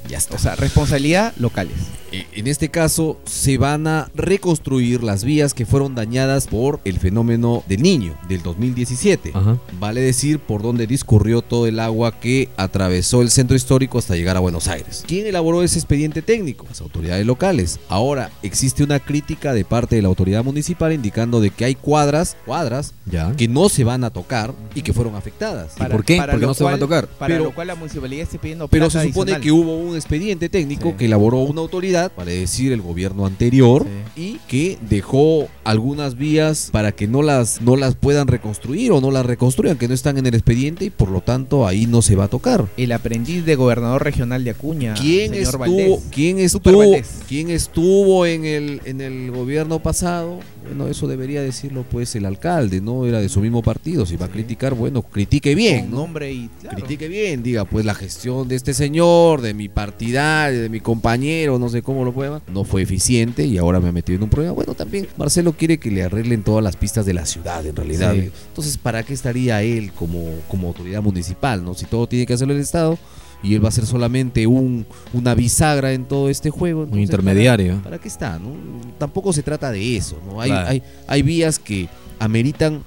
Ya 0.10 0.18
está. 0.18 0.36
O 0.36 0.40
sea, 0.40 0.56
responsabilidad 0.56 1.34
locales. 1.38 1.76
Eh, 2.12 2.26
En 2.34 2.48
este 2.48 2.70
caso 2.70 3.20
se 3.26 3.60
van 3.60 3.86
a 3.86 4.10
reconstruir 4.16 5.04
las 5.04 5.24
vías 5.24 5.54
que 5.54 5.68
fueron 5.68 5.94
dañadas 5.94 6.48
por 6.48 6.80
el 6.86 6.98
fenómeno 6.98 7.64
del 7.68 7.84
niño 7.84 8.18
del 8.28 8.42
2017. 8.42 9.32
Ajá. 9.36 9.60
Vale 9.80 10.02
decir 10.02 10.40
por 10.40 10.64
donde 10.64 10.88
discurrió 10.88 11.42
todo 11.44 11.68
el 11.68 11.80
agua 11.80 12.20
que 12.20 12.31
atravesó 12.58 13.22
el 13.22 13.30
centro 13.30 13.56
histórico 13.56 13.98
hasta 14.00 14.16
llegar 14.16 14.38
a 14.38 14.40
Buenos 14.40 14.68
Aires. 14.68 15.04
¿Quién 15.08 15.28
elaboró 15.28 15.64
ese 15.64 15.78
expediente 15.80 16.22
técnico? 16.22 16.66
Las 16.70 16.82
autoridades 16.82 17.26
locales. 17.26 17.80
Ahora, 17.90 18.32
existe 18.44 18.84
una 18.84 19.00
crítica 19.00 19.54
de 19.54 19.66
parte 19.66 19.96
de 19.96 20.02
la 20.02 20.08
autoridad 20.08 20.44
municipal 20.44 20.94
indicando 20.94 21.40
de 21.42 21.50
que 21.52 21.66
hay 21.66 21.76
cuadras, 21.76 22.38
cuadras 22.46 22.94
Ya. 23.06 23.34
que 23.36 23.48
no 23.48 23.70
se 23.70 23.84
van 23.84 24.04
a 24.04 24.10
tocar 24.10 24.54
y 24.76 24.82
que 24.82 24.94
fueron 24.94 25.16
afectadas. 25.16 25.74
¿Y 25.80 25.84
por 25.86 26.04
qué? 26.06 26.22
Porque 26.30 26.46
no 26.46 26.54
se 26.54 26.64
van 26.64 26.76
a 26.76 26.80
tocar. 26.80 27.08
Para 27.08 27.34
Pero- 27.34 27.46
lo 27.46 27.56
cual 27.56 27.68
la 27.68 27.76
municipalidad 27.76 28.24
esté 28.24 28.40
pidiendo 28.40 28.68
Pero 28.68 28.90
se 28.90 29.04
supone 29.08 29.34
adicional. 29.34 29.42
que 29.42 29.52
hubo 29.52 29.78
un 29.78 29.96
expediente 29.96 30.50
técnico 30.50 30.90
Sí. 30.90 30.96
que 30.98 31.06
elaboró 31.06 31.40
una 31.40 31.62
autoridad, 31.62 32.12
vale 32.16 32.34
decir 32.34 32.72
el 32.72 32.82
gobierno 32.82 33.26
anterior, 33.26 33.86
Sí. 34.16 34.22
y 34.22 34.40
que 34.48 34.78
dejó 34.90 35.48
algunas 35.64 36.16
vías 36.16 36.70
para 36.72 36.92
que 36.92 37.08
no 37.08 37.22
las, 37.22 37.62
no 37.62 37.76
las 37.76 37.96
puedan 37.96 38.28
reconstruir 38.28 38.92
o 38.92 39.02
no 39.02 39.12
las 39.12 39.26
reconstruyan, 39.26 39.78
que 39.78 39.88
no 39.88 39.94
están 39.94 40.18
en 40.18 40.26
el 40.26 40.34
expediente 40.36 40.86
y 40.86 40.90
por 40.90 41.10
lo 41.10 41.22
tanto 41.22 41.68
ahí 41.68 41.86
no 41.86 42.02
se 42.02 42.11
va 42.16 42.26
a 42.26 42.28
tocar. 42.28 42.68
El 42.78 42.92
aprendiz 42.92 43.46
de 43.46 43.56
gobernador 43.56 44.04
regional 44.04 44.44
de 44.44 44.52
Acuña, 44.52 44.94
¿Quién 44.94 45.32
señor 45.32 45.44
estuvo, 45.44 45.60
Valdés. 45.60 46.00
¿quién 46.12 46.40
estuvo, 46.40 46.96
quién 47.28 47.50
estuvo 47.50 48.26
en 48.26 48.46
el, 48.46 48.82
en 48.86 49.02
el 49.02 49.32
gobierno 49.32 49.80
pasado? 49.80 50.40
Bueno, 50.64 50.88
eso 50.88 51.08
debería 51.08 51.42
decirlo 51.42 51.84
pues 51.90 52.16
el 52.16 52.26
alcalde, 52.26 52.82
¿no? 52.82 53.06
Era 53.06 53.20
de 53.20 53.30
su 53.30 53.42
mismo 53.42 53.62
partido. 53.62 54.06
Si 54.06 54.16
va 54.16 54.28
a 54.28 54.30
criticar, 54.30 54.74
bueno, 54.74 55.02
critique 55.02 55.56
bien, 55.56 55.82
Con 55.82 55.92
¿no? 55.92 55.98
nombre 55.98 56.32
y 56.32 56.50
claro. 56.62 56.78
critique 56.78 57.08
bien, 57.08 57.44
diga, 57.44 57.66
pues 57.66 57.84
la 57.84 57.96
gestión 57.96 58.48
de 58.48 58.56
este 58.56 58.74
señor, 58.74 59.42
de 59.42 59.54
mi 59.54 59.70
partidario, 59.70 60.62
de 60.62 60.70
mi 60.70 60.80
compañero, 60.80 61.58
no 61.60 61.70
sé 61.70 61.82
cómo 61.82 62.06
lo 62.06 62.14
pueda, 62.14 62.42
no 62.52 62.64
fue 62.64 62.84
eficiente 62.84 63.46
y 63.46 63.58
ahora 63.58 63.80
me 63.80 63.90
ha 63.90 63.92
metido 63.92 64.18
en 64.18 64.24
un 64.24 64.30
problema. 64.30 64.54
Bueno, 64.54 64.74
también 64.76 65.08
Marcelo 65.18 65.54
quiere 65.54 65.78
que 65.78 65.92
le 65.92 66.04
arreglen 66.04 66.44
todas 66.44 66.64
las 66.64 66.76
pistas 66.76 67.06
de 67.06 67.14
la 67.14 67.26
ciudad, 67.26 67.66
en 67.66 67.76
realidad. 67.76 68.14
Sí. 68.14 68.30
Entonces, 68.50 68.78
¿para 68.78 69.04
qué 69.04 69.14
estaría 69.14 69.62
él 69.64 69.92
como, 69.94 70.26
como 70.48 70.68
autoridad 70.68 71.02
municipal, 71.02 71.64
no? 71.64 71.74
Si 71.74 71.86
todo 71.86 72.08
tiene 72.08 72.26
que 72.26 72.34
hacerlo 72.34 72.54
el 72.54 72.60
Estado 72.62 72.98
y 73.44 73.56
él 73.56 73.64
va 73.64 73.70
a 73.70 73.72
ser 73.72 73.86
solamente 73.86 74.46
un, 74.48 74.86
una 75.14 75.34
bisagra 75.36 75.94
en 75.94 76.06
todo 76.06 76.30
este 76.30 76.50
juego. 76.50 76.84
Un 76.92 77.00
intermediario. 77.00 77.74
¿Para, 77.78 77.84
para 77.84 77.98
qué 78.00 78.08
está? 78.08 78.38
No? 78.40 78.54
Tampoco 78.98 79.34
se 79.34 79.44
trata 79.44 79.72
de 79.72 79.98
eso, 79.98 80.20
¿no? 80.26 80.40
Hay, 80.42 80.50
Claro. 80.52 80.68
hay, 80.70 80.84
hay 81.08 81.22
vías 81.22 81.58
que 81.60 81.88
ameritan 82.20 82.84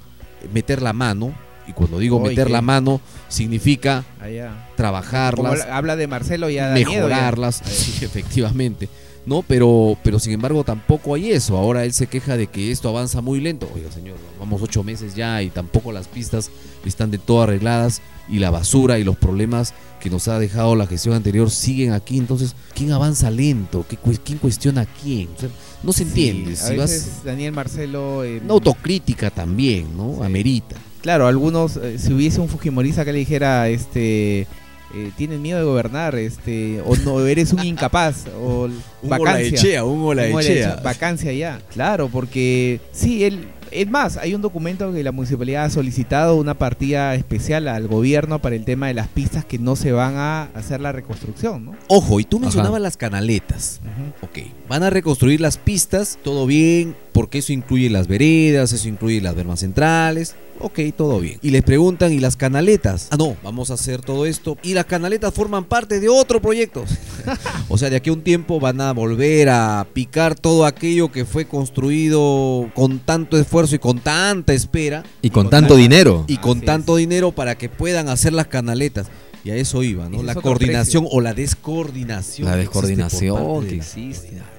meter 0.52 0.80
la 0.82 0.92
mano. 0.92 1.34
Y 1.66 1.72
cuando 1.72 1.98
digo 1.98 2.20
meter 2.20 2.46
¿qué? 2.48 2.52
la 2.52 2.60
mano, 2.60 3.00
significa 3.28 4.04
Allá. 4.20 4.48
Como 4.50 4.76
trabajarlas, 4.76 5.60
habla- 5.62 5.76
habla 5.78 5.96
de 5.96 6.06
Marcelo 6.06 6.50
ya 6.50 6.68
da 6.68 6.74
miedo, 6.74 6.90
ya. 6.90 6.96
mejorarlas, 6.98 7.56
sí, 7.64 8.04
efectivamente. 8.04 8.88
No, 9.26 9.42
pero, 9.42 9.96
pero 10.04 10.18
sin 10.18 10.32
embargo 10.32 10.64
tampoco 10.64 11.14
hay 11.14 11.30
eso. 11.30 11.56
Ahora 11.56 11.84
él 11.84 11.92
se 11.94 12.06
queja 12.06 12.36
de 12.36 12.46
que 12.46 12.70
esto 12.70 12.88
avanza 12.90 13.20
muy 13.22 13.40
lento. 13.40 13.68
Oiga, 13.74 13.90
señor, 13.90 14.16
vamos 14.38 14.60
ocho 14.60 14.82
meses 14.84 15.14
ya 15.14 15.42
y 15.42 15.48
tampoco 15.50 15.92
las 15.92 16.08
pistas 16.08 16.50
están 16.84 17.10
de 17.10 17.18
todo 17.18 17.42
arregladas 17.42 18.02
y 18.28 18.38
la 18.38 18.50
basura 18.50 18.98
y 18.98 19.04
los 19.04 19.16
problemas 19.16 19.72
que 20.00 20.10
nos 20.10 20.28
ha 20.28 20.38
dejado 20.38 20.76
la 20.76 20.86
gestión 20.86 21.14
anterior 21.14 21.50
siguen 21.50 21.92
aquí. 21.92 22.18
Entonces, 22.18 22.54
¿quién 22.74 22.92
avanza 22.92 23.30
lento? 23.30 23.86
¿Qué, 23.88 23.96
cu- 23.96 24.12
¿Quién 24.22 24.36
cuestiona 24.38 24.82
a 24.82 24.86
quién? 24.86 25.28
O 25.34 25.40
sea, 25.40 25.48
no 25.82 25.92
se 25.94 26.02
entiende. 26.02 26.54
Sí, 26.56 26.62
a 26.62 26.66
si 26.68 26.76
veces 26.76 27.06
vas, 27.16 27.24
Daniel 27.24 27.52
Marcelo... 27.52 28.24
eh, 28.24 28.40
una 28.44 28.52
autocrítica 28.52 29.30
también, 29.30 29.96
¿no? 29.96 30.16
Sí. 30.18 30.24
Amerita. 30.24 30.76
Claro, 31.00 31.26
algunos, 31.26 31.76
eh, 31.78 31.98
si 31.98 32.12
hubiese 32.12 32.40
un 32.40 32.48
Fujimorista 32.48 33.04
que 33.04 33.12
le 33.12 33.18
dijera, 33.20 33.68
este, 33.68 34.46
eh, 34.94 35.10
tienen 35.16 35.40
miedo 35.42 35.58
de 35.58 35.64
gobernar, 35.64 36.14
este, 36.16 36.80
o 36.84 36.96
no 36.96 37.20
eres 37.26 37.52
un 37.52 37.64
incapaz, 37.64 38.26
o 38.40 38.64
Un 39.04 39.10
vacancia. 39.10 39.48
Olaechea, 39.48 39.84
un 39.84 40.02
Olaechea. 40.02 40.80
Vacancia 40.82 41.32
ya. 41.32 41.60
Claro, 41.72 42.08
porque 42.08 42.80
sí, 42.92 43.24
él. 43.24 43.48
Es 43.70 43.90
más, 43.90 44.18
hay 44.18 44.34
un 44.36 44.40
documento 44.40 44.92
que 44.92 45.02
la 45.02 45.10
municipalidad 45.10 45.64
ha 45.64 45.70
solicitado 45.70 46.36
una 46.36 46.54
partida 46.54 47.14
especial 47.16 47.66
al 47.66 47.88
gobierno 47.88 48.38
para 48.38 48.54
el 48.54 48.64
tema 48.64 48.86
de 48.86 48.94
las 48.94 49.08
pistas 49.08 49.44
que 49.44 49.58
no 49.58 49.74
se 49.74 49.90
van 49.90 50.14
a 50.16 50.44
hacer 50.54 50.80
la 50.80 50.92
reconstrucción, 50.92 51.64
¿no? 51.64 51.72
Ojo, 51.88 52.20
y 52.20 52.24
tú 52.24 52.38
mencionabas 52.38 52.76
Ajá. 52.76 52.80
las 52.80 52.96
canaletas. 52.96 53.80
Ujú. 53.82 54.26
Ok, 54.26 54.46
van 54.68 54.84
a 54.84 54.90
reconstruir 54.90 55.40
las 55.40 55.58
pistas, 55.58 56.18
todo 56.22 56.46
bien, 56.46 56.94
porque 57.14 57.38
eso 57.38 57.52
incluye 57.52 57.88
las 57.88 58.08
veredas, 58.08 58.72
eso 58.72 58.88
incluye 58.88 59.20
las 59.20 59.36
vermas 59.36 59.60
centrales. 59.60 60.34
Ok, 60.58 60.80
todo 60.96 61.20
bien. 61.20 61.38
Y 61.42 61.50
les 61.50 61.62
preguntan, 61.62 62.12
¿y 62.12 62.18
las 62.18 62.34
canaletas? 62.34 63.06
Ah, 63.12 63.16
no, 63.16 63.36
vamos 63.44 63.70
a 63.70 63.74
hacer 63.74 64.00
todo 64.00 64.26
esto. 64.26 64.58
Y 64.64 64.74
las 64.74 64.86
canaletas 64.86 65.32
forman 65.32 65.64
parte 65.64 66.00
de 66.00 66.08
otro 66.08 66.42
proyecto. 66.42 66.84
o 67.68 67.78
sea, 67.78 67.88
de 67.88 67.96
aquí 67.96 68.10
a 68.10 68.14
un 68.14 68.22
tiempo 68.22 68.58
van 68.58 68.80
a 68.80 68.92
volver 68.92 69.48
a 69.48 69.86
picar 69.92 70.34
todo 70.34 70.66
aquello 70.66 71.12
que 71.12 71.24
fue 71.24 71.44
construido 71.44 72.68
con 72.74 72.98
tanto 72.98 73.38
esfuerzo 73.38 73.76
y 73.76 73.78
con 73.78 74.00
tanta 74.00 74.52
espera 74.52 75.04
Y 75.22 75.30
con 75.30 75.44
Con 75.44 75.50
tanto 75.50 75.76
dinero. 75.76 76.24
y 76.26 76.38
con 76.38 76.58
Así 76.58 76.66
tanto 76.66 76.96
dinero 76.96 77.30
para 77.30 77.56
que 77.56 77.68
puedan 77.68 78.08
hacer 78.08 78.32
las 78.32 78.48
canaletas. 78.48 79.06
Y 79.44 79.50
a 79.50 79.56
eso 79.56 79.84
iba, 79.84 80.08
¿no? 80.08 80.18
Es 80.18 80.24
La 80.24 80.34
coordinación 80.34 81.06
o 81.08 81.20
la 81.20 81.32
descoordinación. 81.32 82.48
La 82.48 82.56
que 82.56 82.62
existe 82.62 82.72
por 82.74 82.86
descoordinación 82.88 83.66
que 83.68 83.76
existe. 83.76 84.53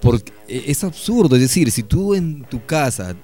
Porque 0.00 0.32
eh, 0.48 0.64
es 0.66 0.84
absurdo, 0.84 1.36
es 1.36 1.42
decir, 1.42 1.70
si 1.70 1.82
tú 1.82 2.14
en 2.14 2.42
tu 2.44 2.64
casa 2.64 3.14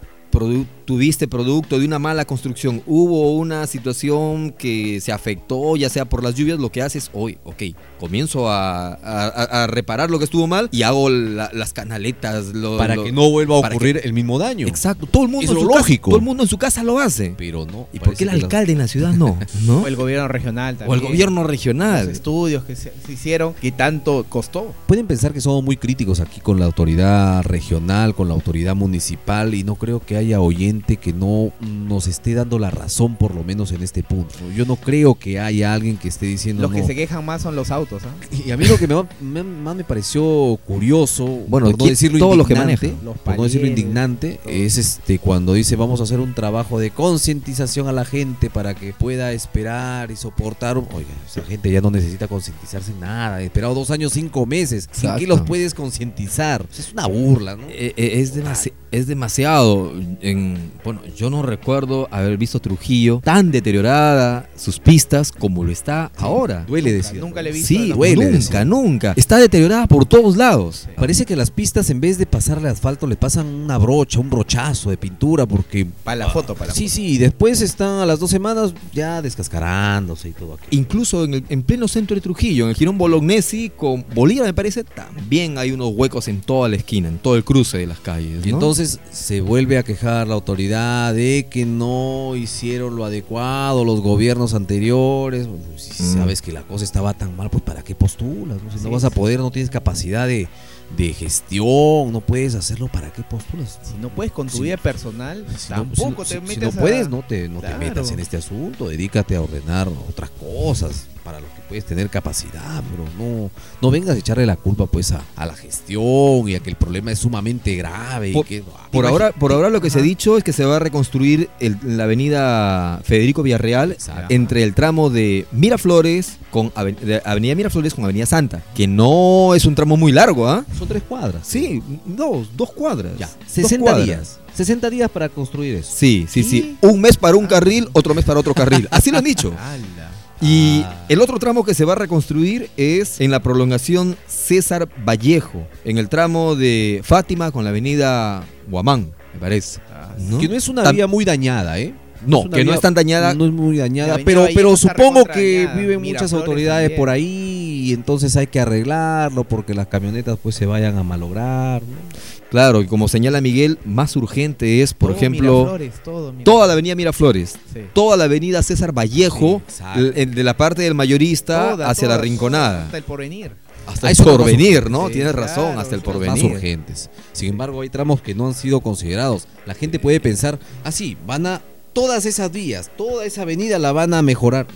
tuviste 0.84 1.28
producto 1.28 1.78
de 1.78 1.86
una 1.86 1.98
mala 1.98 2.24
construcción, 2.24 2.82
hubo 2.86 3.32
una 3.32 3.66
situación 3.66 4.50
que 4.56 5.00
se 5.00 5.12
afectó, 5.12 5.76
ya 5.76 5.88
sea 5.88 6.04
por 6.04 6.22
las 6.22 6.34
lluvias, 6.34 6.58
lo 6.58 6.70
que 6.70 6.82
haces 6.82 7.10
hoy, 7.12 7.38
ok, 7.44 7.62
comienzo 8.00 8.48
a, 8.50 8.88
a- 8.94 9.26
a- 9.28 9.62
a 9.64 9.66
reparar 9.66 10.10
lo 10.10 10.18
que 10.18 10.24
estuvo 10.24 10.46
mal 10.46 10.68
y 10.72 10.82
hago 10.82 11.08
la- 11.10 11.50
las 11.52 11.72
canaletas. 11.72 12.46
lo- 12.54 12.76
Para 12.78 12.96
lo- 12.96 13.04
que 13.04 13.12
no 13.12 13.30
vuelva 13.30 13.56
a 13.56 13.58
ocurrir 13.60 14.00
el 14.04 14.12
mismo 14.12 14.38
daño. 14.38 14.66
Exacto, 14.66 15.06
todo 15.06 15.24
el 15.24 15.28
mundo 15.28 15.44
Es 15.44 15.48
en 15.50 15.54
lo 15.54 15.60
su 15.62 15.68
casa- 15.68 15.78
lógico. 15.80 16.10
todo 16.10 16.18
el 16.18 16.24
mundo 16.24 16.42
en 16.42 16.48
su 16.48 16.58
casa 16.58 16.82
lo 16.82 16.98
hace. 16.98 17.34
Pero 17.36 17.64
no. 17.66 17.86
¿Y 17.92 17.98
por 17.98 18.14
qué 18.14 18.24
el 18.24 18.30
alcalde 18.30 18.72
en 18.72 18.78
la 18.78 18.88
ciudad 18.88 19.12
no? 19.12 19.38
¿No? 19.66 19.78
O 19.82 19.86
el 19.86 19.96
gobierno 19.96 20.28
regional 20.28 20.76
también. 20.76 20.90
O 20.90 20.94
el 20.94 21.00
gobierno 21.08 21.42
Los 21.42 21.50
regional. 21.50 22.08
estudios 22.08 22.64
que 22.64 22.76
se, 22.76 22.92
se 23.06 23.12
hicieron, 23.12 23.54
que 23.54 23.70
tanto 23.72 24.24
costó. 24.28 24.74
Pueden 24.86 25.06
pensar 25.06 25.32
que 25.32 25.40
somos 25.40 25.62
muy 25.62 25.76
críticos 25.76 26.20
aquí 26.20 26.40
con 26.40 26.58
la 26.58 26.66
autoridad 26.66 27.42
regional, 27.44 28.14
con 28.14 28.28
la 28.28 28.34
autoridad 28.34 28.74
municipal 28.74 29.54
y 29.54 29.64
no 29.64 29.76
creo 29.76 30.00
que 30.00 30.16
haya 30.16 30.40
que 30.80 31.12
no 31.12 31.52
nos 31.60 32.06
esté 32.06 32.34
dando 32.34 32.58
la 32.58 32.70
razón 32.70 33.16
por 33.16 33.34
lo 33.34 33.44
menos 33.44 33.72
en 33.72 33.82
este 33.82 34.02
punto. 34.02 34.34
Yo 34.56 34.64
no 34.64 34.76
creo 34.76 35.14
que 35.14 35.38
haya 35.38 35.74
alguien 35.74 35.96
que 35.98 36.08
esté 36.08 36.26
diciendo 36.26 36.62
Los 36.62 36.72
que 36.72 36.80
no. 36.80 36.86
se 36.86 36.94
quejan 36.94 37.24
más 37.24 37.42
son 37.42 37.54
los 37.56 37.70
autos, 37.70 38.02
¿ah? 38.04 38.14
Y 38.46 38.50
a 38.50 38.56
mí 38.56 38.64
lo 38.64 38.78
que 38.78 38.86
me, 38.86 38.94
va- 38.94 39.06
me- 39.20 39.42
más 39.42 39.76
me 39.76 39.84
pareció 39.84 40.58
curioso, 40.66 41.26
Bueno, 41.48 41.66
por 41.66 41.72
no 41.72 41.76
¿quién- 41.78 41.90
decirlo 41.90 42.18
todos 42.18 42.36
los 42.36 42.46
que 42.46 42.54
indignante, 42.54 42.86
manejan? 42.88 43.04
Los 43.04 43.18
por 43.18 43.36
no 43.36 43.42
decirlo 43.44 43.66
indignante, 43.66 44.40
todo. 44.42 44.52
es 44.52 44.78
este 44.78 45.18
cuando 45.18 45.52
dice 45.54 45.76
vamos 45.76 46.00
a 46.00 46.04
hacer 46.04 46.20
un 46.20 46.34
trabajo 46.34 46.78
de 46.78 46.90
concientización 46.90 47.88
a 47.88 47.92
la 47.92 48.04
gente 48.04 48.50
para 48.50 48.74
que 48.74 48.92
pueda 48.92 49.32
esperar 49.32 50.10
y 50.10 50.16
soportar. 50.16 50.78
un-". 50.78 50.86
Oiga, 50.92 51.08
esa 51.26 51.42
gente 51.42 51.70
ya 51.70 51.80
no 51.80 51.90
necesita 51.90 52.28
concientizarse 52.28 52.92
en 52.92 53.00
nada. 53.00 53.40
He 53.42 53.46
esperado 53.46 53.74
dos 53.74 53.90
años, 53.90 54.12
cinco 54.12 54.46
meses. 54.46 54.88
¿En 55.02 55.16
qué 55.16 55.26
los 55.26 55.42
puedes 55.42 55.74
concientizar? 55.74 56.64
Pues 56.66 56.78
es 56.80 56.92
una 56.92 57.06
burla, 57.06 57.56
¿no? 57.56 57.64
Eh, 57.68 57.92
eh, 57.96 58.20
es, 58.20 58.34
demasi- 58.36 58.72
es 58.92 59.06
demasiado. 59.06 59.92
En, 60.20 60.70
bueno, 60.84 61.00
yo 61.16 61.28
no 61.30 61.42
recuerdo 61.42 62.06
haber 62.10 62.36
visto 62.38 62.60
Trujillo 62.60 63.20
tan 63.24 63.50
deteriorada 63.50 64.48
sus 64.56 64.78
pistas 64.78 65.32
como 65.32 65.64
lo 65.64 65.72
está 65.72 66.12
ahora. 66.16 66.64
Duele 66.68 66.92
decir. 66.92 67.18
nunca 67.20 67.42
le 67.42 67.50
he 67.50 67.52
visto. 67.52 67.68
Sí, 67.68 67.92
duele 67.92 68.24
nunca, 68.26 68.36
decir. 68.58 68.66
nunca. 68.66 69.12
Está 69.16 69.38
deteriorada 69.38 69.86
por 69.86 70.04
todos 70.06 70.36
lados. 70.36 70.88
Parece 70.96 71.24
que 71.24 71.34
las 71.36 71.50
pistas 71.50 71.90
en 71.90 72.00
vez 72.00 72.18
de 72.18 72.26
pasarle 72.26 72.68
asfalto 72.68 73.06
le 73.06 73.16
pasan 73.16 73.46
una 73.46 73.78
brocha, 73.78 74.20
un 74.20 74.30
brochazo 74.30 74.90
de 74.90 74.96
pintura 74.96 75.46
porque 75.46 75.86
Para 76.04 76.16
la 76.16 76.28
foto, 76.30 76.54
para 76.54 76.68
la 76.68 76.74
Sí, 76.74 76.88
sí, 76.88 77.06
y 77.14 77.18
después 77.18 77.60
están 77.62 77.98
a 78.00 78.06
las 78.06 78.20
dos 78.20 78.30
semanas 78.30 78.74
ya 78.92 79.20
descascarándose 79.22 80.28
y 80.28 80.32
todo 80.32 80.54
aquello. 80.54 80.68
Incluso 80.70 81.24
en, 81.24 81.34
el- 81.34 81.44
en 81.48 81.62
pleno 81.62 81.88
centro 81.88 82.14
de 82.14 82.20
Trujillo, 82.20 82.64
en 82.64 82.70
el 82.70 82.76
Girón 82.76 82.98
Bolognesi 82.98 83.70
con 83.74 84.04
Bolívar, 84.14 84.46
me 84.46 84.54
parece, 84.54 84.84
también 84.84 85.58
hay 85.58 85.72
unos 85.72 85.92
huecos 85.94 86.28
en 86.28 86.40
toda 86.40 86.68
la 86.68 86.76
esquina, 86.76 87.08
en 87.08 87.18
todo 87.18 87.36
el 87.36 87.44
cruce 87.44 87.78
de 87.78 87.86
las 87.86 87.98
calles. 88.00 88.44
Y 88.46 88.50
¿no? 88.52 88.58
Entonces 88.82 89.00
se 89.16 89.40
vuelve 89.40 89.78
a 89.78 89.82
quejar 89.84 90.26
la 90.26 90.34
autoridad 90.34 91.14
de 91.14 91.46
que 91.48 91.64
no 91.64 92.34
hicieron 92.36 92.96
lo 92.96 93.04
adecuado 93.04 93.84
los 93.84 94.00
gobiernos 94.00 94.54
anteriores. 94.54 95.46
Bueno, 95.46 95.64
si 95.76 96.02
Mm. 96.02 96.12
sabes 96.14 96.42
que 96.42 96.52
la 96.52 96.62
cosa 96.62 96.84
estaba 96.84 97.14
tan 97.14 97.36
mal, 97.36 97.48
pues 97.50 97.62
¿para 97.62 97.82
qué 97.82 97.94
postulas? 97.94 98.62
no? 98.62 98.70
Si 98.76 98.82
no 98.82 98.90
vas 98.90 99.04
a 99.04 99.10
poder, 99.10 99.38
no 99.40 99.50
tienes 99.52 99.70
capacidad 99.70 100.26
de, 100.26 100.48
de 100.96 101.12
gestión, 101.12 102.12
no 102.12 102.20
puedes 102.20 102.54
hacerlo, 102.54 102.88
¿para 102.88 103.12
qué 103.12 103.22
postulas? 103.22 103.78
Si 103.82 103.94
no 104.00 104.08
puedes 104.08 104.32
con 104.32 104.48
tu 104.48 104.60
vida 104.60 104.76
personal, 104.76 105.44
Si 105.56 105.70
no- 105.70 105.76
tampoco 105.76 106.24
si- 106.24 106.34
te 106.34 106.40
metes 106.40 106.54
Si 106.54 106.60
no 106.60 106.68
a- 106.68 106.72
puedes, 106.72 107.08
no 107.08 107.22
te, 107.26 107.48
no 107.48 107.60
te 107.60 107.74
metas 107.76 108.10
en 108.10 108.18
este 108.20 108.36
asunto. 108.36 108.88
Dedícate 108.88 109.36
a 109.36 109.42
ordenar 109.42 109.88
otras 110.08 110.30
cosas 110.30 111.06
para 111.24 111.40
lo 111.40 111.46
que 111.54 111.60
puedes 111.68 111.84
tener 111.84 112.08
capacidad, 112.10 112.82
pero 112.90 113.04
no, 113.18 113.50
no 113.80 113.90
vengas 113.90 114.16
a 114.16 114.18
echarle 114.18 114.46
la 114.46 114.56
culpa 114.56 114.86
pues 114.86 115.12
a, 115.12 115.22
a 115.36 115.46
la 115.46 115.54
gestión 115.54 116.48
y 116.48 116.54
a 116.54 116.60
que 116.60 116.70
el 116.70 116.76
problema 116.76 117.12
es 117.12 117.18
sumamente 117.20 117.74
grave. 117.76 118.30
y 118.30 118.32
Por- 118.32 118.46
que, 118.46 118.62
Por 118.90 119.06
ahora, 119.06 119.32
por 119.32 119.52
ahora 119.52 119.70
lo 119.70 119.80
que 119.80 119.90
se 119.90 119.98
ha 120.00 120.02
dicho 120.02 120.36
es 120.36 120.44
que 120.44 120.52
se 120.52 120.64
va 120.64 120.76
a 120.76 120.78
reconstruir 120.78 121.48
el- 121.60 121.78
la 121.84 122.04
avenida 122.04 123.00
Federico 123.04 123.42
Villarreal 123.42 123.92
Exacto. 123.92 124.26
entre 124.34 124.62
el 124.62 124.74
tramo 124.74 125.10
de 125.10 125.46
Miraflores 125.52 126.38
con 126.50 126.70
Aven- 126.74 126.96
de 126.98 127.22
Avenida 127.24 127.54
Miraflores 127.54 127.94
con 127.94 128.04
Avenida 128.04 128.26
Santa, 128.26 128.62
que 128.74 128.86
no 128.86 129.54
es 129.54 129.64
un 129.64 129.74
tramo 129.74 129.96
muy 129.96 130.12
largo, 130.12 130.48
¿ah? 130.48 130.64
Son 130.78 130.88
tres 130.88 131.02
cuadras. 131.08 131.46
Sí, 131.46 131.82
dos, 132.04 132.48
dos 132.56 132.72
cuadras. 132.72 133.12
Ya, 133.18 133.26
Dos 133.26 133.36
60 133.48 133.82
cuadras. 133.84 134.06
días. 134.06 134.38
60 134.54 134.90
días 134.90 135.10
para 135.10 135.30
construir 135.30 135.76
eso. 135.76 135.90
Sí, 135.94 136.26
sí, 136.28 136.42
sí. 136.42 136.76
Un 136.82 137.00
mes 137.00 137.16
para 137.16 137.36
un 137.36 137.46
carril, 137.46 137.88
otro 137.94 138.14
mes 138.14 138.22
para 138.26 138.38
otro 138.40 138.52
carril. 138.52 138.86
Así 138.90 139.10
lo 139.10 139.16
han 139.18 139.24
dicho. 139.24 139.54
Y 140.44 140.82
Ah. 140.84 141.04
el 141.08 141.20
otro 141.20 141.38
tramo 141.38 141.64
que 141.64 141.72
se 141.72 141.84
va 141.84 141.92
a 141.92 141.96
reconstruir 141.96 142.68
es 142.76 143.20
en 143.20 143.30
la 143.30 143.40
prolongación 143.40 144.16
César 144.26 144.88
Vallejo, 145.06 145.66
en 145.84 145.98
el 145.98 146.08
tramo 146.08 146.56
de 146.56 147.00
Fátima 147.04 147.52
con 147.52 147.62
la 147.64 147.70
avenida 147.70 148.42
Guamán, 148.68 149.12
me 149.34 149.38
parece. 149.40 149.80
Ah, 149.94 150.14
¿no? 150.18 150.38
Que 150.38 150.48
no 150.48 150.56
es 150.56 150.68
una 150.68 150.90
vía 150.90 151.06
muy 151.06 151.24
dañada, 151.24 151.78
¿eh? 151.78 151.94
No, 152.26 152.48
que 152.50 152.64
no 152.64 152.72
es 152.74 152.80
tan 152.80 152.94
dañada. 152.94 153.34
No 153.34 153.46
es 153.46 153.52
muy 153.52 153.76
dañada, 153.76 154.18
pero, 154.24 154.46
pero 154.54 154.76
supongo 154.76 155.24
que 155.24 155.60
dañada. 155.64 155.80
viven 155.80 156.02
muchas 156.02 156.32
autoridades 156.32 156.84
también. 156.90 156.98
por 157.00 157.08
ahí 157.10 157.82
y 157.84 157.92
entonces 157.92 158.36
hay 158.36 158.46
que 158.46 158.60
arreglarlo 158.60 159.42
porque 159.44 159.74
las 159.74 159.86
camionetas 159.88 160.38
pues 160.42 160.54
se 160.56 160.66
vayan 160.66 160.98
a 160.98 161.02
malograr. 161.02 161.82
¿no? 161.82 162.41
Claro, 162.52 162.82
y 162.82 162.86
como 162.86 163.08
señala 163.08 163.40
Miguel, 163.40 163.78
más 163.86 164.14
urgente 164.14 164.82
es, 164.82 164.92
por 164.92 165.08
todo 165.10 165.16
ejemplo, 165.16 165.52
Miraflores, 165.60 165.94
todo 166.04 166.16
Miraflores. 166.32 166.44
toda 166.44 166.66
la 166.66 166.72
avenida 166.74 166.94
Miraflores, 166.94 167.56
Sí. 167.72 167.80
toda 167.94 168.16
la 168.18 168.24
avenida 168.24 168.62
César 168.62 168.92
Vallejo, 168.92 169.62
Sí, 169.66 170.02
de 170.26 170.44
la 170.44 170.54
parte 170.56 170.82
del 170.82 170.94
mayorista 170.94 171.70
Toda, 171.70 171.88
hacia 171.88 172.08
toda, 172.08 172.16
la 172.18 172.22
rinconada. 172.22 172.84
Hasta 172.84 172.98
el 172.98 173.04
porvenir. 173.04 173.52
Hasta 173.86 174.06
Ah, 174.06 174.10
el 174.10 174.16
porvenir, 174.18 174.90
¿no? 174.90 175.06
Sí, 175.08 175.14
Tienes 175.14 175.32
claro, 175.32 175.46
razón, 175.48 175.78
hasta 175.78 175.94
el 175.96 176.02
son 176.02 176.18
Más 176.20 176.26
porvenir. 176.28 176.52
urgentes. 176.52 177.08
Sin 177.32 177.48
embargo, 177.48 177.80
hay 177.80 177.88
tramos 177.88 178.20
que 178.20 178.34
no 178.34 178.46
han 178.46 178.54
sido 178.54 178.80
considerados. 178.80 179.48
La 179.66 179.72
gente 179.74 179.98
puede 179.98 180.20
pensar, 180.20 180.58
ah, 180.84 180.92
sí, 180.92 181.16
van 181.26 181.46
a 181.46 181.62
todas 181.92 182.26
esas 182.26 182.50
vías, 182.50 182.90
toda 182.96 183.24
esa 183.24 183.42
avenida 183.42 183.78
la 183.78 183.92
van 183.92 184.14
a 184.14 184.22
mejorar. 184.22 184.66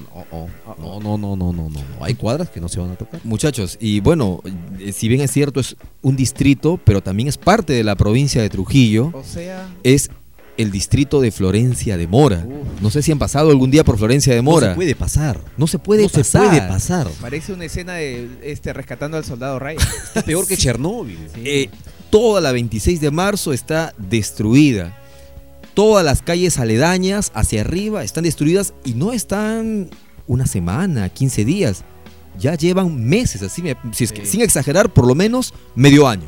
No, 0.78 1.00
no, 1.00 1.18
no, 1.18 1.18
no, 1.18 1.36
no, 1.36 1.52
no, 1.52 1.68
no. 1.70 1.80
Hay 2.00 2.14
cuadras 2.14 2.50
que 2.50 2.60
no 2.60 2.68
se 2.68 2.80
van 2.80 2.90
a 2.90 2.96
tocar. 2.96 3.20
Muchachos, 3.24 3.78
y 3.80 4.00
bueno, 4.00 4.42
eh, 4.78 4.92
si 4.92 5.08
bien 5.08 5.20
es 5.20 5.30
cierto, 5.30 5.60
es 5.60 5.76
un 6.02 6.16
distrito, 6.16 6.78
pero 6.84 7.02
también 7.02 7.28
es 7.28 7.38
parte 7.38 7.72
de 7.72 7.84
la 7.84 7.94
provincia 7.94 8.42
de 8.42 8.50
Trujillo, 8.50 9.10
O 9.14 9.24
sea, 9.24 9.68
es 9.82 10.10
el 10.56 10.70
distrito 10.70 11.20
de 11.20 11.30
Florencia 11.30 11.96
de 11.96 12.06
Mora. 12.06 12.44
Uf. 12.46 12.80
No 12.80 12.90
sé 12.90 13.02
si 13.02 13.12
han 13.12 13.18
pasado 13.18 13.50
algún 13.50 13.70
día 13.70 13.84
por 13.84 13.98
Florencia 13.98 14.34
de 14.34 14.42
Mora. 14.42 14.68
No 14.68 14.72
se 14.72 14.76
puede 14.76 14.94
pasar. 14.94 15.40
No 15.56 15.66
se 15.66 15.78
puede 15.78 16.02
no 16.02 16.08
pasar. 16.08 16.42
se 16.42 16.48
puede 16.48 16.68
pasar. 16.68 17.08
parece 17.20 17.52
una 17.52 17.64
escena 17.66 17.94
de 17.94 18.28
este 18.42 18.72
rescatando 18.72 19.16
al 19.16 19.24
soldado 19.24 19.58
Ryan. 19.58 19.78
Está 20.04 20.22
peor 20.22 20.46
que 20.46 20.56
Chernóbil. 20.56 21.18
Sí. 21.34 21.42
Eh, 21.44 21.70
toda 22.10 22.40
la 22.40 22.52
26 22.52 23.00
de 23.00 23.10
marzo 23.10 23.52
está 23.52 23.94
destruida. 23.98 24.96
Todas 25.76 26.02
las 26.04 26.22
calles 26.22 26.58
aledañas 26.58 27.30
hacia 27.34 27.60
arriba 27.60 28.02
están 28.02 28.24
destruidas 28.24 28.72
y 28.82 28.94
no 28.94 29.12
están 29.12 29.90
una 30.26 30.46
semana, 30.46 31.10
15 31.10 31.44
días. 31.44 31.84
Ya 32.38 32.54
llevan 32.54 33.04
meses, 33.04 33.42
así, 33.42 33.60
me- 33.62 33.76
si 33.92 34.04
es 34.04 34.12
que, 34.12 34.24
Sí. 34.24 34.32
sin 34.32 34.40
exagerar, 34.40 34.90
por 34.90 35.06
lo 35.06 35.14
menos 35.14 35.52
medio 35.74 36.08
año. 36.08 36.24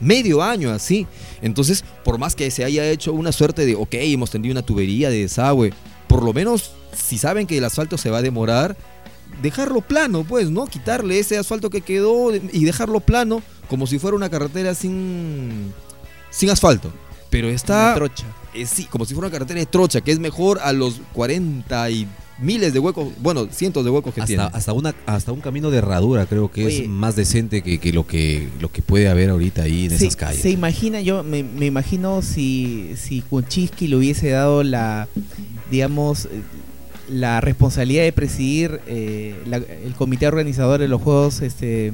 Medio 0.00 0.42
año 0.42 0.70
así. 0.70 1.06
Entonces, 1.40 1.82
por 2.04 2.18
más 2.18 2.34
que 2.34 2.50
se 2.50 2.62
haya 2.62 2.84
hecho 2.90 3.14
una 3.14 3.32
suerte 3.32 3.64
de, 3.64 3.74
ok, 3.74 3.94
hemos 3.94 4.30
tendido 4.30 4.52
una 4.52 4.60
tubería 4.62 5.08
de 5.08 5.20
desagüe, 5.22 5.72
por 6.06 6.22
lo 6.22 6.34
menos 6.34 6.72
si 6.94 7.16
saben 7.16 7.46
que 7.46 7.56
el 7.56 7.64
asfalto 7.64 7.96
se 7.96 8.10
va 8.10 8.18
a 8.18 8.22
demorar, 8.22 8.76
dejarlo 9.42 9.80
plano, 9.80 10.24
pues, 10.28 10.50
¿no? 10.50 10.66
Quitarle 10.66 11.18
ese 11.18 11.38
asfalto 11.38 11.70
que 11.70 11.80
quedó 11.80 12.34
y 12.36 12.64
dejarlo 12.66 13.00
plano 13.00 13.42
como 13.70 13.86
si 13.86 13.98
fuera 13.98 14.14
una 14.14 14.28
carretera 14.28 14.74
sin, 14.74 15.72
sin 16.30 16.50
asfalto. 16.50 16.92
Pero 17.30 17.46
Una 17.48 17.56
está, 17.56 17.94
trocha. 17.94 18.24
Eh, 18.54 18.66
sí, 18.66 18.84
como 18.84 19.04
si 19.04 19.14
fuera 19.14 19.28
una 19.28 19.32
carretera 19.32 19.60
de 19.60 19.66
trocha, 19.66 20.00
que 20.00 20.12
es 20.12 20.18
mejor 20.18 20.58
a 20.62 20.72
los 20.72 21.00
40 21.12 21.90
y 21.90 22.06
miles 22.40 22.72
de 22.72 22.80
huecos, 22.80 23.08
bueno, 23.20 23.46
cientos 23.50 23.84
de 23.84 23.90
huecos 23.90 24.12
que 24.12 24.22
tiene. 24.22 24.42
Hasta, 24.52 24.72
una, 24.72 24.92
hasta 25.06 25.30
un 25.32 25.40
camino 25.40 25.70
de 25.70 25.78
herradura 25.78 26.26
creo 26.26 26.50
que 26.50 26.66
Oye. 26.66 26.82
es 26.82 26.88
más 26.88 27.14
decente 27.14 27.62
que, 27.62 27.78
que 27.78 27.92
lo 27.92 28.06
que 28.06 28.48
lo 28.60 28.72
que 28.72 28.82
puede 28.82 29.08
haber 29.08 29.30
ahorita 29.30 29.62
ahí 29.62 29.84
en 29.84 29.90
se, 29.90 29.96
esas 30.06 30.16
calles. 30.16 30.42
se 30.42 30.50
imagina, 30.50 31.00
yo 31.00 31.22
me, 31.22 31.42
me 31.44 31.66
imagino 31.66 32.22
si, 32.22 32.94
si 32.96 33.20
Kuczynski 33.22 33.86
le 33.86 33.96
hubiese 33.96 34.30
dado 34.30 34.64
la, 34.64 35.06
digamos, 35.70 36.24
eh, 36.26 36.28
la 37.08 37.40
responsabilidad 37.40 38.02
de 38.02 38.12
presidir 38.12 38.80
eh, 38.88 39.36
la- 39.46 39.58
el 39.58 39.94
comité 39.94 40.26
organizador 40.26 40.80
de 40.80 40.88
los 40.88 41.00
Juegos 41.02 41.40
este, 41.40 41.92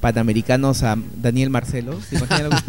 Panamericanos 0.00 0.82
a 0.84 0.96
Daniel 1.20 1.50
Marcelo. 1.50 1.98
¿Se 2.08 2.16
imaginan? 2.16 2.50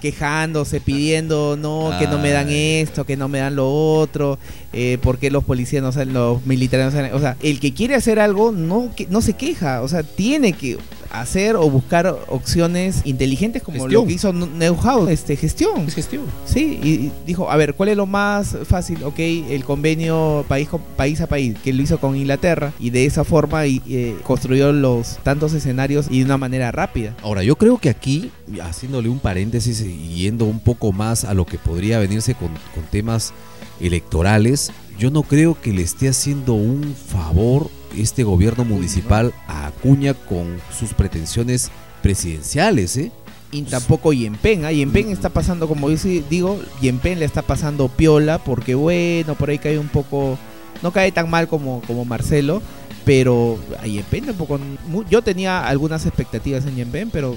quejándose, 0.00 0.80
pidiendo, 0.80 1.56
no, 1.56 1.92
que 1.98 2.06
no 2.06 2.18
me 2.18 2.30
dan 2.30 2.48
esto, 2.50 3.04
que 3.04 3.16
no 3.16 3.28
me 3.28 3.38
dan 3.38 3.56
lo 3.56 3.70
otro, 3.70 4.38
eh, 4.72 4.98
por 5.02 5.18
qué 5.18 5.30
los 5.30 5.44
policías 5.44 5.82
no 5.82 5.92
salen, 5.92 6.14
los 6.14 6.44
militares 6.46 6.86
no 6.86 6.92
salen. 6.92 7.14
O 7.14 7.20
sea, 7.20 7.36
el 7.42 7.60
que 7.60 7.72
quiere 7.72 7.94
hacer 7.94 8.18
algo 8.18 8.52
no, 8.52 8.92
que, 8.96 9.06
no 9.08 9.20
se 9.20 9.34
queja, 9.34 9.82
o 9.82 9.88
sea, 9.88 10.02
tiene 10.02 10.52
que 10.54 10.78
hacer 11.10 11.56
o 11.56 11.68
buscar 11.68 12.16
opciones 12.28 13.02
inteligentes 13.04 13.62
como 13.62 13.78
Gestión. 13.78 14.02
lo 14.02 14.06
que 14.06 14.14
hizo 14.14 14.32
Neuhaus, 14.32 15.10
este, 15.10 15.36
gestión. 15.36 15.86
Es 15.86 15.94
gestión. 15.94 16.24
Sí, 16.44 16.80
y 16.82 17.12
dijo, 17.26 17.50
a 17.50 17.56
ver, 17.56 17.74
¿cuál 17.74 17.90
es 17.90 17.96
lo 17.96 18.06
más 18.06 18.56
fácil? 18.64 19.02
Ok, 19.04 19.18
el 19.18 19.64
convenio 19.64 20.44
país, 20.48 20.68
país 20.96 21.20
a 21.20 21.26
país, 21.26 21.56
que 21.62 21.72
lo 21.72 21.82
hizo 21.82 21.98
con 21.98 22.16
Inglaterra, 22.16 22.72
y 22.78 22.90
de 22.90 23.06
esa 23.06 23.24
forma 23.24 23.66
y, 23.66 23.82
eh, 23.88 24.16
construyó 24.22 24.72
los 24.72 25.18
tantos 25.22 25.52
escenarios 25.52 26.06
y 26.10 26.20
de 26.20 26.24
una 26.24 26.38
manera 26.38 26.70
rápida. 26.72 27.14
Ahora, 27.22 27.42
yo 27.42 27.56
creo 27.56 27.78
que 27.78 27.90
aquí, 27.90 28.30
haciéndole 28.62 29.08
un 29.08 29.18
paréntesis 29.18 29.80
y 29.80 30.22
yendo 30.22 30.44
un 30.44 30.60
poco 30.60 30.92
más 30.92 31.24
a 31.24 31.34
lo 31.34 31.46
que 31.46 31.58
podría 31.58 31.98
venirse 31.98 32.34
con, 32.34 32.48
con 32.74 32.84
temas 32.90 33.32
electorales, 33.80 34.72
yo 35.00 35.10
no 35.10 35.22
creo 35.22 35.58
que 35.58 35.72
le 35.72 35.80
esté 35.80 36.10
haciendo 36.10 36.52
un 36.52 36.94
favor 36.94 37.70
este 37.96 38.22
gobierno 38.22 38.66
municipal 38.66 39.32
a 39.48 39.68
Acuña 39.68 40.12
con 40.12 40.58
sus 40.78 40.92
pretensiones 40.92 41.70
presidenciales, 42.02 42.98
¿eh? 42.98 43.10
Y 43.50 43.62
tampoco 43.62 44.12
Yempen, 44.12 44.66
¿ah? 44.66 44.72
Yempen 44.72 45.08
está 45.08 45.30
pasando, 45.30 45.66
como 45.66 45.88
sí 45.96 46.22
digo, 46.28 46.60
Yempen 46.82 47.18
le 47.18 47.24
está 47.24 47.40
pasando 47.40 47.88
piola, 47.88 48.44
porque 48.44 48.74
bueno, 48.74 49.36
por 49.36 49.48
ahí 49.48 49.58
cae 49.58 49.78
un 49.78 49.88
poco, 49.88 50.38
no 50.82 50.92
cae 50.92 51.10
tan 51.12 51.30
mal 51.30 51.48
como, 51.48 51.80
como 51.86 52.04
Marcelo, 52.04 52.60
pero 53.06 53.58
a 53.82 53.86
Yempen 53.86 54.26
tampoco, 54.26 54.60
yo 55.08 55.22
tenía 55.22 55.66
algunas 55.66 56.04
expectativas 56.04 56.66
en 56.66 56.76
Yempen, 56.76 57.08
pero 57.08 57.36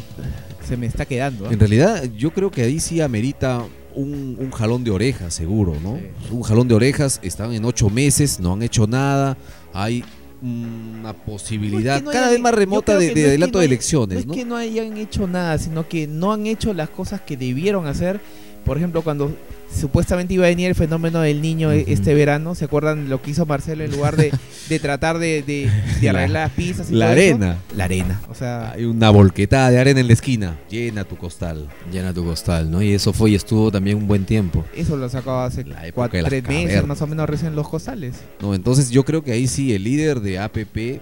se 0.68 0.76
me 0.76 0.86
está 0.86 1.05
quedando. 1.05 1.47
¿ah? 1.47 1.53
En 1.53 1.59
realidad, 1.59 2.03
yo 2.18 2.32
creo 2.32 2.51
que 2.51 2.64
ahí 2.64 2.82
sí 2.82 2.99
amerita 2.99 3.64
un, 3.95 4.35
un 4.39 4.51
jalón 4.51 4.83
de 4.83 4.91
orejas, 4.91 5.33
seguro, 5.33 5.75
¿no? 5.81 5.99
Un 6.31 6.41
jalón 6.43 6.67
de 6.67 6.75
orejas, 6.75 7.19
están 7.23 7.53
en 7.53 7.65
ocho 7.65 7.89
meses, 7.89 8.39
no 8.39 8.53
han 8.53 8.61
hecho 8.61 8.87
nada, 8.87 9.37
hay 9.73 10.03
una 10.41 11.13
posibilidad 11.13 11.93
No 11.93 11.95
es 11.95 12.01
que 12.01 12.05
no 12.05 12.11
cada 12.11 12.29
vez 12.31 12.39
más 12.41 12.53
remota 12.53 12.97
de, 12.97 13.13
de 13.13 13.27
adelanto 13.27 13.57
no 13.57 13.61
de 13.61 13.65
elecciones, 13.65 14.25
No 14.25 14.27
¿no? 14.27 14.33
es 14.33 14.39
que 14.39 14.45
no 14.45 14.57
hayan 14.57 14.97
hecho 14.97 15.25
nada, 15.25 15.57
sino 15.57 15.87
que 15.87 16.05
no 16.05 16.33
han 16.33 16.45
hecho 16.47 16.73
las 16.73 16.89
cosas 16.89 17.21
que 17.21 17.37
debieron 17.37 17.87
hacer. 17.87 18.19
Por 18.65 18.77
ejemplo, 18.77 19.01
cuando 19.01 19.31
supuestamente 19.74 20.34
iba 20.34 20.45
a 20.45 20.49
venir 20.49 20.67
el 20.69 20.76
fenómeno 20.76 21.21
del 21.21 21.41
niño 21.41 21.71
e- 21.71 21.86
este 21.88 22.13
verano, 22.13 22.55
¿se 22.55 22.65
acuerdan 22.65 23.09
lo 23.09 23.21
que 23.21 23.32
hizo 23.32 23.45
Marcelo 23.45 23.84
en 23.84 23.91
lugar 23.91 24.15
de, 24.15 24.32
de 24.69 24.80
tratar 24.80 25.19
de, 25.19 25.41
de, 25.43 25.69
de 26.01 26.13
La- 26.13 26.19
arreglar 26.19 26.47
las 26.47 26.51
pistas? 26.51 26.91
Y 26.91 26.95
la 26.95 27.07
todo 27.07 27.15
eso? 27.15 27.36
arena. 27.36 27.57
La 27.76 27.84
arena. 27.86 28.21
O 28.30 28.36
sea, 28.36 28.71
Hay 28.71 28.86
una 28.86 29.09
volquetada 29.09 29.69
de 29.71 29.80
arena 29.80 29.99
en 29.99 30.07
la 30.07 30.13
esquina. 30.13 30.57
Llena 30.69 31.03
tu 31.03 31.17
costal. 31.17 31.67
Llena 31.91 32.13
tu 32.13 32.24
costal, 32.24 32.69
¿no? 32.71 32.82
Y 32.82 32.93
eso 32.93 33.13
fue 33.13 33.32
y 33.32 33.36
estuvo 33.36 33.71
también 33.71 33.97
un 33.97 34.07
buen 34.07 34.26
tiempo. 34.26 34.63
eso 34.76 34.95
lo 34.97 35.09
sacaba 35.09 35.45
hace 35.45 35.65
cuatro, 35.93 36.24
tres 36.24 36.43
meses 36.47 36.86
más 36.86 37.01
o 37.01 37.07
menos 37.07 37.30
recién 37.30 37.55
los 37.55 37.67
costales. 37.67 38.15
No, 38.41 38.53
entonces 38.55 38.89
yo 38.89 39.03
creo 39.03 39.24
que 39.24 39.32
ahí 39.32 39.47
sí 39.47 39.74
el 39.74 39.84
líder 39.84 40.19
de 40.21 40.39
APP 40.39 41.01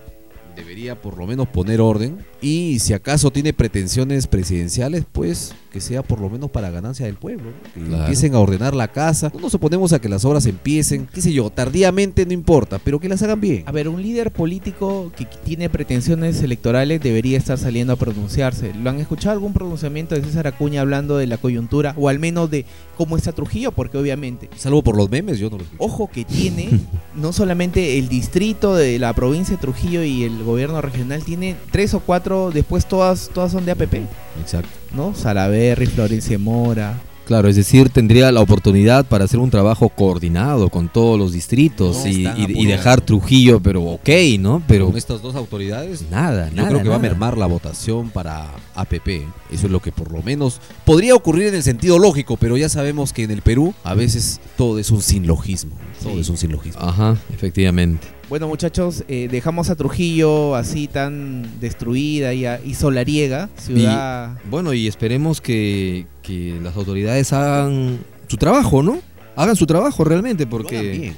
debería 0.56 1.00
por 1.02 1.18
lo 1.18 1.26
menos 1.28 1.48
poner 1.48 1.80
orden 1.82 2.18
y 2.42 2.80
si 2.80 2.94
acaso 2.94 3.32
tiene 3.32 3.54
pretensiones 3.54 4.28
presidenciales, 4.28 5.06
pues 5.12 5.54
que 5.72 5.80
sea 5.80 6.04
por 6.04 6.20
lo 6.20 6.30
menos 6.30 6.50
para 6.52 6.70
ganancia 6.70 7.06
del 7.06 7.16
pueblo, 7.16 7.46
¿no? 7.52 7.74
que 7.74 7.80
Claro. 7.88 8.04
empiecen 8.04 8.36
a 8.36 8.40
ordenar 8.40 8.76
la 8.76 8.90
casa. 8.90 9.32
No 9.34 9.40
nos 9.40 9.54
oponemos 9.54 9.94
a 9.94 10.02
que 10.02 10.10
las 10.10 10.26
obras 10.26 10.46
empiecen, 10.46 11.08
qué 11.14 11.22
sé 11.22 11.32
yo, 11.32 11.50
tardíamente 11.50 12.26
no 12.26 12.34
importa, 12.34 12.78
pero 12.84 13.00
que 13.00 13.08
las 13.08 13.24
hagan 13.24 13.40
bien. 13.40 13.64
A 13.68 13.72
ver, 13.72 13.88
un 13.88 14.02
líder 14.02 14.32
político 14.32 15.14
que 15.16 15.26
tiene 15.46 15.70
pretensiones 15.70 16.42
electorales 16.44 17.00
debería 17.02 17.38
estar 17.38 17.58
saliendo 17.58 17.94
a 17.94 17.96
pronunciarse. 17.96 18.74
¿Lo 18.74 18.90
han 18.90 19.00
escuchado 19.00 19.32
algún 19.32 19.54
pronunciamiento 19.54 20.14
de 20.14 20.24
César 20.24 20.46
Acuña 20.48 20.82
hablando 20.82 21.16
de 21.18 21.28
la 21.28 21.38
coyuntura 21.38 21.94
o 21.98 22.10
al 22.10 22.20
menos 22.20 22.52
de 22.52 22.66
cómo 22.98 23.16
está 23.16 23.32
Trujillo? 23.32 23.72
Porque 23.72 23.98
obviamente, 23.98 24.50
Salvo 24.58 24.84
por 24.84 24.98
los 24.98 25.10
memes, 25.10 25.40
yo 25.40 25.50
no 25.50 25.58
lo 25.58 25.64
escucho. 25.64 25.82
ojo 25.82 26.10
que 26.12 26.26
tiene 26.26 26.70
no 27.16 27.32
solamente 27.32 27.98
el 27.98 28.10
distrito 28.10 28.76
de 28.76 29.00
la 29.00 29.14
provincia 29.14 29.56
de 29.56 29.62
Trujillo 29.62 30.04
y 30.04 30.24
el 30.24 30.44
gobierno 30.44 30.82
regional, 30.82 31.24
tiene 31.24 31.56
tres 31.72 31.94
o 31.94 32.02
cuatro, 32.02 32.31
después 32.54 32.86
todas, 32.88 33.30
todas 33.34 33.52
son 33.52 33.66
de 33.66 33.72
APP, 33.74 33.96
Exacto. 34.42 34.70
¿no? 34.96 35.14
Salaberry, 35.16 35.86
Florencia 35.88 36.38
Mora. 36.40 37.00
Claro, 37.26 37.48
es 37.48 37.56
decir, 37.56 37.90
tendría 37.90 38.30
la 38.32 38.42
oportunidad 38.42 39.06
para 39.06 39.24
hacer 39.26 39.40
un 39.40 39.50
trabajo 39.52 39.88
coordinado 39.90 40.68
con 40.70 40.90
todos 40.90 41.18
los 41.18 41.32
distritos 41.32 42.00
No, 42.04 42.10
y, 42.10 42.66
dejar 42.66 43.00
Trujillo, 43.00 43.62
pero 43.62 43.84
ok, 43.84 44.10
¿no? 44.40 44.62
Pero 44.68 44.88
con 44.88 44.98
estas 44.98 45.22
dos 45.22 45.36
autoridades 45.36 46.04
nada, 46.12 46.50
Yo 46.50 46.56
nada. 46.56 46.70
creo 46.70 46.84
que 46.84 46.90
va 46.90 46.96
a 46.96 47.00
mermar 47.00 47.38
la 47.38 47.46
votación 47.46 48.10
para 48.10 48.50
APP. 48.76 49.22
Eso 49.52 49.68
es 49.68 49.72
lo 49.72 49.80
que 49.80 49.94
por 49.94 50.12
lo 50.12 50.22
menos 50.24 50.60
podría 50.84 51.16
ocurrir 51.16 51.48
en 51.48 51.56
el 51.56 51.64
sentido 51.64 52.00
lógico, 52.00 52.36
pero 52.38 52.58
ya 52.58 52.68
sabemos 52.68 53.14
que 53.14 53.24
en 53.24 53.32
el 53.32 53.42
Perú 53.44 53.74
a 53.86 53.94
veces 53.94 54.42
todo 54.58 54.78
es 54.80 54.90
un 54.92 55.02
sinlogismo. 55.02 55.72
Todo 56.04 56.16
Sí. 56.16 56.20
es 56.22 56.30
un 56.30 56.38
sinlogismo. 56.38 56.82
Ajá, 56.82 57.16
efectivamente. 57.34 58.08
Bueno 58.32 58.48
muchachos, 58.48 59.04
eh, 59.10 59.28
dejamos 59.30 59.70
a 59.70 59.76
Trujillo 59.76 60.56
así 60.56 60.88
tan 60.88 61.60
destruida 61.60 62.34
y, 62.34 62.46
a- 62.46 62.62
y 62.64 62.76
solariega, 62.76 63.50
ciudad... 63.58 64.38
Bueno, 64.50 64.72
y 64.74 64.88
esperemos 64.88 65.42
que, 65.42 66.08
que 66.24 66.58
las 66.64 66.78
autoridades 66.78 67.34
hagan 67.34 68.00
su 68.28 68.38
trabajo, 68.38 68.84
¿no? 68.84 69.02
Hagan 69.36 69.58
su 69.58 69.66
trabajo 69.66 70.06
realmente, 70.06 70.48
porque... 70.48 70.72
Que 70.78 70.82
lo 70.82 70.82
hagan 70.88 71.02
bien, 71.02 71.16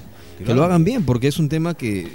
Que 0.47 0.53
lo 0.55 0.63
hagan 0.63 0.83
bien, 0.83 1.05
porque 1.05 1.27
es 1.27 1.37
un 1.37 1.49
tema 1.49 1.75
que 1.75 2.07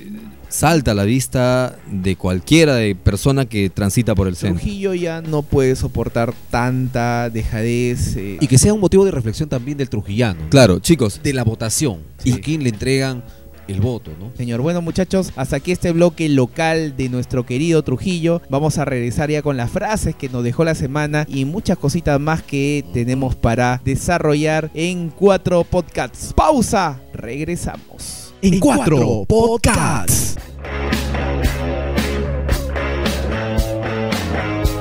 salta 0.48 0.90
a 0.90 0.94
la 0.94 1.04
vista 1.04 1.78
de 1.92 2.16
cualquiera 2.16 2.74
de 2.74 2.96
persona 2.96 3.44
que 3.46 3.70
transita 3.70 4.16
por 4.16 4.26
el 4.26 4.34
centro. 4.34 4.58
Trujillo 4.60 4.94
ya 4.94 5.20
no 5.20 5.42
puede 5.42 5.76
soportar 5.76 6.34
tanta 6.50 7.30
dejadez. 7.30 8.16
eh, 8.16 8.38
Y 8.40 8.48
que 8.48 8.58
sea 8.58 8.74
un 8.74 8.80
motivo 8.80 9.04
de 9.04 9.12
reflexión 9.12 9.48
también 9.48 9.78
del 9.78 9.88
trujillano. 9.90 10.40
¿no? 10.42 10.50
Claro, 10.50 10.80
chicos, 10.80 11.20
De 11.22 11.32
la 11.34 11.44
votación. 11.44 11.98
Sí. 12.18 12.30
Y 12.30 12.32
a 12.32 12.40
quién 12.40 12.64
le 12.64 12.70
entregan 12.70 13.22
el 13.68 13.80
voto, 13.80 14.10
¿no? 14.18 14.32
Señor, 14.36 14.60
bueno 14.60 14.82
muchachos, 14.82 15.32
hasta 15.36 15.56
aquí 15.56 15.72
este 15.72 15.92
bloque 15.92 16.28
local 16.28 16.96
de 16.96 17.08
nuestro 17.08 17.44
querido 17.46 17.82
Trujillo. 17.82 18.42
Vamos 18.48 18.78
a 18.78 18.84
regresar 18.84 19.30
ya 19.30 19.42
con 19.42 19.56
las 19.56 19.70
frases 19.70 20.16
que 20.16 20.28
nos 20.28 20.42
dejó 20.42 20.64
la 20.64 20.74
semana 20.74 21.26
y 21.28 21.44
muchas 21.44 21.78
cositas 21.78 22.18
más 22.18 22.42
que 22.42 22.84
tenemos 22.92 23.36
para 23.36 23.80
desarrollar 23.84 24.70
en 24.74 25.10
cuatro 25.10 25.64
podcasts. 25.64 26.32
Pausa, 26.34 27.00
regresamos. 27.12 28.34
En 28.42 28.58
cuatro 28.60 29.24
podcasts. 29.26 30.36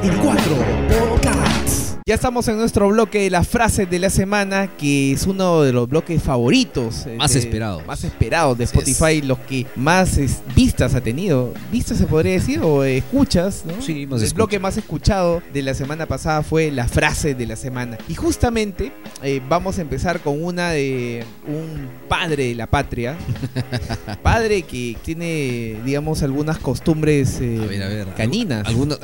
En 0.03 0.17
cuatro 0.19 0.55
podcasts. 0.55 0.76
Ya 2.07 2.15
estamos 2.15 2.47
en 2.47 2.55
nuestro 2.55 2.87
bloque 2.87 3.23
de 3.23 3.29
las 3.29 3.49
frases 3.49 3.89
de 3.89 3.99
la 3.99 4.09
semana, 4.09 4.67
que 4.77 5.11
es 5.11 5.27
uno 5.27 5.61
de 5.63 5.73
los 5.73 5.89
bloques 5.89 6.23
favoritos. 6.23 7.05
eh, 7.05 7.17
Más 7.17 7.33
de- 7.33 7.39
esperados. 7.39 7.85
Más 7.85 8.01
esperados 8.01 8.57
de 8.57 8.63
Así 8.63 8.77
es. 8.79 8.87
Spotify, 8.87 9.21
los 9.27 9.37
que 9.39 9.65
más 9.75 10.17
es- 10.17 10.37
vistas 10.55 10.95
ha 10.95 11.01
tenido. 11.01 11.53
¿Vistas 11.69 11.97
se 11.97 12.05
podría 12.05 12.31
decir? 12.31 12.61
O 12.63 12.85
escuchas, 12.85 13.63
¿no? 13.65 13.81
Sí, 13.81 14.05
más 14.07 14.21
El 14.21 14.31
bloque 14.33 14.57
más 14.57 14.77
escuchado 14.77 15.41
de 15.51 15.61
la 15.61 15.73
semana 15.73 16.05
pasada 16.05 16.43
fue 16.43 16.71
la 16.71 16.87
frase 16.87 17.35
de 17.35 17.45
la 17.45 17.57
semana. 17.57 17.97
Y 18.07 18.15
justamente 18.15 18.93
eh, 19.21 19.41
vamos 19.49 19.77
a 19.77 19.81
empezar 19.81 20.21
con 20.21 20.41
una 20.41 20.69
de 20.71 21.25
un 21.45 21.89
padre 22.07 22.45
de 22.47 22.55
la 22.55 22.67
patria. 22.67 23.17
padre 24.23 24.61
que 24.61 24.95
tiene, 25.03 25.75
digamos, 25.83 26.23
algunas 26.23 26.57
costumbres 26.57 27.41
eh, 27.41 27.59
A 27.61 27.65
ver, 27.65 27.83
a 27.83 27.87
ver. 27.89 28.07
caninas. 28.15 28.65
Alguna... 28.65 28.95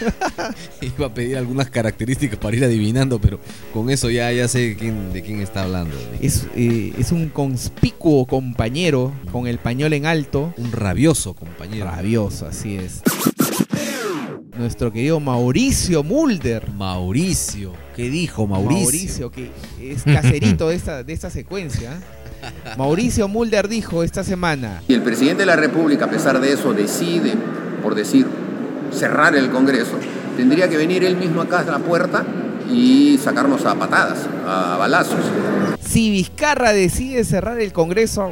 Iba 0.80 1.06
a 1.06 1.14
pedir 1.14 1.36
algunas 1.36 1.70
características 1.70 2.38
para 2.38 2.56
ir 2.56 2.64
adivinando, 2.64 3.20
pero 3.20 3.40
con 3.72 3.90
eso 3.90 4.10
ya, 4.10 4.30
ya 4.32 4.48
sé 4.48 4.60
de 4.60 4.76
quién, 4.76 5.12
de 5.12 5.22
quién 5.22 5.40
está 5.40 5.64
hablando. 5.64 5.96
Es, 6.20 6.46
eh, 6.54 6.92
es 6.98 7.12
un 7.12 7.28
conspicuo 7.28 8.26
compañero 8.26 9.12
con 9.32 9.46
el 9.46 9.58
pañol 9.58 9.92
en 9.92 10.06
alto. 10.06 10.54
Un 10.56 10.72
rabioso 10.72 11.34
compañero. 11.34 11.86
Rabioso, 11.86 12.46
así 12.46 12.76
es. 12.76 13.02
Nuestro 14.58 14.90
querido 14.90 15.20
Mauricio 15.20 16.02
Mulder. 16.02 16.70
Mauricio. 16.70 17.74
¿Qué 17.94 18.08
dijo 18.08 18.46
Mauricio? 18.46 18.82
Mauricio, 18.82 19.30
que 19.30 19.50
es 19.80 20.02
caserito 20.02 20.68
de 20.68 20.76
esta, 20.76 21.02
de 21.02 21.12
esta 21.12 21.28
secuencia. 21.28 21.98
Mauricio 22.78 23.28
Mulder 23.28 23.68
dijo 23.68 24.02
esta 24.02 24.24
semana, 24.24 24.82
Y 24.88 24.94
el 24.94 25.02
presidente 25.02 25.42
de 25.42 25.46
la 25.46 25.56
República, 25.56 26.06
a 26.06 26.10
pesar 26.10 26.40
de 26.40 26.52
eso, 26.52 26.72
decide, 26.72 27.34
por 27.82 27.94
decir, 27.94 28.26
cerrar 28.92 29.34
el 29.36 29.50
Congreso, 29.50 29.98
tendría 30.36 30.68
que 30.68 30.76
venir 30.76 31.04
él 31.04 31.16
mismo 31.16 31.40
acá 31.42 31.60
a 31.60 31.64
la 31.64 31.78
puerta 31.78 32.24
y 32.70 33.18
sacarnos 33.22 33.64
a 33.64 33.74
patadas, 33.76 34.26
a 34.46 34.76
balazos. 34.78 35.20
Si 35.80 36.10
Vizcarra 36.10 36.72
decide 36.72 37.24
cerrar 37.24 37.60
el 37.60 37.72
Congreso, 37.72 38.28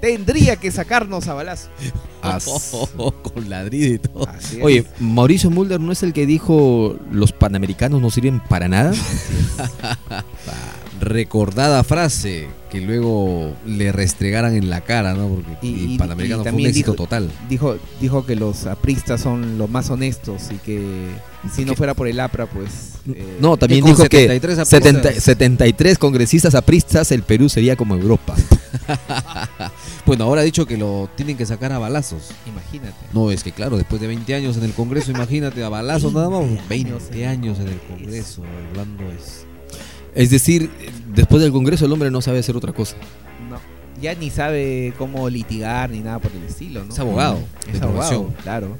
tendría 0.00 0.56
que 0.56 0.70
sacarnos 0.70 1.28
a 1.28 1.34
balazo. 1.34 1.68
As- 2.22 2.46
con 3.22 3.48
ladrido 3.50 3.94
y 3.94 3.98
todo. 3.98 4.26
Oye, 4.62 4.84
Mauricio 4.98 5.50
Mulder 5.50 5.78
no 5.80 5.92
es 5.92 6.02
el 6.02 6.12
que 6.12 6.26
dijo 6.26 6.96
los 7.12 7.32
panamericanos 7.32 8.00
no 8.00 8.10
sirven 8.10 8.40
para 8.48 8.66
nada. 8.66 8.92
Recordada 11.00 11.84
frase 11.84 12.48
que 12.70 12.80
luego 12.80 13.54
le 13.66 13.92
restregaran 13.92 14.54
en 14.54 14.70
la 14.70 14.80
cara, 14.80 15.14
¿no? 15.14 15.28
Porque 15.28 15.56
Y- 15.66 15.92
el 15.92 15.98
Panamericano 15.98 16.42
y 16.42 16.44
fue 16.44 16.52
un 16.52 16.60
éxito 16.66 16.92
dijo- 16.92 17.02
total. 17.04 17.30
dijo, 17.48 17.76
dijo 18.00 18.26
que 18.26 18.34
los 18.36 18.66
apristas 18.66 19.20
son 19.20 19.58
los 19.58 19.68
más 19.70 19.90
honestos 19.90 20.44
y 20.50 20.56
que 20.58 20.80
si 21.54 21.64
no 21.64 21.74
fuera 21.74 21.94
por 21.94 22.08
el 22.08 22.18
APRA, 22.18 22.46
pues... 22.46 22.94
eh, 23.08 23.36
No, 23.40 23.56
también 23.56 23.84
dijo 23.84 23.96
73 23.96 24.40
que 24.56 24.60
apristas. 24.62 24.68
70 24.68 25.20
73 25.20 25.98
congresistas 25.98 26.54
apristas, 26.54 27.12
el 27.12 27.22
Perú 27.22 27.48
sería 27.48 27.76
como 27.76 27.94
Europa. 27.94 28.34
Bueno, 30.04 30.22
ahora 30.24 30.42
ha 30.42 30.44
dicho 30.44 30.66
que 30.66 30.76
lo 30.76 31.10
tienen 31.16 31.36
que 31.36 31.44
sacar 31.46 31.72
a 31.72 31.78
balazos. 31.78 32.30
Imagínate. 32.46 32.94
No, 33.12 33.32
es 33.32 33.42
que 33.42 33.50
claro, 33.50 33.76
después 33.76 34.00
de 34.00 34.06
20 34.06 34.34
años 34.36 34.56
en 34.56 34.62
el 34.62 34.72
Congreso, 34.72 35.10
imagínate, 35.10 35.64
a 35.64 35.68
balazos 35.68 36.12
nada 36.12 36.30
más. 36.30 36.44
20 36.68 36.92
20 36.92 37.26
años 37.26 37.58
en 37.58 37.68
el 37.68 37.78
Congreso, 37.80 38.42
hablando 38.70 39.02
es... 39.10 39.44
Es 40.16 40.30
decir, 40.30 40.70
después 41.14 41.40
del 41.42 41.52
Congreso 41.52 41.86
el 41.86 41.92
hombre 41.92 42.10
no 42.10 42.20
sabe 42.20 42.40
hacer 42.40 42.56
otra 42.56 42.72
cosa. 42.72 42.96
No, 43.48 43.58
ya 44.02 44.14
ni 44.14 44.30
sabe 44.30 44.92
cómo 44.98 45.28
litigar 45.28 45.90
ni 45.90 46.00
nada 46.00 46.18
por 46.18 46.32
el 46.32 46.42
estilo, 46.42 46.82
¿no? 46.84 46.92
Es 46.92 46.98
abogado, 46.98 47.38
Es 47.72 47.78
de 47.80 47.86
abogado, 47.86 47.92
profesión. 48.22 48.42
claro. 48.42 48.78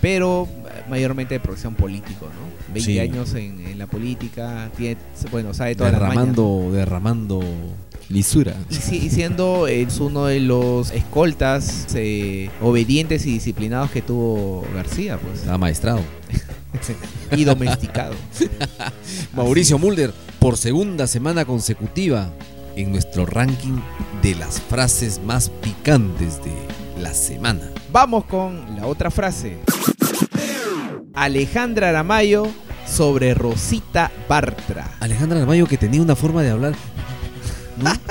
Pero 0.00 0.48
eh, 0.66 0.82
mayormente 0.88 1.34
de 1.34 1.40
profesión 1.40 1.74
político, 1.74 2.26
¿no? 2.26 2.72
20 2.74 2.80
Sí. 2.92 2.98
años 2.98 3.34
en, 3.34 3.60
en 3.66 3.78
la 3.78 3.86
política, 3.86 4.70
tiene, 4.76 4.96
bueno, 5.30 5.52
sabe 5.52 5.74
todas 5.76 5.92
las 5.92 6.00
mañas. 6.00 6.14
Derramando, 6.14 6.70
derramando... 6.72 7.40
Lisura. 8.08 8.54
Y, 8.68 8.74
si- 8.74 8.96
y 9.06 9.10
siendo 9.10 9.66
es 9.68 9.98
uno 10.00 10.26
de 10.26 10.40
los 10.40 10.90
escoltas 10.90 11.86
eh, 11.94 12.50
obedientes 12.60 13.24
y 13.26 13.32
disciplinados 13.32 13.90
que 13.90 14.02
tuvo 14.02 14.66
García, 14.74 15.18
pues. 15.18 15.46
Amaestrado. 15.48 16.00
Y 17.36 17.44
domesticado. 17.44 18.14
Mauricio 19.36 19.78
Mulder, 19.78 20.12
por 20.42 20.56
segunda 20.56 21.06
semana 21.06 21.44
consecutiva 21.44 22.28
en 22.74 22.90
nuestro 22.90 23.24
ranking 23.26 23.78
de 24.22 24.34
las 24.34 24.60
frases 24.60 25.20
más 25.24 25.48
picantes 25.48 26.40
de 26.42 26.52
la 27.00 27.14
semana. 27.14 27.70
Vamos 27.92 28.24
con 28.24 28.74
la 28.74 28.88
otra 28.88 29.12
frase. 29.12 29.58
Alejandra 31.14 31.90
Aramayo 31.90 32.48
sobre 32.88 33.34
Rosita 33.34 34.10
Bartra. 34.28 34.90
Alejandra 34.98 35.40
Armayo 35.40 35.66
que 35.68 35.78
tenía 35.78 36.02
una 36.02 36.16
forma 36.16 36.42
de 36.42 36.50
hablar. 36.50 36.74
¿no? 37.80 37.92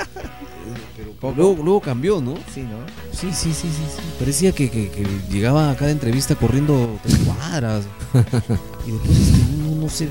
Pero 1.19 1.33
luego, 1.35 1.63
luego 1.63 1.81
cambió, 1.81 2.21
¿no? 2.21 2.35
Sí, 2.53 2.61
¿no? 2.61 2.77
Sí, 3.11 3.27
sí, 3.33 3.53
sí, 3.53 3.67
sí, 3.67 3.83
sí. 3.95 4.01
Parecía 4.17 4.53
que, 4.53 4.71
que- 4.71 4.89
que 4.89 5.05
llegaba 5.29 5.69
a 5.69 5.75
cada 5.75 5.91
entrevista 5.91 6.33
corriendo 6.35 6.97
tres 7.03 7.17
cuadras. 7.19 7.83
y 8.87 8.91
después, 8.91 9.19
no, 9.59 9.75
no 9.81 9.89
sé. 9.89 10.07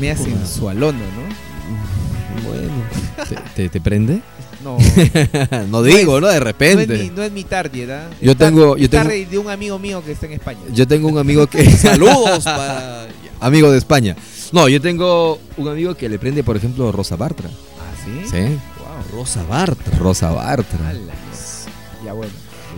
Me 0.00 0.14
sensualona, 0.16 0.98
¿no? 0.98 1.49
Bueno. 2.44 3.28
¿Te, 3.28 3.36
te- 3.54 3.68
te 3.68 3.80
prende? 3.80 4.20
No, 4.62 4.76
no 5.70 5.82
digo, 5.82 6.20
¿no? 6.20 6.26
De 6.28 6.34
no 6.34 6.38
es, 6.38 6.44
repente. 6.44 6.98
mi, 6.98 7.08
no 7.08 7.22
es 7.22 7.32
mi 7.32 7.44
target, 7.44 7.88
¿ah? 7.90 8.10
Yo 8.20 8.32
Es 8.32 8.36
tar- 8.38 8.48
tengo- 8.48 8.76
yo 8.76 8.90
tengo- 8.90 9.08
de 9.08 9.38
un 9.38 9.48
amigo 9.48 9.78
mío 9.78 10.02
que 10.04 10.12
está 10.12 10.26
en 10.26 10.32
España. 10.32 10.58
Yo 10.74 10.86
tengo 10.86 11.08
un 11.08 11.16
amigo 11.18 11.46
que. 11.46 11.64
Saludos 11.70 12.44
para. 12.44 13.06
amigo 13.40 13.70
de 13.70 13.78
España. 13.78 14.16
No, 14.52 14.68
yo 14.68 14.80
tengo 14.80 15.38
un 15.56 15.68
amigo 15.68 15.94
que 15.94 16.08
le 16.10 16.18
prende, 16.18 16.44
por 16.44 16.56
ejemplo, 16.58 16.92
Rosa 16.92 17.16
Bartra. 17.16 17.48
¿Ah, 17.48 17.92
sí? 18.04 18.28
Sí. 18.30 18.58
Wow. 18.78 19.18
Rosa 19.20 19.44
Bartra. 19.44 19.98
Rosa 19.98 20.30
Bartra. 20.30 20.88
Ala, 20.90 21.14
Ya 22.04 22.12
bueno. 22.12 22.32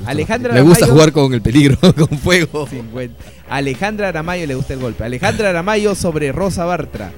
Alejandra 0.06 0.54
Me 0.54 0.62
gusta 0.62 0.84
Aramayo- 0.86 0.92
jugar 0.92 1.12
con 1.12 1.34
el 1.34 1.42
peligro, 1.42 1.78
con 1.94 2.16
fuego. 2.18 2.66
50. 2.68 3.14
Alejandra 3.48 4.08
Aramayo 4.08 4.46
le 4.46 4.54
gusta 4.54 4.74
el 4.74 4.80
golpe. 4.80 5.02
Alejandra 5.04 5.50
Aramayo 5.50 5.94
sobre 5.96 6.30
Rosa 6.30 6.64
Bartra. 6.64 7.10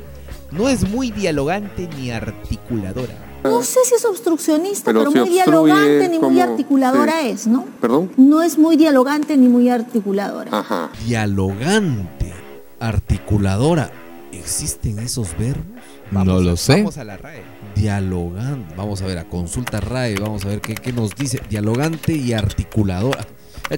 No 0.51 0.69
es 0.69 0.89
muy 0.89 1.11
dialogante 1.11 1.89
ni 1.99 2.11
articuladora. 2.11 3.15
No 3.45 3.63
sé 3.63 3.81
si 3.85 3.95
es 3.95 4.05
obstruccionista, 4.05 4.87
Pero 4.87 5.11
muy 5.11 5.29
dialogante 5.29 6.09
ni 6.09 6.19
muy 6.19 6.41
articuladora 6.41 7.21
sí. 7.21 7.29
es, 7.29 7.47
¿no? 7.47 7.67
¿Perdón? 7.81 8.11
No 8.17 8.43
es 8.43 8.57
muy 8.57 8.77
dialogante 8.77 9.37
ni 9.37 9.49
muy 9.49 9.69
articuladora. 9.69 10.59
Ajá. 10.59 10.91
Dialogante. 11.05 12.33
Articuladora. 12.81 13.91
¿Existen 14.33 14.99
esos 14.99 15.37
verbos? 15.37 15.65
no 16.11 16.41
lo 16.41 16.57
sé. 16.57 16.77
Vamos 16.77 16.97
a 16.97 17.05
la 17.05 17.17
RAE. 17.17 17.43
Dialogante. 17.75 18.75
Vamos 18.77 19.03
a 19.03 19.07
ver, 19.07 19.19
a 19.19 19.25
consulta 19.25 19.81
RAE, 19.81 20.17
vamos 20.17 20.45
a 20.45 20.49
ver 20.49 20.61
qué, 20.61 20.75
qué 20.75 20.93
nos 20.93 21.15
dice. 21.15 21.41
Dialogante 21.49 22.13
y 22.13 22.33
articuladora. 22.33 23.27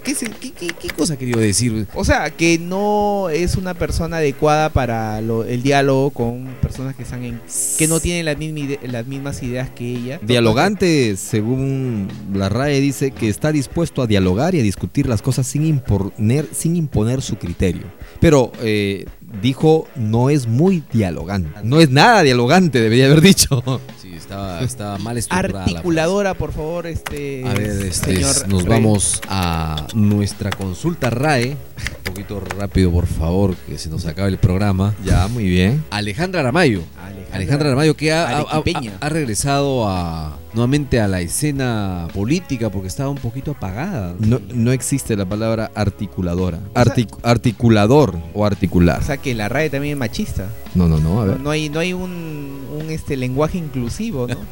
¿Qué, 0.00 0.14
qué, 0.14 0.52
qué- 0.52 0.74
qué 0.80 0.88
cosa 0.90 1.16
quería 1.16 1.36
decir? 1.36 1.86
O 1.94 2.04
sea, 2.04 2.30
que 2.30 2.58
no 2.58 3.28
es 3.30 3.56
una 3.56 3.74
persona 3.74 4.18
adecuada 4.18 4.70
para 4.70 5.20
lo- 5.20 5.44
el 5.44 5.62
diálogo 5.62 6.10
con 6.10 6.46
personas 6.62 6.94
que 6.96 7.02
están 7.02 7.24
en, 7.24 7.40
que 7.78 7.86
no 7.88 8.00
tienen 8.00 8.24
las, 8.24 8.38
misma 8.38 8.76
las 8.86 9.06
mismas 9.06 9.42
ideas 9.42 9.70
que 9.70 9.84
ella. 9.96 10.20
Dialogante, 10.22 11.16
según 11.16 12.08
la 12.32 12.48
RAE, 12.48 12.80
dice 12.80 13.10
que 13.10 13.28
está 13.28 13.52
dispuesto 13.52 14.02
a 14.02 14.06
dialogar 14.06 14.54
y 14.54 14.60
a 14.60 14.62
discutir 14.62 15.06
las 15.08 15.22
cosas 15.22 15.46
sin 15.46 15.64
imponer, 15.64 16.46
sin 16.52 16.76
imponer 16.76 17.22
su 17.22 17.36
criterio. 17.36 17.82
Pero 18.20 18.52
eh, 18.62 19.06
dijo 19.42 19.86
no 19.96 20.30
es 20.30 20.46
muy 20.46 20.82
dialogante. 20.92 21.50
No 21.64 21.80
es 21.80 21.90
nada 21.90 22.22
dialogante, 22.22 22.80
debería 22.80 23.06
haber 23.06 23.20
dicho. 23.20 23.62
Estaba, 24.26 24.60
estaba 24.62 24.98
mal 24.98 25.16
estructurada. 25.18 25.52
la 25.66 25.70
Articuladora, 25.78 26.34
por 26.34 26.52
favor, 26.52 26.86
este 26.88 27.44
A 27.48 27.54
ver, 27.54 27.70
este, 27.86 28.16
señor 28.16 28.48
nos 28.48 28.64
Rey. 28.64 28.70
vamos 28.72 29.20
a 29.28 29.86
nuestra 29.94 30.50
consulta 30.50 31.10
RAE. 31.10 31.56
Un 31.76 32.02
poquito 32.14 32.40
rápido, 32.40 32.90
por 32.90 33.06
favor, 33.06 33.54
que 33.68 33.76
se 33.78 33.90
nos 33.90 34.06
acabe 34.06 34.28
el 34.30 34.38
programa. 34.38 34.94
Ya, 35.04 35.28
muy 35.28 35.44
bien. 35.44 35.84
Alejandra 35.90 36.40
Aramayo. 36.40 36.82
Alejandra, 36.98 37.36
Alejandra 37.36 37.68
Aramayo 37.68 37.96
que 37.96 38.12
ha, 38.12 38.38
ha- 38.40 39.08
regresado 39.10 39.86
a, 39.88 40.38
nuevamente 40.54 41.00
a 41.00 41.08
la 41.08 41.20
escena 41.20 42.08
política 42.14 42.70
porque 42.70 42.88
estaba 42.88 43.10
un 43.10 43.18
poquito 43.18 43.50
apagada. 43.50 44.14
No, 44.18 44.40
no 44.54 44.72
existe 44.72 45.14
la 45.16 45.26
palabra 45.26 45.70
articuladora. 45.74 46.60
Artic- 46.74 47.18
articulador 47.22 48.16
o 48.32 48.46
articular. 48.46 49.00
O 49.00 49.04
sea, 49.04 49.18
que 49.18 49.34
la 49.34 49.48
RAE 49.50 49.68
también 49.68 49.92
es 49.94 49.98
machista. 49.98 50.46
No, 50.74 50.88
no, 50.88 50.98
no, 50.98 51.20
a 51.20 51.26
No, 51.26 51.32
ver. 51.32 51.40
no 51.40 51.50
hay, 51.50 51.68
no 51.68 51.80
hay 51.80 51.92
un, 51.92 52.60
un, 52.80 52.90
este 52.90 53.16
lenguaje 53.18 53.58
inclusivo, 53.58 54.26
¿no? 54.28 54.36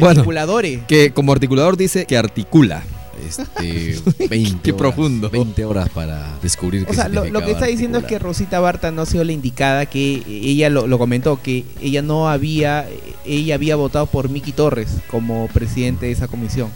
Bueno. 0.00 0.08
Articuladores. 0.08 0.80
Que 0.88 1.12
como 1.12 1.32
articulador 1.32 1.76
dice 1.76 2.06
que 2.06 2.16
articula. 2.16 2.82
Este, 3.26 4.00
20 4.28 4.60
Qué 4.62 4.72
horas, 4.72 4.78
profundo. 4.80 5.30
20 5.30 5.64
horas 5.64 5.88
para 5.90 6.38
descubrir 6.42 6.82
O 6.84 6.86
qué 6.86 6.94
sea, 6.94 7.08
lo, 7.08 7.24
lo 7.26 7.44
que 7.44 7.52
está 7.52 7.66
diciendo 7.66 7.98
es 7.98 8.04
que. 8.04 8.18
Rosita 8.18 8.60
Barta 8.60 8.90
no 8.90 9.02
ha 9.02 9.06
sido 9.06 9.24
la 9.24 9.32
indicada, 9.32 9.86
que 9.86 10.22
ella 10.26 10.70
lo, 10.70 10.86
lo 10.86 10.98
comentó, 10.98 11.40
que 11.42 11.64
ella 11.80 12.02
no 12.02 12.28
había, 12.28 12.86
ella 13.24 13.54
había 13.54 13.76
votado 13.76 14.06
por 14.06 14.28
Miki 14.28 14.52
Torres 14.52 14.88
como 15.08 15.48
presidente 15.48 16.06
de 16.06 16.12
esa 16.12 16.28
comisión, 16.28 16.70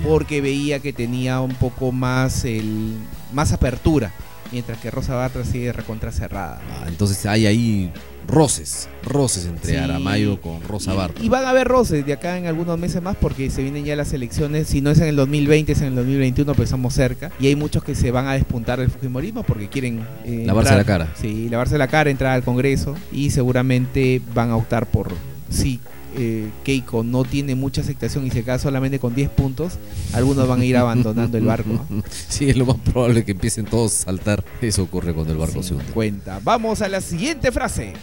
Ya. 0.00 0.06
porque 0.08 0.40
veía 0.40 0.80
que 0.80 0.92
tenía 0.92 1.40
un 1.40 1.54
poco 1.54 1.92
más 1.92 2.44
el 2.44 2.94
más 3.32 3.52
apertura, 3.52 4.12
mientras 4.52 4.78
que 4.78 4.90
Rosa 4.90 5.14
Bartra 5.14 5.44
sigue 5.44 5.72
recontra 5.72 6.12
cerrada. 6.12 6.60
Ah, 6.70 6.84
entonces 6.88 7.24
hay 7.26 7.46
ahí 7.46 7.92
roces, 8.26 8.88
roces 9.02 9.46
entre 9.46 9.72
Sí. 9.72 9.76
Aramayo 9.76 10.40
con 10.40 10.62
Rosa 10.62 10.92
Bartra. 10.94 11.22
Y, 11.24 11.28
van 11.28 11.44
a 11.44 11.50
haber 11.50 11.68
roces 11.68 12.04
de 12.06 12.12
acá 12.12 12.38
en 12.38 12.46
algunos 12.46 12.78
meses 12.78 13.02
más 13.02 13.16
porque 13.16 13.50
se 13.50 13.62
vienen 13.62 13.84
ya 13.84 13.96
las 13.96 14.12
elecciones. 14.12 14.66
Si 14.68 14.80
no 14.80 14.90
es 14.90 14.98
en 14.98 15.08
el 15.08 15.16
2020, 15.16 15.72
es 15.72 15.80
en 15.80 15.88
el 15.88 15.94
2021, 15.96 16.52
pero 16.52 16.64
estamos 16.64 16.94
cerca. 16.94 17.30
Y 17.38 17.46
hay 17.48 17.56
muchos 17.56 17.84
que 17.84 17.94
se 17.94 18.10
van 18.10 18.26
a 18.26 18.32
despuntar 18.34 18.80
del 18.80 18.90
Fujimorismo 18.90 19.42
porque 19.42 19.68
quieren. 19.68 20.00
eh, 20.24 20.44
Lavarse 20.46 20.70
entrar- 20.74 20.76
la 20.78 20.84
cara. 21.06 21.12
Sí, 21.20 21.48
lavarse 21.48 21.78
la 21.78 21.88
cara, 21.88 22.10
entrar 22.10 22.32
al 22.32 22.42
Congreso. 22.42 22.94
Y 23.12 23.30
seguramente 23.30 24.20
van 24.34 24.50
a 24.50 24.56
optar 24.56 24.86
por. 24.86 25.12
Si 25.50 25.80
eh, 26.16 26.50
Keiko 26.64 27.02
no 27.02 27.24
tiene 27.24 27.54
mucha 27.54 27.80
aceptación 27.80 28.26
y 28.26 28.30
se 28.30 28.42
queda 28.42 28.58
solamente 28.58 28.98
con 28.98 29.14
10 29.14 29.30
puntos, 29.30 29.74
algunos 30.12 30.46
van 30.48 30.60
a 30.60 30.64
ir 30.64 30.76
abandonando 30.76 31.38
el 31.38 31.44
barco. 31.44 31.84
¿no? 31.88 32.02
Sí, 32.28 32.48
es 32.48 32.56
lo 32.56 32.66
más 32.66 32.76
probable 32.78 33.24
que 33.24 33.32
empiecen 33.32 33.64
todos 33.64 33.92
a 33.92 34.04
saltar. 34.04 34.44
Eso 34.60 34.82
ocurre 34.82 35.14
cuando 35.14 35.32
el 35.32 35.38
barco 35.38 35.62
se 35.62 35.74
hunde. 35.74 35.86
50. 35.86 36.40
Vamos 36.42 36.82
a 36.82 36.88
la 36.88 37.00
siguiente 37.00 37.52
frase. 37.52 37.94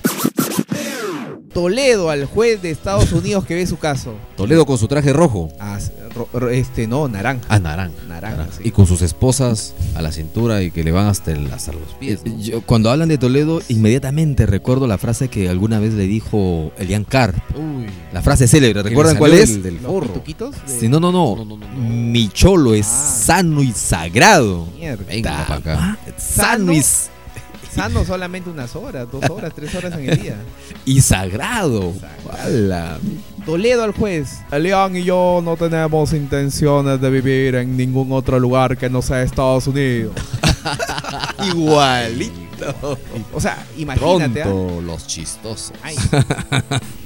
Toledo 1.53 2.09
al 2.09 2.25
juez 2.25 2.61
de 2.61 2.71
Estados 2.71 3.11
Unidos 3.11 3.45
que 3.45 3.55
ve 3.55 3.67
su 3.67 3.77
caso. 3.77 4.13
Toledo 4.37 4.65
con 4.65 4.77
su 4.77 4.87
traje 4.87 5.11
rojo. 5.11 5.49
Ah, 5.59 5.77
ro- 6.15 6.29
ro- 6.33 6.49
este, 6.49 6.87
no, 6.87 7.07
naranja. 7.09 7.45
Ah, 7.49 7.59
naranja. 7.59 7.95
Naranja, 8.07 8.47
sí. 8.57 8.61
Y 8.65 8.71
con 8.71 8.87
sus 8.87 9.01
esposas 9.01 9.73
a 9.95 10.01
la 10.01 10.11
cintura 10.13 10.61
y 10.63 10.71
que 10.71 10.83
le 10.83 10.91
van 10.91 11.07
hasta, 11.07 11.31
el- 11.31 11.51
hasta 11.51 11.73
los 11.73 11.93
pies. 11.99 12.21
¿no? 12.25 12.37
Yo, 12.39 12.61
cuando 12.61 12.89
hablan 12.89 13.09
de 13.09 13.17
Toledo, 13.17 13.61
inmediatamente 13.67 14.45
recuerdo 14.45 14.87
la 14.87 14.97
frase 14.97 15.27
que 15.27 15.49
alguna 15.49 15.79
vez 15.79 15.93
le 15.93 16.07
dijo 16.07 16.71
Elian 16.77 17.03
Carr. 17.03 17.33
Uy. 17.55 17.87
La 18.13 18.21
frase 18.21 18.47
célebre, 18.47 18.81
¿recuerdan 18.83 19.17
cuál 19.17 19.33
es? 19.33 19.49
del- 19.53 19.63
del 19.63 19.73
¿Los 19.75 19.83
forro. 19.91 20.07
pituquitos? 20.07 20.55
De- 20.67 20.79
Sí, 20.79 20.87
no, 20.87 20.99
no, 21.01 21.11
no. 21.11 21.35
No, 21.35 21.45
no, 21.45 21.57
no, 21.57 21.67
no. 21.67 21.75
Mi 21.89 22.29
cholo 22.29 22.73
es 22.73 22.87
Ah. 22.87 23.13
sano 23.25 23.61
y 23.61 23.71
sagrado. 23.73 24.67
Mierda. 24.77 25.03
Venga 25.05 25.45
para 25.47 25.55
acá. 25.59 25.97
Sano 26.17 26.71
y, 26.71 26.81
Sano 27.73 28.03
solamente 28.05 28.49
unas 28.49 28.75
horas, 28.75 29.07
dos 29.11 29.29
horas, 29.29 29.53
tres 29.55 29.73
horas 29.75 29.93
en 29.93 30.09
el 30.09 30.21
día. 30.21 30.35
Y 30.85 31.01
sagrado. 31.01 31.93
¡Hala! 32.31 32.97
Toledo 33.45 33.83
al 33.83 33.93
juez. 33.93 34.39
Elian 34.51 34.95
y 34.95 35.03
yo 35.03 35.41
no 35.43 35.55
tenemos 35.55 36.13
intenciones 36.13 36.99
de 36.99 37.09
vivir 37.09 37.55
en 37.55 37.77
ningún 37.77 38.11
otro 38.11 38.39
lugar 38.39 38.77
que 38.77 38.89
no 38.89 39.01
sea 39.01 39.21
Estados 39.21 39.67
Unidos. 39.67 40.13
Igualito. 41.47 42.97
O 43.33 43.39
sea, 43.39 43.65
imagínate. 43.77 44.41
¿ah? 44.41 44.45
Pronto 44.45 44.81
los 44.81 45.07
chistosos. 45.07 45.73
Ay. 45.81 45.95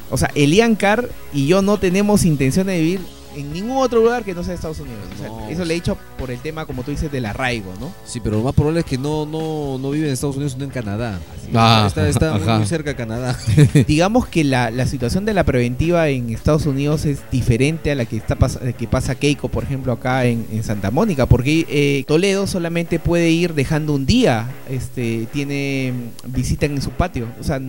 O 0.10 0.18
sea, 0.18 0.30
Elian 0.36 0.76
Carr 0.76 1.10
y 1.34 1.48
yo 1.48 1.62
no 1.62 1.78
tenemos 1.78 2.26
intención 2.26 2.68
de 2.68 2.80
vivir 2.80 3.02
en 3.36 3.52
ningún 3.54 3.78
otro 3.78 4.02
lugar 4.02 4.24
que 4.24 4.34
no 4.34 4.44
sea 4.44 4.54
Estados 4.54 4.80
Unidos. 4.80 5.00
O 5.16 5.18
sea, 5.20 5.28
No. 5.30 5.48
Eso 5.50 5.66
le 5.66 5.74
he 5.74 5.76
dicho 5.76 5.98
por 6.18 6.32
el 6.32 6.40
tema, 6.40 6.66
como 6.66 6.84
tú 6.84 6.92
dices, 6.92 7.12
del 7.12 7.26
arraigo, 7.26 7.72
¿no? 7.80 7.92
Sí, 8.06 8.20
pero 8.24 8.38
lo 8.38 8.44
más 8.44 8.54
probable 8.54 8.80
es 8.82 8.86
que 8.86 8.98
no, 8.98 9.26
no, 9.26 9.78
no 9.78 9.92
vive 9.92 10.08
en 10.08 10.14
Estados 10.14 10.36
Unidos, 10.36 10.54
sino 10.54 10.64
en 10.66 10.72
Canadá. 10.72 11.20
Ah, 11.54 11.86
está 11.88 12.08
está 12.10 12.38
muy, 12.58 12.66
cerca 12.66 12.90
de 12.92 12.96
Canadá. 12.96 13.38
Digamos 13.88 14.28
que 14.28 14.44
la, 14.44 14.72
la 14.72 14.88
situación 14.88 15.26
de 15.26 15.34
la 15.34 15.44
preventiva 15.44 16.10
en 16.10 16.30
Estados 16.32 16.66
Unidos 16.66 17.06
es 17.06 17.20
diferente 17.32 17.92
a 17.92 17.96
la 17.96 18.06
que 18.06 18.18
está 18.18 18.38
pas- 18.38 18.74
que 18.76 18.88
pasa 18.88 19.16
Keiko, 19.16 19.50
por 19.50 19.64
ejemplo, 19.64 19.92
acá 19.94 20.26
en, 20.26 20.46
en 20.52 20.64
Santa 20.64 20.90
Mónica, 20.92 21.26
porque 21.28 21.66
eh, 21.70 22.04
Toledo 22.08 22.48
solamente 22.48 23.00
puede 23.00 23.30
ir 23.32 23.54
dejando 23.54 23.94
un 23.94 24.06
día, 24.06 24.48
este, 24.70 25.28
tiene 25.32 25.94
mm, 26.26 26.32
visita 26.34 26.66
en 26.66 26.82
su 26.82 26.90
patio, 26.92 27.28
o 27.40 27.44
sea, 27.44 27.60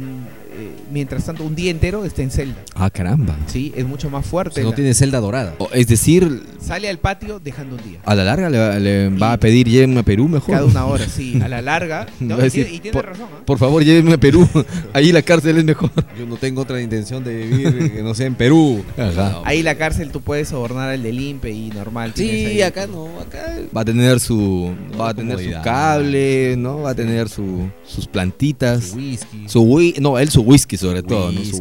eh, 0.57 0.71
mientras 0.93 1.25
tanto 1.25 1.45
un 1.45 1.55
día 1.55 1.71
entero 1.71 2.05
está 2.05 2.23
en 2.23 2.31
celda, 2.31 2.57
Ah, 2.75 2.91
caramba. 2.91 3.37
sí, 3.47 3.73
es 3.77 3.87
mucho 3.87 4.11
más 4.11 4.27
O 4.27 4.29
fuerte. 4.29 4.55
sea, 4.57 4.65
no 4.65 4.71
la- 4.71 4.77
tiene 4.77 4.95
celda 4.95 5.21
dorada. 5.21 5.55
O- 5.59 5.69
Es 5.73 5.87
decir, 5.89 6.43
Sale 6.61 6.89
al 6.89 6.99
patio 6.99 7.39
dejando 7.39 7.77
un 7.77 7.83
día. 7.83 7.99
a 8.05 8.15
la 8.15 8.25
larga 8.25 8.51
le, 8.51 8.59
va- 8.59 8.79
le 8.79 9.09
va 9.11 9.31
Y- 9.31 9.35
a 9.35 9.37
pedir 9.39 9.69
llévenme 9.69 10.01
a 10.01 10.03
Perú 10.03 10.29
mejor. 10.29 10.55
Cada 10.55 10.65
una 10.67 10.87
hora, 10.87 11.07
sí, 11.09 11.39
a 11.43 11.49
la 11.49 11.63
larga. 11.63 12.07
No, 12.21 12.35
y, 12.35 12.37
tiene, 12.39 12.43
decir, 12.43 12.67
y 12.73 12.79
tiene 12.81 12.93
por- 12.93 13.07
razón, 13.07 13.29
¿ah? 13.33 13.43
Por 13.45 13.59
favor, 13.59 13.85
llévenme 13.85 14.15
a 14.15 14.19
Perú. 14.19 14.49
Ahí 14.93 15.13
la 15.13 15.23
cárcel 15.23 15.59
es 15.59 15.65
mejor. 15.65 15.91
Yo 16.19 16.27
no 16.27 16.37
tengo 16.37 16.63
otra 16.63 16.81
intención 16.81 17.23
de 17.23 17.47
vivir 17.47 17.93
que 17.93 18.03
no 18.03 18.15
sea 18.15 18.27
en 18.27 18.35
Perú. 18.35 18.85
Ajá. 18.97 19.41
Ahí 19.45 19.63
la 19.63 19.75
cárcel 19.77 20.11
tú 20.11 20.21
puedes 20.21 20.49
sobornar 20.49 20.91
al 20.91 21.03
del 21.03 21.21
INPE 21.21 21.51
y 21.51 21.69
normal. 21.71 22.13
Sí, 22.15 22.29
ahí- 22.29 22.63
acá 22.63 22.87
no, 22.87 23.09
acá 23.21 23.57
Va 23.77 23.83
a 23.83 23.85
tener 23.85 24.19
su 24.21 24.75
va 24.99 25.11
a 25.11 25.15
tener 25.15 25.39
su 25.39 25.51
cable, 25.63 26.57
¿no? 26.57 26.83
Va 26.83 26.91
a 26.91 26.95
tener 26.95 27.29
su, 27.29 27.69
sus 27.85 28.07
plantitas. 28.07 28.93
whisky, 28.95 29.49
Su 29.49 29.67
no, 30.01 30.19
él 30.19 30.29
su 30.31 30.43
whisky 30.47 30.76
sobre 30.76 31.03
todo, 31.03 31.32
¿no? 31.32 31.44
Su 31.44 31.61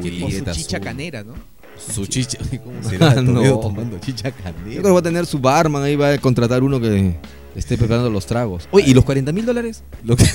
chicha 0.54 0.80
canera, 0.80 1.24
¿no? 1.24 1.34
su 1.78 2.06
chicha. 2.06 2.38
¿Cómo 2.64 2.90
será? 2.90 3.12
Ah, 3.12 3.16
no. 3.22 3.60
Tomando 3.60 4.00
chicha 4.00 4.30
Yo 4.30 4.34
creo 4.64 4.84
que 4.84 4.90
va 4.92 5.00
a 5.00 5.04
tener 5.04 5.26
su 5.26 5.40
barman, 5.40 5.84
ahí 5.84 5.96
va 5.96 6.14
a 6.14 6.18
contratar 6.18 6.64
uno 6.64 6.80
que 6.80 7.16
esté 7.56 7.78
preparando 7.78 8.10
los 8.10 8.26
tragos. 8.26 8.68
Oye, 8.72 8.90
¿y 8.90 8.94
los 8.94 9.04
40 9.06 9.32
mil 9.32 9.46
dólares? 9.46 9.84
Lo 10.04 10.16
que- 10.16 10.26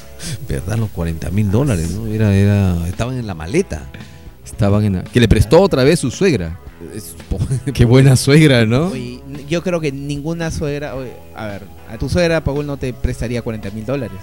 ¿Verdad? 0.48 0.76
Los 0.78 0.90
40 0.90 1.30
mil 1.30 1.50
dólares, 1.50 1.90
¿no? 1.92 2.06
Era, 2.06 2.34
era, 2.34 2.86
estaban 2.88 3.16
en 3.16 3.26
la 3.26 3.34
maleta. 3.34 3.86
Estaban 4.44 4.84
en... 4.84 4.92
la- 4.96 5.04
Que 5.04 5.20
le 5.20 5.28
prestó 5.28 5.60
otra 5.60 5.84
vez 5.84 6.00
su 6.00 6.10
suegra. 6.10 6.58
Qué 7.74 7.84
buena 7.84 8.16
suegra, 8.16 8.64
¿no? 8.64 8.88
Oye, 8.88 9.20
yo 9.48 9.62
creo 9.62 9.80
que 9.80 9.92
ninguna 9.92 10.50
suegra. 10.50 10.94
oye, 10.94 11.12
a 11.34 11.46
ver, 11.46 11.62
a 11.90 11.98
tu 11.98 12.08
suegra, 12.08 12.42
Paul, 12.42 12.66
no 12.66 12.76
te 12.76 12.92
prestaría 12.92 13.42
40 13.42 13.70
mil 13.70 13.84
dólares. 13.84 14.18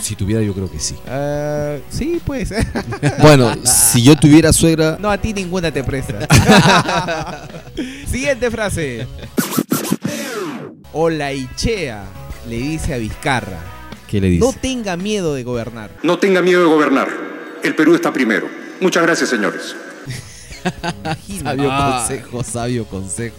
Si 0.00 0.16
tuviera, 0.16 0.42
yo 0.42 0.54
creo 0.54 0.70
que 0.70 0.78
sí. 0.80 0.96
Ah, 1.06 1.76
sí, 1.90 2.20
pues. 2.24 2.52
Bueno, 3.22 3.54
si 3.64 4.02
yo 4.02 4.16
tuviera 4.16 4.52
suegra... 4.52 4.96
no, 5.00 5.10
a 5.10 5.18
ti 5.18 5.32
ninguna 5.32 5.70
te 5.70 5.84
presta. 5.84 6.26
Siguiente 8.10 8.50
frase. 8.50 9.06
Olaichea 10.92 12.04
le 12.48 12.56
dice 12.56 12.94
a 12.94 12.98
Vizcarra: 12.98 13.58
¿Qué 14.08 14.20
le 14.20 14.28
dice? 14.28 14.44
No 14.44 14.52
tenga 14.52 14.96
miedo 14.96 15.34
de 15.34 15.44
gobernar. 15.44 15.90
No 16.02 16.18
tenga 16.18 16.42
miedo 16.42 16.60
de 16.62 16.66
gobernar. 16.66 17.08
El 17.62 17.74
Perú 17.76 17.94
está 17.94 18.12
primero. 18.12 18.48
Muchas 18.80 19.02
gracias, 19.02 19.28
señores. 19.30 19.76
Imagínate. 21.04 21.44
Sabio 21.44 21.68
Ah. 21.70 22.04
consejo, 22.06 22.42
sabio 22.44 22.84
consejo. 22.86 23.36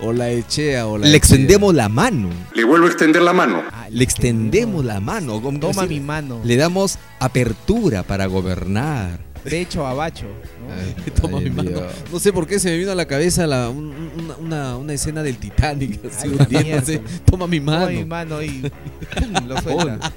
O 0.00 0.12
la 0.12 0.30
echea, 0.30 0.86
o 0.86 0.98
la 0.98 1.02
Le 1.04 1.08
echea. 1.08 1.16
extendemos 1.18 1.74
la 1.74 1.88
mano. 1.88 2.28
Le 2.54 2.64
vuelvo 2.64 2.86
a 2.86 2.90
extender 2.90 3.22
la 3.22 3.32
mano. 3.32 3.62
Ah, 3.72 3.86
Le 3.90 4.04
extendemos 4.04 4.84
la 4.84 5.00
mano. 5.00 5.40
Toma 5.40 5.82
decir, 5.82 5.88
mi 5.88 6.00
mano. 6.00 6.40
Le 6.44 6.56
damos 6.56 6.98
apertura 7.18 8.02
para 8.02 8.26
gobernar. 8.26 9.18
De 9.44 9.60
hecho, 9.60 9.84
a 9.84 9.92
Bacho. 9.92 10.26
¿no? 10.26 11.12
Toma 11.20 11.38
Ay, 11.38 11.44
mi 11.46 11.50
mano. 11.50 11.70
Dios. 11.70 11.82
No 12.12 12.18
sé 12.20 12.32
por 12.32 12.46
qué 12.46 12.60
se 12.60 12.70
me 12.70 12.78
vino 12.78 12.92
a 12.92 12.94
la 12.94 13.06
cabeza 13.06 13.44
la- 13.48 13.70
un- 13.70 13.86
un- 13.86 14.24
una, 14.24 14.36
una- 14.36 14.76
una 14.76 14.92
escena 14.92 15.22
del 15.24 15.36
Titanic. 15.36 15.98
Así, 16.04 16.28
Ay. 16.54 17.00
Toma 17.24 17.48
mi 17.48 17.58
Toma 17.58 17.78
mano. 17.80 17.90
mi 17.90 18.04
mano 18.04 18.40
y 18.42 18.70
¡pum! 19.18 19.32
lo 19.48 19.60
suelta. 19.60 20.12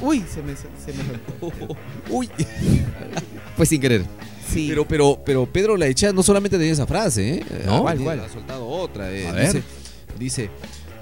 Uy, 0.00 0.24
se 0.32 0.42
me, 0.42 0.54
se 0.56 0.92
me 0.92 1.04
soltó. 1.40 1.76
Uy. 2.08 2.30
Fue 3.56 3.66
sin 3.66 3.78
querer. 3.80 4.04
Sí. 4.52 4.66
Pero, 4.68 4.86
pero, 4.86 5.18
pero 5.24 5.46
Pedro 5.46 5.76
la 5.76 5.86
echea 5.86 6.12
no 6.12 6.22
solamente 6.22 6.58
tenía 6.58 6.72
esa 6.72 6.86
frase, 6.86 7.34
¿eh? 7.36 7.44
No. 7.66 7.82
¿Cuál? 7.82 8.20
Ha 8.20 8.28
soltado 8.28 8.66
otra. 8.68 9.10
eh. 9.10 9.26
A 9.28 9.32
ver. 9.32 9.46
Dice, 9.46 9.62
dice, 10.18 10.50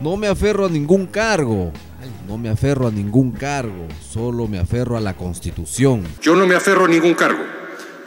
no 0.01 0.16
me 0.16 0.26
aferro 0.28 0.66
a 0.66 0.68
ningún 0.68 1.07
cargo. 1.07 1.72
No 2.26 2.38
me 2.38 2.48
aferro 2.48 2.86
a 2.86 2.90
ningún 2.90 3.32
cargo. 3.32 3.86
Solo 4.09 4.46
me 4.46 4.59
aferro 4.59 4.96
a 4.96 5.01
la 5.01 5.14
Constitución. 5.16 6.05
Yo 6.22 6.34
no 6.36 6.46
me 6.46 6.55
aferro 6.55 6.84
a 6.84 6.88
ningún 6.88 7.14
cargo. 7.14 7.42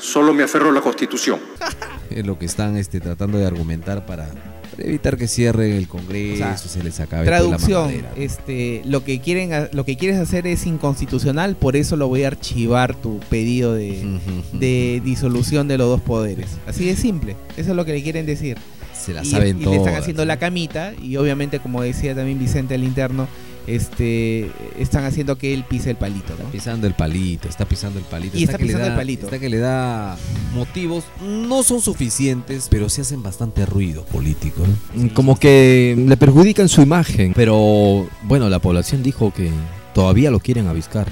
Solo 0.04 0.34
me 0.34 0.44
aferro 0.44 0.70
a 0.70 0.74
la 0.74 0.82
Constitución. 0.82 1.40
Es 2.10 2.26
lo 2.28 2.38
que 2.38 2.46
están 2.46 2.78
este, 2.78 3.00
tratando 3.00 3.40
de 3.40 3.48
argumentar 3.48 4.06
para, 4.06 4.28
para 4.28 4.84
evitar 4.84 5.18
que 5.18 5.28
cierre 5.28 5.76
el 5.78 5.88
Congreso, 5.88 6.36
O 6.36 6.38
sea, 6.38 6.58
se 6.58 6.84
les 6.84 7.00
acabe 7.00 7.26
toda 7.26 7.40
la 7.40 7.48
Traducción, 7.48 7.82
mamadera. 7.86 8.12
este, 8.18 8.82
lo 8.86 9.04
que 9.04 9.20
quieren, 9.20 9.70
lo 9.72 9.84
que 9.84 9.98
quieres 9.98 10.20
hacer 10.20 10.46
es 10.46 10.68
inconstitucional, 10.68 11.56
por 11.56 11.76
eso 11.76 11.96
lo 11.96 12.08
voy 12.10 12.24
a 12.26 12.28
archivar 12.28 12.94
tu 12.96 13.20
pedido 13.32 13.74
de, 13.74 14.20
de 14.52 15.02
disolución 15.04 15.68
de 15.68 15.80
los 15.80 15.88
dos 15.88 16.02
poderes. 16.02 16.50
Así 16.68 16.86
de 16.86 16.96
simple, 16.96 17.36
eso 17.58 17.72
es 17.72 17.76
lo 17.76 17.84
que 17.86 17.94
le 17.94 18.04
quieren 18.04 18.28
decir. 18.28 18.58
se 18.94 19.14
la 19.14 19.24
y, 19.24 19.32
saben 19.32 19.60
y 19.60 19.66
le 19.66 19.72
están 19.72 19.86
todas, 19.86 20.02
haciendo 20.02 20.26
la 20.26 20.38
camita 20.38 20.94
y 21.02 21.16
obviamente 21.18 21.60
como 21.60 21.82
decía 21.82 22.14
también 22.14 22.38
Vicente 22.38 22.76
al 22.76 22.84
interno, 22.84 23.28
este, 23.68 24.52
están 24.80 25.06
haciendo 25.06 25.38
que 25.38 25.54
él 25.54 25.64
pise 25.68 25.90
el 25.92 25.96
palito, 25.96 26.34
Está 26.34 26.44
¿no? 26.44 26.50
pisando 26.50 26.88
el 26.88 26.94
palito, 26.94 27.48
está 27.48 27.66
pisando 27.66 28.00
el 28.00 28.06
palito. 28.06 28.38
Y 28.38 28.44
está 28.44 28.58
que 28.58 28.64
le 28.66 28.68
pisando 28.68 28.88
el 28.90 28.96
palito. 28.96 29.26
Está 29.26 29.40
que 29.40 29.50
le 29.50 29.58
da 29.58 30.18
motivos, 30.54 31.04
no 31.22 31.64
son 31.64 31.82
suficientes, 31.82 32.68
pero 32.70 32.90
sí 32.90 33.02
hacen 33.02 33.24
bastante 33.24 33.66
ruido 33.66 34.04
político. 34.06 34.64
¿no? 34.96 35.04
Mm, 35.04 35.08
Como 35.10 35.38
que 35.40 35.96
le 35.98 36.18
perjudican 36.18 36.70
su 36.70 36.82
imagen. 36.82 37.34
Pero 37.36 38.08
bueno, 38.24 38.50
la 38.50 38.60
población 38.60 39.04
dijo 39.04 39.34
que 39.34 39.50
todavía 39.94 40.32
lo 40.32 40.40
quieren 40.40 40.68
a 40.68 40.74
Vizcarra. 40.74 41.12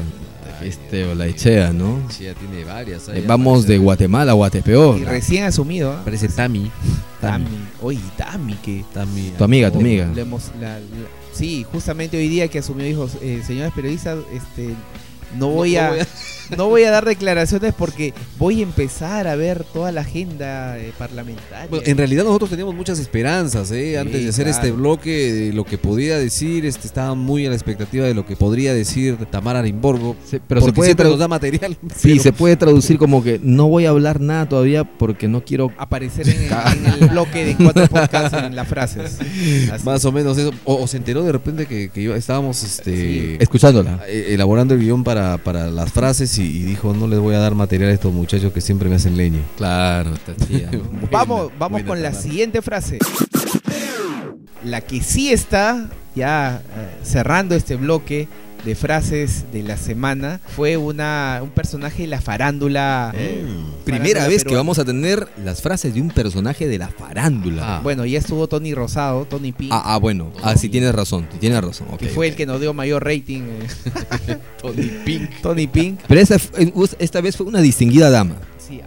Este 0.64 1.06
o 1.06 1.16
la 1.16 1.26
Echea, 1.26 1.74
¿no? 1.74 1.98
Ya 2.20 2.36
tiene 2.36 2.64
varias. 2.64 3.10
Eh, 3.10 3.24
Vamos 3.26 3.66
de 3.66 3.80
Guatemala 3.80 4.34
a 4.34 4.36
Guatepeor. 4.36 5.00
Y 5.00 5.06
recién 5.06 5.44
asumido, 5.46 5.92
¿ah? 5.92 6.02
Parece 6.06 6.28
Tami. 6.28 6.70
Tami, 7.20 7.46
oye, 7.82 8.00
Tami 8.16 8.54
que 8.56 8.84
Tami. 8.94 9.32
Tu 9.36 9.44
amiga, 9.44 9.72
tu 9.72 9.80
amiga. 9.80 10.12
Le 10.14 10.22
hemos- 10.22 10.52
la- 10.62 10.78
la- 10.80 10.86
sí, 11.42 11.66
justamente 11.72 12.18
hoy 12.18 12.30
día 12.30 12.48
que 12.48 12.60
asumió 12.60 12.86
dijo, 12.86 13.10
eh, 13.22 13.42
señores 13.46 13.74
periodistas, 13.74 14.20
este, 14.32 14.76
no 15.38 15.48
voy 15.50 15.74
no 15.74 15.82
a, 15.82 15.90
voy 15.90 16.00
a- 16.02 16.08
no 16.58 16.70
voy 16.70 16.84
a 16.84 16.92
dar 16.92 17.06
declaraciones 17.06 17.74
porque 17.78 18.14
voy 18.38 18.60
a 18.60 18.64
empezar 18.64 19.28
a 19.28 19.36
ver 19.36 19.64
toda 19.64 19.92
la 19.92 20.02
agenda 20.02 20.78
eh, 20.78 20.92
parlamentaria. 20.98 21.68
Bueno, 21.70 21.84
en 21.86 21.98
realidad 21.98 22.24
nosotros 22.24 22.50
teníamos 22.50 22.76
muchas 22.76 23.00
esperanzas, 23.00 23.72
¿eh? 23.72 23.92
Sí, 23.92 23.96
Antes 23.96 24.24
de 24.24 24.30
hacer 24.30 24.46
claro. 24.46 24.58
este 24.60 24.72
bloque, 24.72 25.34
de 25.34 25.54
lo 25.54 25.64
que 25.66 25.78
podía 25.78 26.18
decir, 26.18 26.66
este, 26.66 26.88
estaba 26.88 27.16
muy 27.16 27.46
a 27.46 27.50
la 27.50 27.56
expectativa 27.56 28.06
de 28.06 28.14
lo 28.14 28.26
que 28.26 28.36
podría 28.36 28.74
decir 28.74 29.18
Tamara 29.30 29.60
Arimborgo. 29.60 30.16
Se- 30.30 30.40
pero 30.40 30.62
se 30.62 30.74
puede 30.74 30.96
nos 30.96 31.20
da 31.20 31.28
material. 31.28 31.78
Sí, 31.96 32.10
pero- 32.12 32.24
se 32.24 32.34
puede 32.34 32.56
traducir 32.56 32.98
como 32.98 33.24
que 33.24 33.40
no 33.42 33.68
voy 33.68 33.86
a 33.86 33.90
hablar 33.90 34.20
nada 34.22 34.48
todavía 34.48 34.84
porque 34.84 35.28
no 35.28 35.44
quiero. 35.44 35.72
aparecer 35.78 36.28
en 36.30 36.42
el, 36.44 36.52
en 36.78 37.04
el 37.04 37.10
bloque 37.10 37.46
de 37.46 37.56
cuatro 37.56 37.88
podcasts 37.88 38.38
en 38.38 38.56
las 38.56 38.68
frases. 38.68 39.18
Así. 39.72 39.84
Más 39.86 40.06
o 40.06 40.12
menos 40.12 40.38
eso. 40.38 40.52
O, 40.66 40.76
o 40.84 40.88
se 40.88 40.98
enteró 40.98 41.24
de 41.24 41.32
repente 41.32 41.66
que, 41.66 41.90
que 41.90 42.02
iba- 42.02 42.16
estábamos 42.16 42.64
este, 42.64 43.42
Escuchándola. 43.42 44.00
eh, 44.08 44.28
elaborando 44.30 44.74
el 44.74 44.80
guion 44.82 45.04
para, 45.04 45.38
para 45.38 45.68
las 45.72 45.92
frases 45.92 46.38
y, 46.38 46.41
y 46.42 46.64
dijo, 46.64 46.94
no 46.94 47.08
les 47.08 47.20
voy 47.20 47.36
a 47.36 47.40
dar 47.40 47.56
material 47.56 47.90
a 47.90 47.94
estos 47.94 48.14
muchachos 48.14 48.52
que 48.52 48.62
siempre 48.62 48.90
me 48.90 48.96
hacen 48.96 49.18
leña. 49.18 49.42
Claro, 49.58 50.12
tía. 50.48 50.70
Buena, 50.72 51.08
Vamos, 51.12 51.52
vamos 51.58 51.84
buena 51.84 51.88
con 51.88 52.02
la 52.02 52.14
siguiente 52.14 52.62
frase. 52.62 53.00
La 54.64 54.82
que 54.82 55.02
sí 55.02 55.32
está 55.32 55.90
ya 56.16 56.62
eh, 56.76 56.98
cerrando 57.04 57.56
este 57.56 57.76
bloque 57.76 58.28
de 58.66 58.76
frases 58.76 59.46
de 59.52 59.64
la 59.64 59.76
semana 59.78 60.40
fue 60.56 60.78
una 60.78 61.40
un 61.42 61.50
personaje 61.50 62.04
de 62.04 62.08
la 62.08 62.22
farándula. 62.22 63.12
eh, 63.16 63.44
Primera 63.86 64.04
farándula 64.22 64.28
vez 64.28 64.44
que 64.44 64.56
vamos 64.56 64.78
a 64.80 64.86
tener 64.86 65.28
las 65.44 65.62
frases 65.62 65.94
de 65.94 66.02
un 66.02 66.10
personaje 66.10 66.68
de 66.68 66.78
la 66.78 66.88
farándula. 66.90 67.78
Ah. 67.78 67.80
Bueno, 67.82 68.06
ya 68.06 68.20
estuvo 68.20 68.48
Tony 68.48 68.74
Rosado, 68.74 69.26
Tony 69.26 69.52
Pink, 69.52 69.72
Ah, 69.74 69.82
ah, 69.94 69.98
bueno. 69.98 70.32
Ah, 70.44 70.56
sí 70.56 70.70
tienes 70.70 70.94
razón. 70.94 71.28
Tienes 71.40 71.62
razón. 71.64 71.88
que 71.98 72.08
fue 72.08 72.28
el 72.28 72.36
que 72.36 72.46
nos 72.46 72.60
dio 72.62 72.74
mayor 72.74 73.04
rating. 73.04 73.42
eh. 74.28 74.38
Tony 74.62 74.92
Pink. 75.06 75.30
Tony 75.42 75.68
Pink. 75.68 76.00
Pero 76.08 76.22
esta, 76.22 76.36
f- 76.36 76.52
esta 77.00 77.22
vez 77.22 77.36
fue 77.38 77.46
una 77.48 77.62
distinguida 77.62 78.10
dama. 78.10 78.36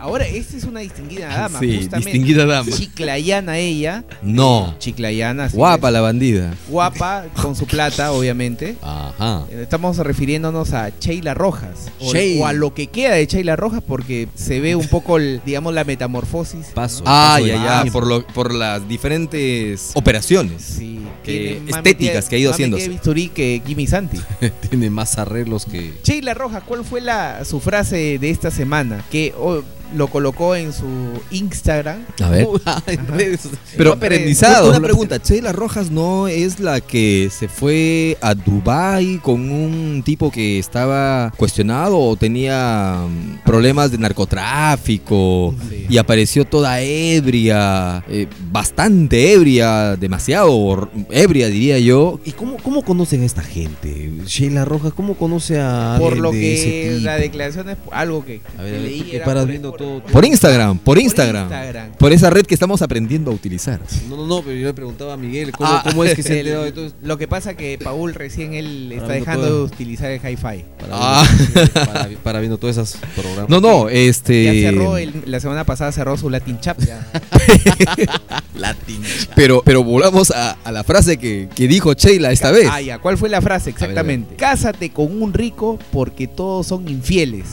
Ahora, 0.05 0.27
esta 0.27 0.57
es 0.59 0.65
una 0.65 0.81
distinguida 0.81 1.29
dama, 1.35 1.59
Sí, 1.61 1.77
justamente. 1.79 2.11
distinguida 2.11 2.45
dama. 2.45 2.71
Chiclayana 2.71 3.57
ella. 3.57 4.05
No. 4.23 4.75
Chiclayana. 4.79 5.49
Guapa 5.49 5.89
es. 5.89 5.93
la 5.95 6.01
bandida. 6.03 6.55
Guapa, 6.69 7.25
con 7.41 7.57
su 7.57 7.67
plata, 7.67 8.13
obviamente. 8.13 8.77
Ajá. 8.83 9.47
Estamos 9.51 9.97
refiriéndonos 9.97 10.75
a 10.75 10.91
Sheila 11.01 11.33
Rojas. 11.33 11.91
O, 12.01 12.13
Sheila. 12.13 12.45
o 12.45 12.47
a 12.49 12.53
lo 12.53 12.75
que 12.75 12.89
queda 12.89 13.15
de 13.15 13.25
Sheila 13.25 13.57
Rojas, 13.57 13.83
porque 13.87 14.29
se 14.35 14.61
ve 14.61 14.77
un 14.77 14.89
poco, 14.89 15.17
el- 15.17 15.41
digamos, 15.47 15.73
la 15.73 15.85
metamorfosis. 15.85 16.67
Paso. 16.75 17.03
Ah, 17.07 17.37
paso 17.39 17.47
ya, 17.47 17.83
ya, 17.85 17.91
por, 17.91 18.07
lo, 18.07 18.27
por 18.27 18.53
las 18.55 18.87
diferentes 18.87 19.93
operaciones. 19.95 20.63
Sí. 20.63 21.01
Que- 21.25 21.63
estéticas 21.67 22.29
que 22.29 22.37
ha 22.37 22.39
ido 22.39 22.53
de 22.53 22.89
bisturí 22.89 23.29
que 23.29 23.63
Jimmy 23.67 23.87
Santi. 23.87 24.21
Tiene 24.69 24.91
más 24.91 25.19
arreglos 25.19 25.65
que. 25.65 25.95
Sheila 26.05 26.35
Rojas, 26.35 26.63
¿cuál 26.67 26.85
fue 26.85 27.01
la, 27.01 27.45
su 27.45 27.61
frase 27.61 28.19
de 28.19 28.31
esta 28.31 28.51
semana? 28.51 29.03
Que 29.11 29.33
oh, 29.39 29.63
lo 29.95 30.09
colocó 30.09 30.55
en 30.57 30.73
su 30.73 30.87
Instagram. 31.31 32.05
A 32.23 32.29
ver. 32.31 32.47
En 32.87 33.07
redes. 33.07 33.49
Pero 33.77 33.99
perennizado. 33.99 34.71
Una 34.71 34.81
pregunta, 34.81 35.19
Sheila 35.23 35.53
Rojas 35.53 35.91
no 35.91 36.29
es 36.29 36.61
la 36.61 36.81
que 36.81 37.31
se 37.37 37.49
fue 37.49 38.17
a 38.21 38.35
Dubai 38.35 39.19
con 39.23 39.51
un 39.51 40.03
tipo 40.05 40.31
que 40.31 40.59
estaba 40.59 41.33
cuestionado 41.37 41.99
o 41.99 42.17
tenía 42.17 43.05
mm, 43.09 43.45
problemas 43.45 43.91
de 43.91 43.99
narcotráfico 43.99 45.55
Sí. 45.69 45.87
y 45.89 45.99
apareció 45.99 46.45
toda 46.45 46.81
ebria, 46.81 48.05
eh, 48.09 48.27
bastante 48.51 49.33
ebria, 49.33 49.97
demasiado 49.97 50.89
ebria 51.11 51.49
diría 51.49 51.79
yo. 51.79 52.21
¿Y 52.25 52.33
cómo, 52.33 52.57
cómo 52.63 52.83
conocen 52.83 53.23
a 53.23 53.27
esta 53.27 53.43
gente? 53.43 54.13
Sheila 54.27 54.65
Rojas, 54.65 54.93
¿cómo 54.95 55.15
conoce 55.15 55.61
a 55.61 55.97
Por 55.99 56.15
alguien 56.15 56.23
lo 56.23 56.31
de 56.33 56.55
ese 56.55 56.65
que 56.65 56.99
la 57.03 57.17
declaración 57.17 57.69
es 57.71 57.77
algo 57.93 58.25
que, 58.25 58.41
A 58.59 58.63
ver, 58.63 58.75
que 58.75 58.81
leí 58.81 59.11
era 59.13 59.25
paras 59.25 59.43
por- 59.45 59.51
viendo 59.51 59.71
por- 59.71 59.79
todo- 59.85 60.13
Por 60.13 60.25
Instagram, 60.25 60.79
por 60.79 60.99
Instagram. 60.99 61.45
Instagram. 61.45 61.93
Por 61.93 62.13
esa 62.13 62.31
red 62.31 62.45
que 62.47 62.55
estamos 62.55 62.83
aprendiendo 62.83 63.31
a 63.31 63.35
utilizar. 63.35 63.81
No, 64.09 64.17
no, 64.17 64.27
no, 64.27 64.43
pero 64.43 64.57
yo 64.57 64.67
le 64.69 64.75
preguntaba 64.75 65.15
a 65.15 65.17
Miguel 65.17 65.53
cómo, 65.53 65.69
Ah, 65.71 65.83
cómo 65.85 66.05
es 66.05 66.15
que 66.15 66.23
se 66.23 66.39
enterado 66.39 66.65
de 66.65 66.73
todo 66.73 66.87
esto. 66.87 66.99
Lo 67.03 67.19
que 67.19 67.29
pasa 67.29 67.55
que 67.55 67.79
Paul 67.83 68.15
recién 68.15 68.55
él 68.55 68.93
está 68.93 69.13
dejando 69.13 69.47
todo. 69.47 69.57
de 69.67 69.75
utilizar 69.75 70.11
el 70.11 70.19
hi-fi. 70.21 70.65
Para, 70.79 70.91
Ah. 70.93 71.25
viendo, 71.39 71.71
para, 71.87 72.09
para 72.23 72.41
viendo 72.41 72.59
todos 72.59 72.77
esos 72.77 72.97
programas. 73.15 73.49
No, 73.51 73.61
no, 73.61 73.89
este... 73.89 74.45
Ya 74.63 74.71
cerró 74.71 74.97
el- 74.97 75.23
la 75.27 75.41
semana 75.41 75.65
pasada 75.65 75.93
cerró 75.93 76.17
su 76.17 76.31
Latin 76.31 76.61
Chat 76.61 76.79
ya. 76.85 77.07
Latin. 78.55 79.03
Pero, 79.35 79.63
pero 79.65 79.83
volvamos 79.83 80.31
a, 80.31 80.53
a 80.65 80.73
la 80.73 80.85
frase 80.85 81.17
que, 81.17 81.49
que 81.55 81.67
dijo 81.69 81.93
Sheila 81.93 82.31
esta 82.33 82.51
vez. 82.51 82.69
Ah, 82.71 82.81
ya. 82.81 82.99
¿Cuál 82.99 83.19
fue 83.19 83.29
la 83.29 83.41
frase 83.43 83.71
ver, 83.73 83.77
a 83.77 83.81
ver. 83.81 83.91
exactamente? 83.91 84.37
Cásate 84.37 84.91
con 84.91 85.21
un 85.23 85.33
rico 85.33 85.79
porque 85.93 86.27
todos 86.29 86.67
son 86.67 86.89
infieles. 86.89 87.45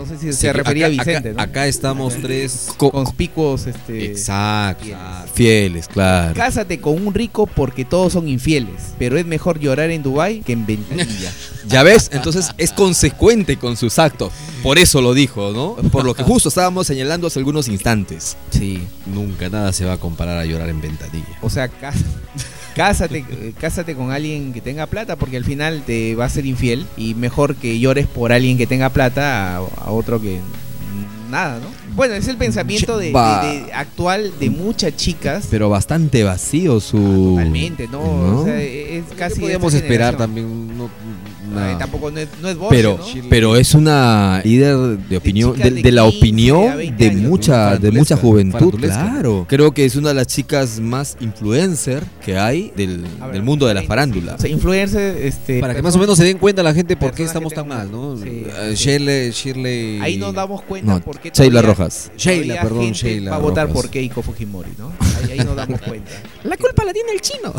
No 0.00 0.06
sé 0.06 0.16
si 0.18 0.26
Sí, 0.32 0.32
se 0.32 0.52
refería 0.54 0.86
acá- 0.86 0.94
a 0.94 1.04
Vicente, 1.04 1.28
acá, 1.30 1.36
¿no? 1.36 1.42
acá 1.42 1.66
estamos 1.66 2.14
tres. 2.22 2.68
Co- 2.78 2.90
Conspicuos, 2.90 3.66
este. 3.66 4.06
Exacto. 4.06 4.86
Fieles, 5.34 5.88
claro. 5.88 6.32
Cásate 6.34 6.80
con 6.80 7.06
un 7.06 7.12
rico 7.12 7.46
porque 7.46 7.84
todos 7.84 8.14
son 8.14 8.26
infieles, 8.26 8.94
pero 8.98 9.18
es 9.18 9.26
mejor 9.26 9.58
llorar 9.60 9.90
en 9.90 10.02
Dubai 10.02 10.40
que 10.40 10.52
en 10.54 10.64
Ventanilla. 10.66 11.30
Ya 11.68 11.82
ves, 11.82 12.08
entonces 12.12 12.48
es 12.56 12.72
consecuente 12.72 13.56
con 13.58 13.76
sus 13.76 13.98
actos. 13.98 14.32
Por 14.62 14.78
eso 14.78 15.02
lo 15.02 15.12
dijo, 15.12 15.52
¿no? 15.52 15.76
Por 15.90 16.04
lo 16.06 16.14
que 16.14 16.22
justo 16.22 16.48
estábamos 16.48 16.86
señalando 16.86 17.26
hace 17.26 17.38
algunos 17.38 17.68
instantes. 17.68 18.36
sí. 18.50 18.80
Nunca 19.06 19.48
nada 19.50 19.72
se 19.72 19.84
va 19.84 19.92
a 19.92 19.96
comparar 19.98 20.38
a 20.38 20.44
llorar 20.46 20.68
en 20.70 20.80
ventanilla. 20.80 21.26
O 21.42 21.50
sea, 21.50 21.68
cá- 21.68 21.92
cásate, 22.74 23.24
eh, 23.30 23.52
cásate 23.60 23.94
con 23.94 24.10
alguien 24.10 24.52
que 24.52 24.60
tenga 24.60 24.86
plata 24.86 25.16
porque 25.16 25.36
al 25.36 25.44
final 25.44 25.82
te 25.86 26.14
va 26.14 26.24
a 26.26 26.28
ser 26.28 26.46
infiel 26.46 26.86
y 26.96 27.14
mejor 27.14 27.56
que 27.56 27.78
llores 27.78 28.06
por 28.06 28.32
alguien 28.32 28.56
que 28.58 28.66
tenga 28.66 28.88
plata 28.90 29.56
a, 29.56 29.58
a 29.58 29.90
otro 29.90 30.20
que 30.20 30.38
nada, 31.30 31.58
¿no? 31.60 31.66
Bueno, 31.94 32.14
es 32.14 32.26
el 32.28 32.36
pensamiento 32.36 32.98
de, 32.98 33.12
Va. 33.12 33.44
de- 33.44 33.60
de- 33.64 33.72
actual 33.72 34.32
de 34.40 34.50
muchas 34.50 34.96
chicas. 34.96 35.46
Pero 35.50 35.68
bastante 35.68 36.24
vacío 36.24 36.80
su... 36.80 36.98
Totalmente, 37.36 37.86
¿no? 37.88 38.00
¿no? 38.02 38.40
O 38.40 38.44
sea, 38.44 38.60
es 38.60 39.04
casi 39.16 39.34
¿Qué 39.36 39.40
de 39.40 39.46
podemos 39.58 39.74
esperar 39.74 40.16
también? 40.16 40.76
No, 40.76 40.90
Ay, 41.58 41.68
una- 41.70 41.78
tampoco 41.78 42.10
no 42.10 42.18
es, 42.20 42.28
no 42.40 42.48
es 42.48 42.56
Borges, 42.56 42.78
Pero, 42.78 42.98
¿no? 42.98 43.28
pero 43.28 43.56
es 43.56 43.74
una 43.74 44.40
líder 44.44 44.76
de 44.98 45.16
opinión, 45.16 45.56
de, 45.58 45.70
de 45.70 45.82
de 45.82 45.92
la 45.92 46.02
15 46.02 46.16
a 46.16 46.18
opinión 46.18 46.76
20 46.76 47.04
de 47.04 47.10
años, 47.10 47.22
mucha, 47.22 47.76
de 47.76 47.90
mucha 47.90 48.16
juventud, 48.16 48.74
claro. 48.80 49.46
Creo 49.48 49.72
que 49.72 49.84
es 49.84 49.96
una 49.96 50.08
de 50.08 50.14
las 50.14 50.26
chicas 50.26 50.80
más 50.80 51.16
influencer 51.20 52.04
que 52.24 52.38
hay 52.38 52.72
del, 52.76 53.04
A 53.20 53.26
ver, 53.26 53.34
del 53.34 53.42
mundo 53.42 53.66
de 53.66 53.74
la 53.74 53.80
20, 53.80 53.88
farándula. 53.88 54.34
O 54.34 54.38
sea, 54.38 54.50
influencer, 54.50 55.16
este. 55.24 55.60
Para 55.60 55.74
que 55.74 55.82
más 55.82 55.94
o 55.96 55.98
menos 55.98 56.16
se 56.16 56.24
den 56.24 56.38
cuenta 56.38 56.62
la 56.62 56.74
gente 56.74 56.96
por 56.96 57.12
qué 57.12 57.24
estamos 57.24 57.52
tan 57.52 57.66
mal, 57.68 57.90
¿no? 57.90 58.16
Sí, 58.16 58.44
Eh, 58.46 58.72
sí. 58.74 58.84
Shirley, 58.84 59.30
Shirley. 59.30 59.98
Ahí 60.00 60.16
nos 60.16 60.34
damos 60.34 60.62
cuenta 60.62 60.94
No, 60.94 61.00
por 61.00 61.18
qué 61.20 61.30
Sheila 61.34 61.62
Rojas. 61.62 62.10
Sheila, 62.16 62.60
perdón, 62.62 62.92
Sheila 62.92 63.30
va 63.32 63.36
a 63.36 63.40
votar 63.40 63.68
por 63.68 63.88
Keiko 63.90 64.22
Fujimori, 64.22 64.70
¿no? 64.78 64.92
Ahí, 65.22 65.38
ahí 65.38 65.44
nos 65.44 65.56
damos 65.56 65.80
cuenta. 65.80 66.10
La 66.44 66.56
culpa 66.56 66.84
la 66.84 66.92
tiene 66.92 67.12
el 67.12 67.20
chino. 67.20 67.52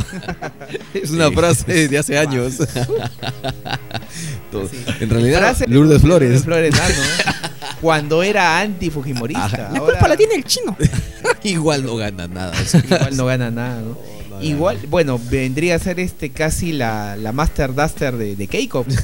Es 0.93 1.11
una 1.11 1.31
frase 1.31 1.87
de 1.87 1.97
hace 1.97 2.17
años. 2.17 2.57
Todo. 4.51 4.67
Sí. 4.67 4.83
En 4.99 5.09
realidad, 5.09 5.39
Frase 5.39 5.65
de 5.65 5.73
Lourdes 5.73 6.01
Flores. 6.01 6.29
Lourdes 6.29 6.43
Flores, 6.43 6.75
ah, 6.79 6.89
¿no? 6.89 7.71
Cuando 7.81 8.23
era 8.23 8.59
anti-fujimorista. 8.59 9.69
Ahora 9.75 10.15
el 10.35 10.43
chino. 10.43 10.75
Igual 11.43 11.85
no 11.85 11.95
gana 11.95 12.27
nada. 12.27 12.53
Igual 12.73 13.17
no 13.17 13.25
gana 13.25 13.51
nada, 13.51 13.81
¿no? 13.81 13.97
Igual, 14.41 14.79
bueno, 14.89 15.19
vendría 15.29 15.75
a 15.75 15.79
ser 15.79 15.99
este 15.99 16.31
casi 16.31 16.71
la, 16.71 17.15
la 17.15 17.31
Master 17.31 17.75
Duster 17.75 18.15
de, 18.17 18.35
de 18.35 18.47
Keiko. 18.47 18.85
¿no? 18.87 18.95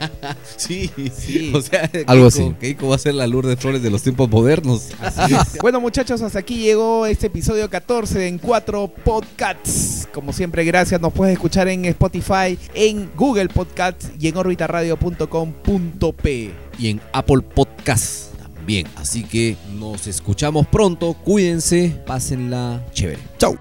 sí, 0.56 0.90
Sí. 1.16 1.52
O 1.54 1.60
sea, 1.60 1.90
Algo 2.06 2.24
Keiko- 2.24 2.28
así. 2.28 2.54
Keiko 2.60 2.88
va 2.88 2.94
a 2.96 2.98
ser 2.98 3.14
la 3.14 3.26
Lourdes 3.26 3.58
Flores 3.58 3.82
de 3.82 3.90
los 3.90 4.02
tiempos 4.02 4.28
modernos. 4.30 4.88
Así 5.00 5.34
es. 5.34 5.58
Bueno, 5.62 5.80
muchachos, 5.80 6.20
hasta 6.22 6.38
aquí 6.38 6.58
llegó 6.58 7.06
este 7.06 7.26
episodio 7.28 7.68
14 7.70 8.28
en 8.28 8.38
4 8.38 8.88
Podcasts. 9.04 10.06
Como 10.12 10.32
siempre, 10.32 10.64
gracias. 10.64 11.00
Nos 11.00 11.12
puedes 11.12 11.32
escuchar 11.34 11.66
en 11.68 11.84
Spotify, 11.86 12.56
en 12.74 13.10
Google 13.16 13.48
Podcasts 13.48 14.10
y 14.20 14.28
en 14.28 14.36
orbitaradio.com.p. 14.36 16.50
y 16.78 16.88
en 16.90 17.00
Apple 17.12 17.42
Podcast 17.54 18.32
también. 18.54 18.86
Así 18.96 19.24
que 19.24 19.56
nos 19.78 20.06
escuchamos 20.06 20.66
pronto. 20.66 21.14
Cuídense, 21.14 22.00
pásenla 22.06 22.84
chévere. 22.92 23.18
Chau. 23.38 23.56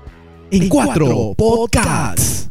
En 0.51 0.69
cuatro 0.69 1.33
podcasts. 1.35 2.43